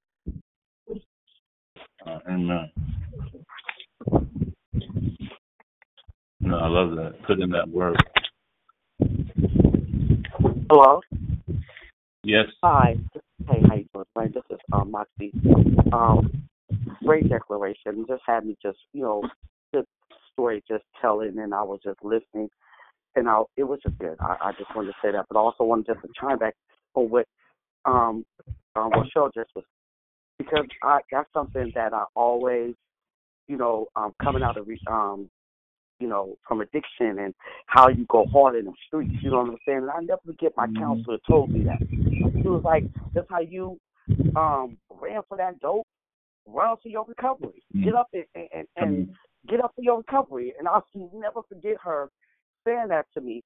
Uh, 2.05 2.19
amen. 2.29 2.69
No, 6.39 6.57
I 6.57 6.67
love 6.67 6.95
that. 6.95 7.13
Put 7.25 7.39
in 7.39 7.49
that 7.51 7.69
word. 7.69 7.97
Hello. 10.69 11.01
Yes. 12.23 12.45
Hi. 12.63 12.95
Hey, 13.47 13.61
how 13.67 13.75
you 13.75 13.85
doing? 13.93 14.05
Right, 14.15 14.33
this 14.33 14.43
is 14.49 14.59
um 14.73 14.91
Moxie. 14.91 15.31
Um, 15.93 16.47
great 17.03 17.29
declaration. 17.29 18.05
Just 18.07 18.23
had 18.25 18.45
me 18.45 18.57
just 18.61 18.77
you 18.93 19.03
know 19.03 19.23
good 19.73 19.85
story 20.33 20.63
just 20.67 20.83
telling, 21.01 21.37
and 21.37 21.53
I 21.53 21.63
was 21.63 21.79
just 21.83 22.03
listening, 22.03 22.49
and 23.15 23.29
I 23.29 23.43
it 23.57 23.63
was 23.63 23.79
just 23.83 23.97
good. 23.99 24.17
I, 24.19 24.37
I 24.41 24.51
just 24.57 24.75
wanted 24.75 24.87
to 24.87 24.95
say 25.03 25.11
that, 25.11 25.25
but 25.29 25.37
I 25.37 25.41
also 25.41 25.63
wanted 25.63 25.87
just 25.87 26.01
to 26.01 26.09
chime 26.19 26.39
back 26.39 26.55
on 26.95 27.09
what 27.09 27.27
um 27.85 28.25
um 28.75 28.91
Rochelle 28.91 29.31
just 29.33 29.49
was 29.55 29.65
because 30.37 30.65
I 30.83 30.99
that's 31.11 31.31
something 31.33 31.71
that 31.75 31.93
I 31.93 32.05
always 32.15 32.73
you 33.47 33.57
know 33.57 33.87
um 33.95 34.13
coming 34.21 34.43
out 34.43 34.57
of 34.57 34.67
re- 34.67 34.81
um 34.87 35.29
you 35.99 36.07
know, 36.07 36.37
from 36.47 36.61
addiction 36.61 37.19
and 37.19 37.33
how 37.67 37.87
you 37.87 38.05
go 38.09 38.25
hard 38.31 38.55
in 38.55 38.65
the 38.65 38.73
streets. 38.87 39.13
You 39.23 39.31
know 39.31 39.37
what 39.37 39.49
I'm 39.49 39.57
saying? 39.65 39.79
And 39.79 39.89
I 39.89 39.99
never 40.01 40.21
forget 40.25 40.51
my 40.57 40.67
counselor 40.77 41.17
told 41.27 41.51
me 41.51 41.63
that. 41.63 41.79
He 42.41 42.47
was 42.47 42.63
like, 42.63 42.85
"That's 43.13 43.27
how 43.29 43.39
you 43.39 43.79
um 44.35 44.77
ran 44.89 45.21
for 45.27 45.37
that 45.37 45.59
dope. 45.59 45.87
Run 46.45 46.75
for 46.81 46.89
your 46.89 47.05
recovery. 47.05 47.63
Get 47.83 47.95
up 47.95 48.07
and 48.13 48.25
and, 48.35 48.67
and 48.75 49.09
get 49.47 49.61
up 49.61 49.71
for 49.75 49.81
your 49.81 49.97
recovery." 49.97 50.53
And 50.59 50.67
I'll 50.67 50.85
never 51.13 51.41
forget 51.47 51.77
her 51.83 52.09
saying 52.65 52.89
that 52.89 53.05
to 53.13 53.21
me. 53.21 53.43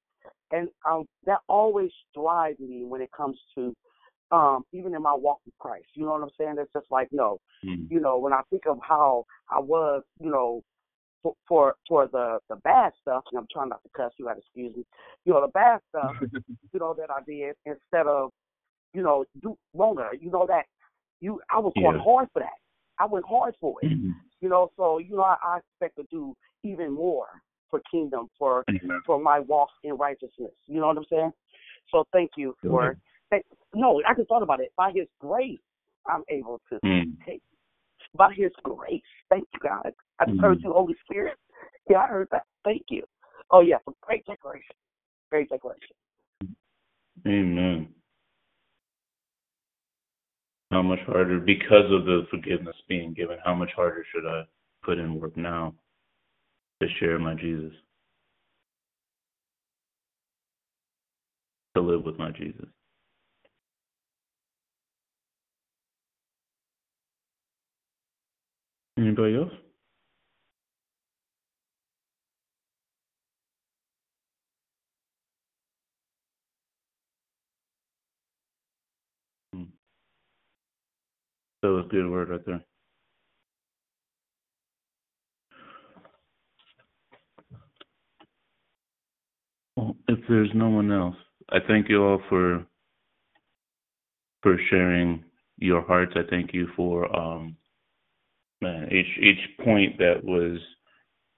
And 0.50 0.68
um 0.88 1.06
that 1.26 1.38
always 1.48 1.92
drives 2.14 2.58
me 2.58 2.84
when 2.84 3.00
it 3.00 3.10
comes 3.16 3.38
to 3.54 3.74
um, 4.30 4.64
even 4.72 4.94
in 4.94 5.02
my 5.02 5.14
walk 5.14 5.40
with 5.44 5.56
Christ. 5.58 5.86
You 5.94 6.04
know 6.04 6.12
what 6.12 6.22
I'm 6.22 6.30
saying? 6.38 6.56
It's 6.58 6.72
just 6.72 6.86
like, 6.90 7.08
no, 7.12 7.40
you 7.90 8.00
know, 8.00 8.18
when 8.18 8.32
I 8.32 8.40
think 8.50 8.62
of 8.66 8.78
how 8.82 9.24
I 9.50 9.58
was, 9.58 10.02
you 10.20 10.30
know, 10.30 10.62
for 11.22 11.34
for, 11.48 11.74
for 11.88 12.06
the 12.06 12.38
the 12.48 12.56
bad 12.56 12.92
stuff, 13.00 13.24
and 13.30 13.38
I'm 13.38 13.46
trying 13.52 13.68
not 13.68 13.82
to 13.82 13.90
cuss, 13.96 14.12
you 14.18 14.26
got 14.26 14.34
to 14.34 14.38
excuse 14.38 14.74
me. 14.76 14.84
You 15.24 15.32
know, 15.32 15.42
the 15.42 15.48
bad 15.48 15.80
stuff, 15.88 16.16
you 16.72 16.80
know, 16.80 16.94
that 16.94 17.10
I 17.10 17.20
did 17.26 17.56
instead 17.66 18.06
of, 18.06 18.30
you 18.94 19.02
know, 19.02 19.24
do 19.42 19.56
longer. 19.74 20.10
You 20.18 20.30
know 20.30 20.46
that 20.46 20.64
you 21.20 21.40
I 21.50 21.58
was 21.58 21.72
going 21.74 21.96
Yeah. 21.96 22.02
hard 22.02 22.28
for 22.32 22.40
that. 22.40 22.58
I 22.98 23.06
went 23.06 23.26
hard 23.26 23.54
for 23.60 23.76
it. 23.82 23.90
Mhm. 23.90 24.14
You 24.40 24.48
know, 24.48 24.70
so 24.76 24.98
you 24.98 25.16
know 25.16 25.22
I, 25.22 25.36
I 25.42 25.58
expect 25.58 25.96
to 25.96 26.04
do 26.10 26.34
even 26.62 26.92
more 26.92 27.26
for 27.68 27.80
kingdom 27.90 28.28
for 28.38 28.64
Amen. 28.68 29.02
for 29.04 29.20
my 29.20 29.40
walk 29.40 29.70
in 29.84 29.94
righteousness. 29.96 30.52
You 30.66 30.80
know 30.80 30.86
what 30.86 30.96
I'm 30.96 31.04
saying? 31.10 31.32
So 31.90 32.06
thank 32.12 32.32
you 32.36 32.54
for. 32.62 32.96
No, 33.74 34.02
I 34.06 34.14
just 34.14 34.28
thought 34.28 34.42
about 34.42 34.60
it. 34.60 34.72
By 34.76 34.92
His 34.94 35.06
grace, 35.20 35.60
I'm 36.06 36.24
able 36.28 36.60
to 36.70 36.80
Mm. 36.84 37.12
take. 37.24 37.42
By 38.14 38.32
His 38.34 38.52
grace, 38.62 39.02
thank 39.28 39.46
you, 39.52 39.60
God. 39.60 39.94
I 40.18 40.26
just 40.26 40.40
heard 40.40 40.58
Mhm. 40.58 40.64
you, 40.64 40.72
Holy 40.72 40.94
Spirit. 41.04 41.38
Yeah, 41.88 42.02
I 42.02 42.06
heard 42.08 42.28
that. 42.30 42.46
Thank 42.64 42.90
you. 42.90 43.04
Oh 43.50 43.60
yeah, 43.60 43.78
great 44.00 44.24
declaration. 44.26 44.74
Great 45.30 45.48
declaration. 45.48 45.96
Amen. 47.26 47.94
How 50.70 50.82
much 50.82 51.00
harder, 51.00 51.40
because 51.40 51.90
of 51.90 52.04
the 52.04 52.26
forgiveness 52.30 52.80
being 52.88 53.12
given, 53.12 53.38
how 53.44 53.54
much 53.54 53.72
harder 53.72 54.04
should 54.10 54.26
I 54.26 54.46
put 54.82 54.98
in 54.98 55.20
work 55.20 55.36
now 55.36 55.74
to 56.80 56.88
share 56.88 57.18
my 57.18 57.34
Jesus, 57.34 57.74
to 61.74 61.82
live 61.82 62.04
with 62.04 62.18
my 62.18 62.30
Jesus? 62.30 62.68
Anybody 69.00 69.36
else? 69.36 69.52
Hmm. 79.54 79.64
That 81.62 81.68
was 81.70 81.86
a 81.86 81.88
good 81.88 82.10
word 82.10 82.28
right 82.30 82.46
there. 82.46 82.62
Well, 89.76 89.96
if 90.08 90.18
there's 90.28 90.50
no 90.54 90.68
one 90.68 90.92
else, 90.92 91.16
I 91.50 91.58
thank 91.66 91.88
you 91.88 92.04
all 92.04 92.20
for 92.28 92.66
for 94.42 94.58
sharing 94.70 95.24
your 95.58 95.82
hearts. 95.82 96.12
I 96.16 96.28
thank 96.28 96.52
you 96.54 96.68
for 96.76 97.14
um 97.16 97.56
man, 98.60 98.88
each 98.92 99.18
each 99.22 99.64
point 99.64 99.98
that 99.98 100.22
was 100.22 100.58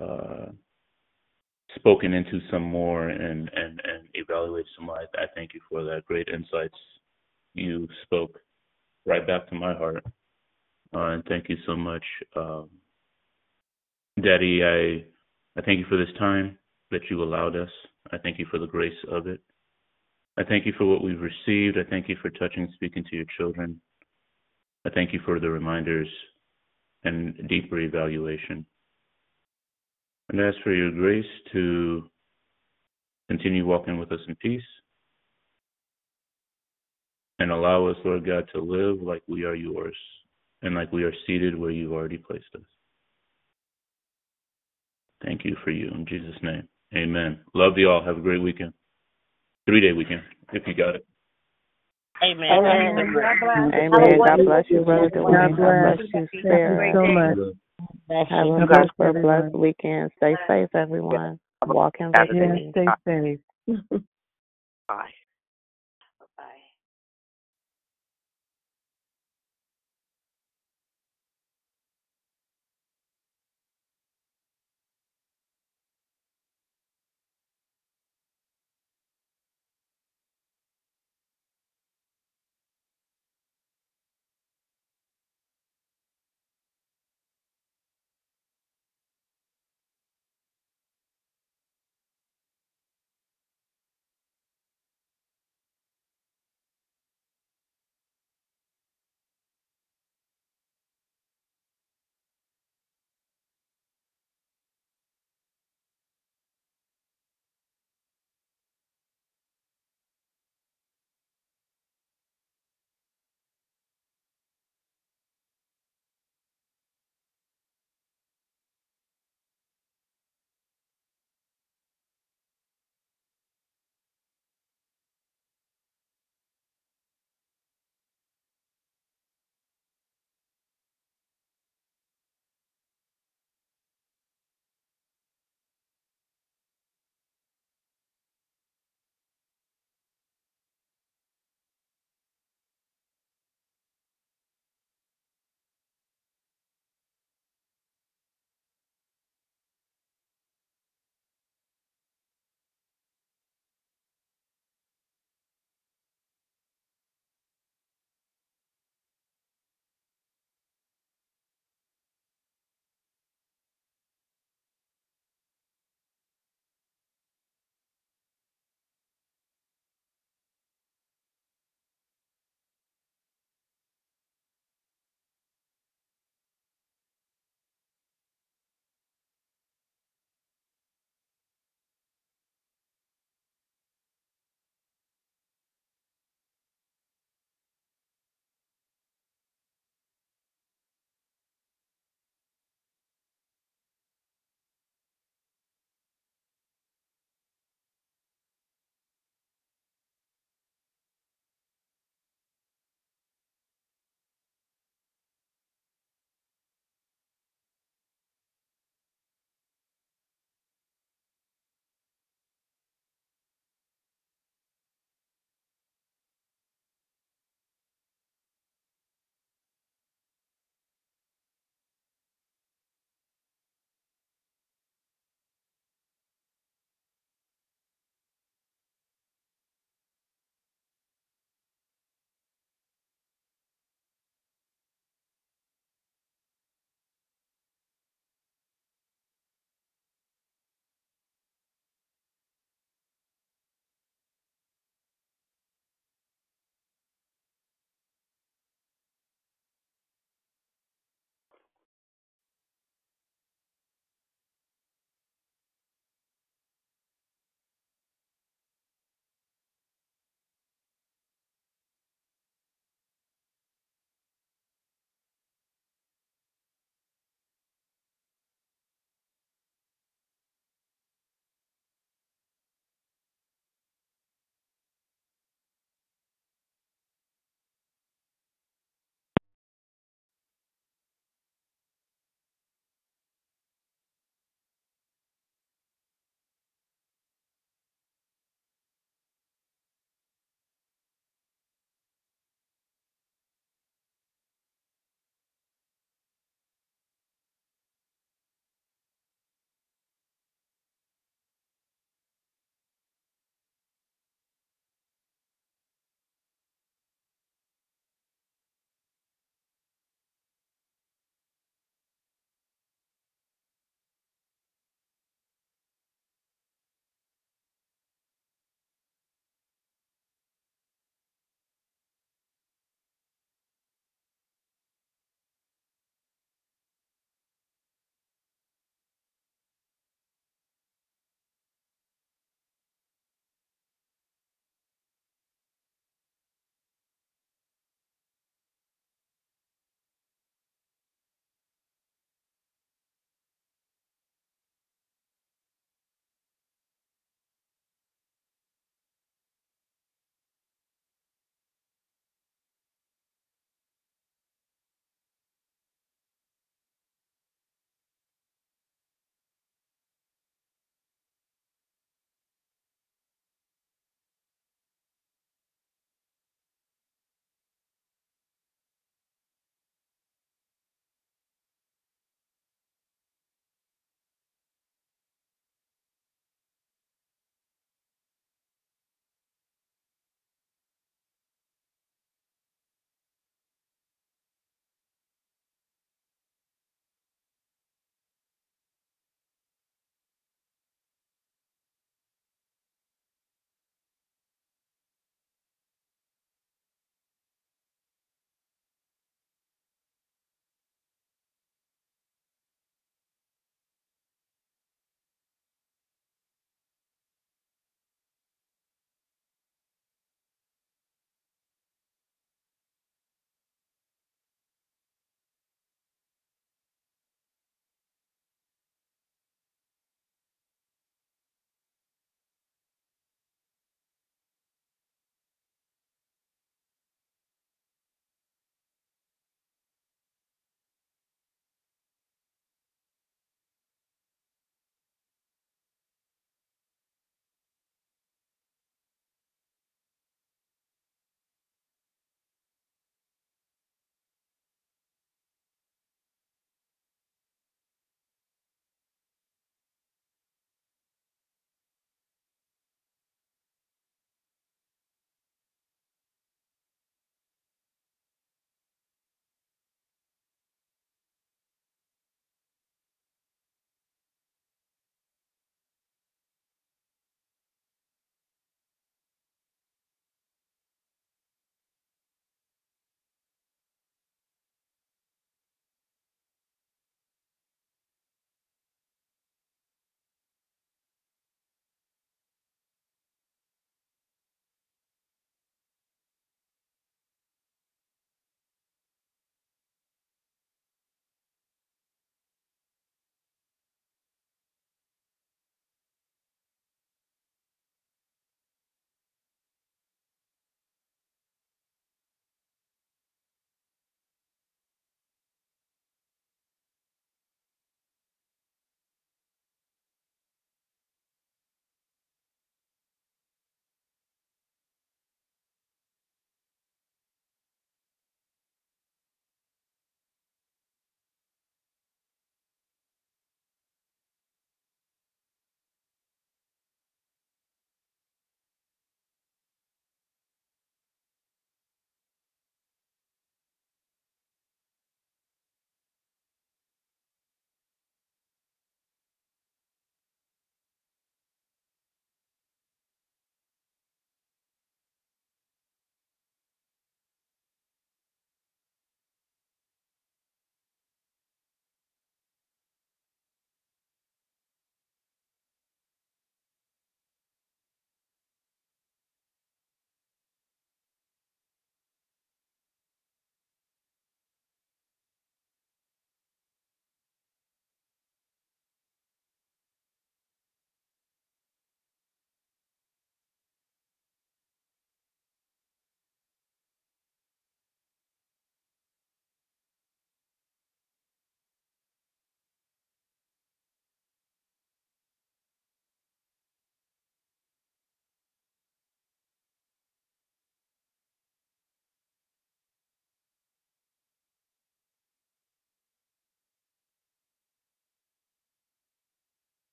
uh 0.00 0.52
spoken 1.76 2.14
into 2.14 2.40
some 2.50 2.62
more 2.62 3.08
and 3.08 3.50
and 3.54 3.80
and 3.84 4.08
evaluated 4.14 4.66
some 4.76 4.86
more. 4.86 4.98
I, 4.98 5.22
I 5.22 5.26
thank 5.34 5.54
you 5.54 5.60
for 5.68 5.84
that 5.84 6.04
great 6.04 6.28
insights 6.28 6.76
you 7.54 7.88
spoke 8.04 8.38
right 9.06 9.26
back 9.26 9.48
to 9.48 9.54
my 9.54 9.74
heart. 9.74 10.04
Uh, 10.94 11.10
and 11.10 11.24
thank 11.28 11.48
you 11.48 11.56
so 11.66 11.76
much, 11.76 12.04
um, 12.36 12.70
Daddy. 14.22 14.62
I 14.64 15.04
I 15.58 15.62
thank 15.64 15.78
you 15.78 15.86
for 15.88 15.96
this 15.96 16.14
time 16.18 16.58
that 16.90 17.02
you 17.10 17.22
allowed 17.22 17.56
us. 17.56 17.70
I 18.12 18.18
thank 18.18 18.38
you 18.38 18.46
for 18.50 18.58
the 18.58 18.66
grace 18.66 18.96
of 19.10 19.26
it. 19.26 19.40
I 20.38 20.44
thank 20.44 20.64
you 20.64 20.72
for 20.78 20.86
what 20.86 21.02
we've 21.02 21.20
received. 21.20 21.76
I 21.76 21.88
thank 21.90 22.08
you 22.08 22.16
for 22.22 22.30
touching 22.30 22.70
speaking 22.74 23.04
to 23.10 23.16
your 23.16 23.26
children. 23.36 23.80
I 24.86 24.90
thank 24.90 25.12
you 25.12 25.20
for 25.24 25.40
the 25.40 25.50
reminders 25.50 26.08
and 27.04 27.48
deeper 27.48 27.80
evaluation. 27.80 28.64
And 30.28 30.40
ask 30.40 30.56
for 30.62 30.74
your 30.74 30.90
grace 30.90 31.24
to 31.52 32.08
continue 33.28 33.66
walking 33.66 33.98
with 33.98 34.12
us 34.12 34.20
in 34.28 34.34
peace 34.36 34.62
and 37.38 37.50
allow 37.50 37.86
us, 37.86 37.96
Lord 38.04 38.26
God, 38.26 38.48
to 38.54 38.60
live 38.60 39.00
like 39.02 39.22
we 39.26 39.44
are 39.44 39.54
yours 39.54 39.96
and 40.62 40.74
like 40.74 40.92
we 40.92 41.04
are 41.04 41.12
seated 41.26 41.58
where 41.58 41.70
you've 41.70 41.92
already 41.92 42.18
placed 42.18 42.54
us. 42.54 42.62
Thank 45.24 45.44
you 45.44 45.56
for 45.64 45.70
you 45.70 45.88
in 45.88 46.06
Jesus' 46.06 46.36
name. 46.42 46.68
Amen. 46.94 47.40
Love 47.54 47.76
you 47.76 47.90
all. 47.90 48.04
Have 48.04 48.18
a 48.18 48.22
great 48.22 48.42
weekend. 48.42 48.72
Three 49.66 49.80
day 49.80 49.92
weekend, 49.92 50.22
if 50.52 50.66
you 50.66 50.74
got 50.74 50.94
it. 50.96 51.06
Amen. 52.22 52.50
Amen. 52.64 53.14
Amen. 53.74 54.22
God 54.24 54.44
bless 54.44 54.64
you, 54.70 54.82
Brother 54.84 55.10
Dwayne. 55.10 55.56
God 55.56 55.78
bless 55.82 55.98
you, 56.32 56.42
Sarah. 56.42 56.92
so 56.94 57.06
much. 57.06 57.36
Have 58.30 58.46
a 58.48 58.50
God 58.58 58.68
bless 58.68 58.88
blessed, 58.98 59.22
blessed 59.22 59.54
everyone. 59.54 59.60
weekend. 59.60 60.10
Stay 60.16 60.34
safe, 60.48 60.68
everyone. 60.74 61.38
Walk 61.66 61.96
in 62.00 62.12
Have 62.14 62.30
a 62.30 62.34
Yeah, 62.34 62.54
victory. 62.54 62.70
stay 62.72 62.86
safe. 63.06 63.40
Bye. 64.88 65.10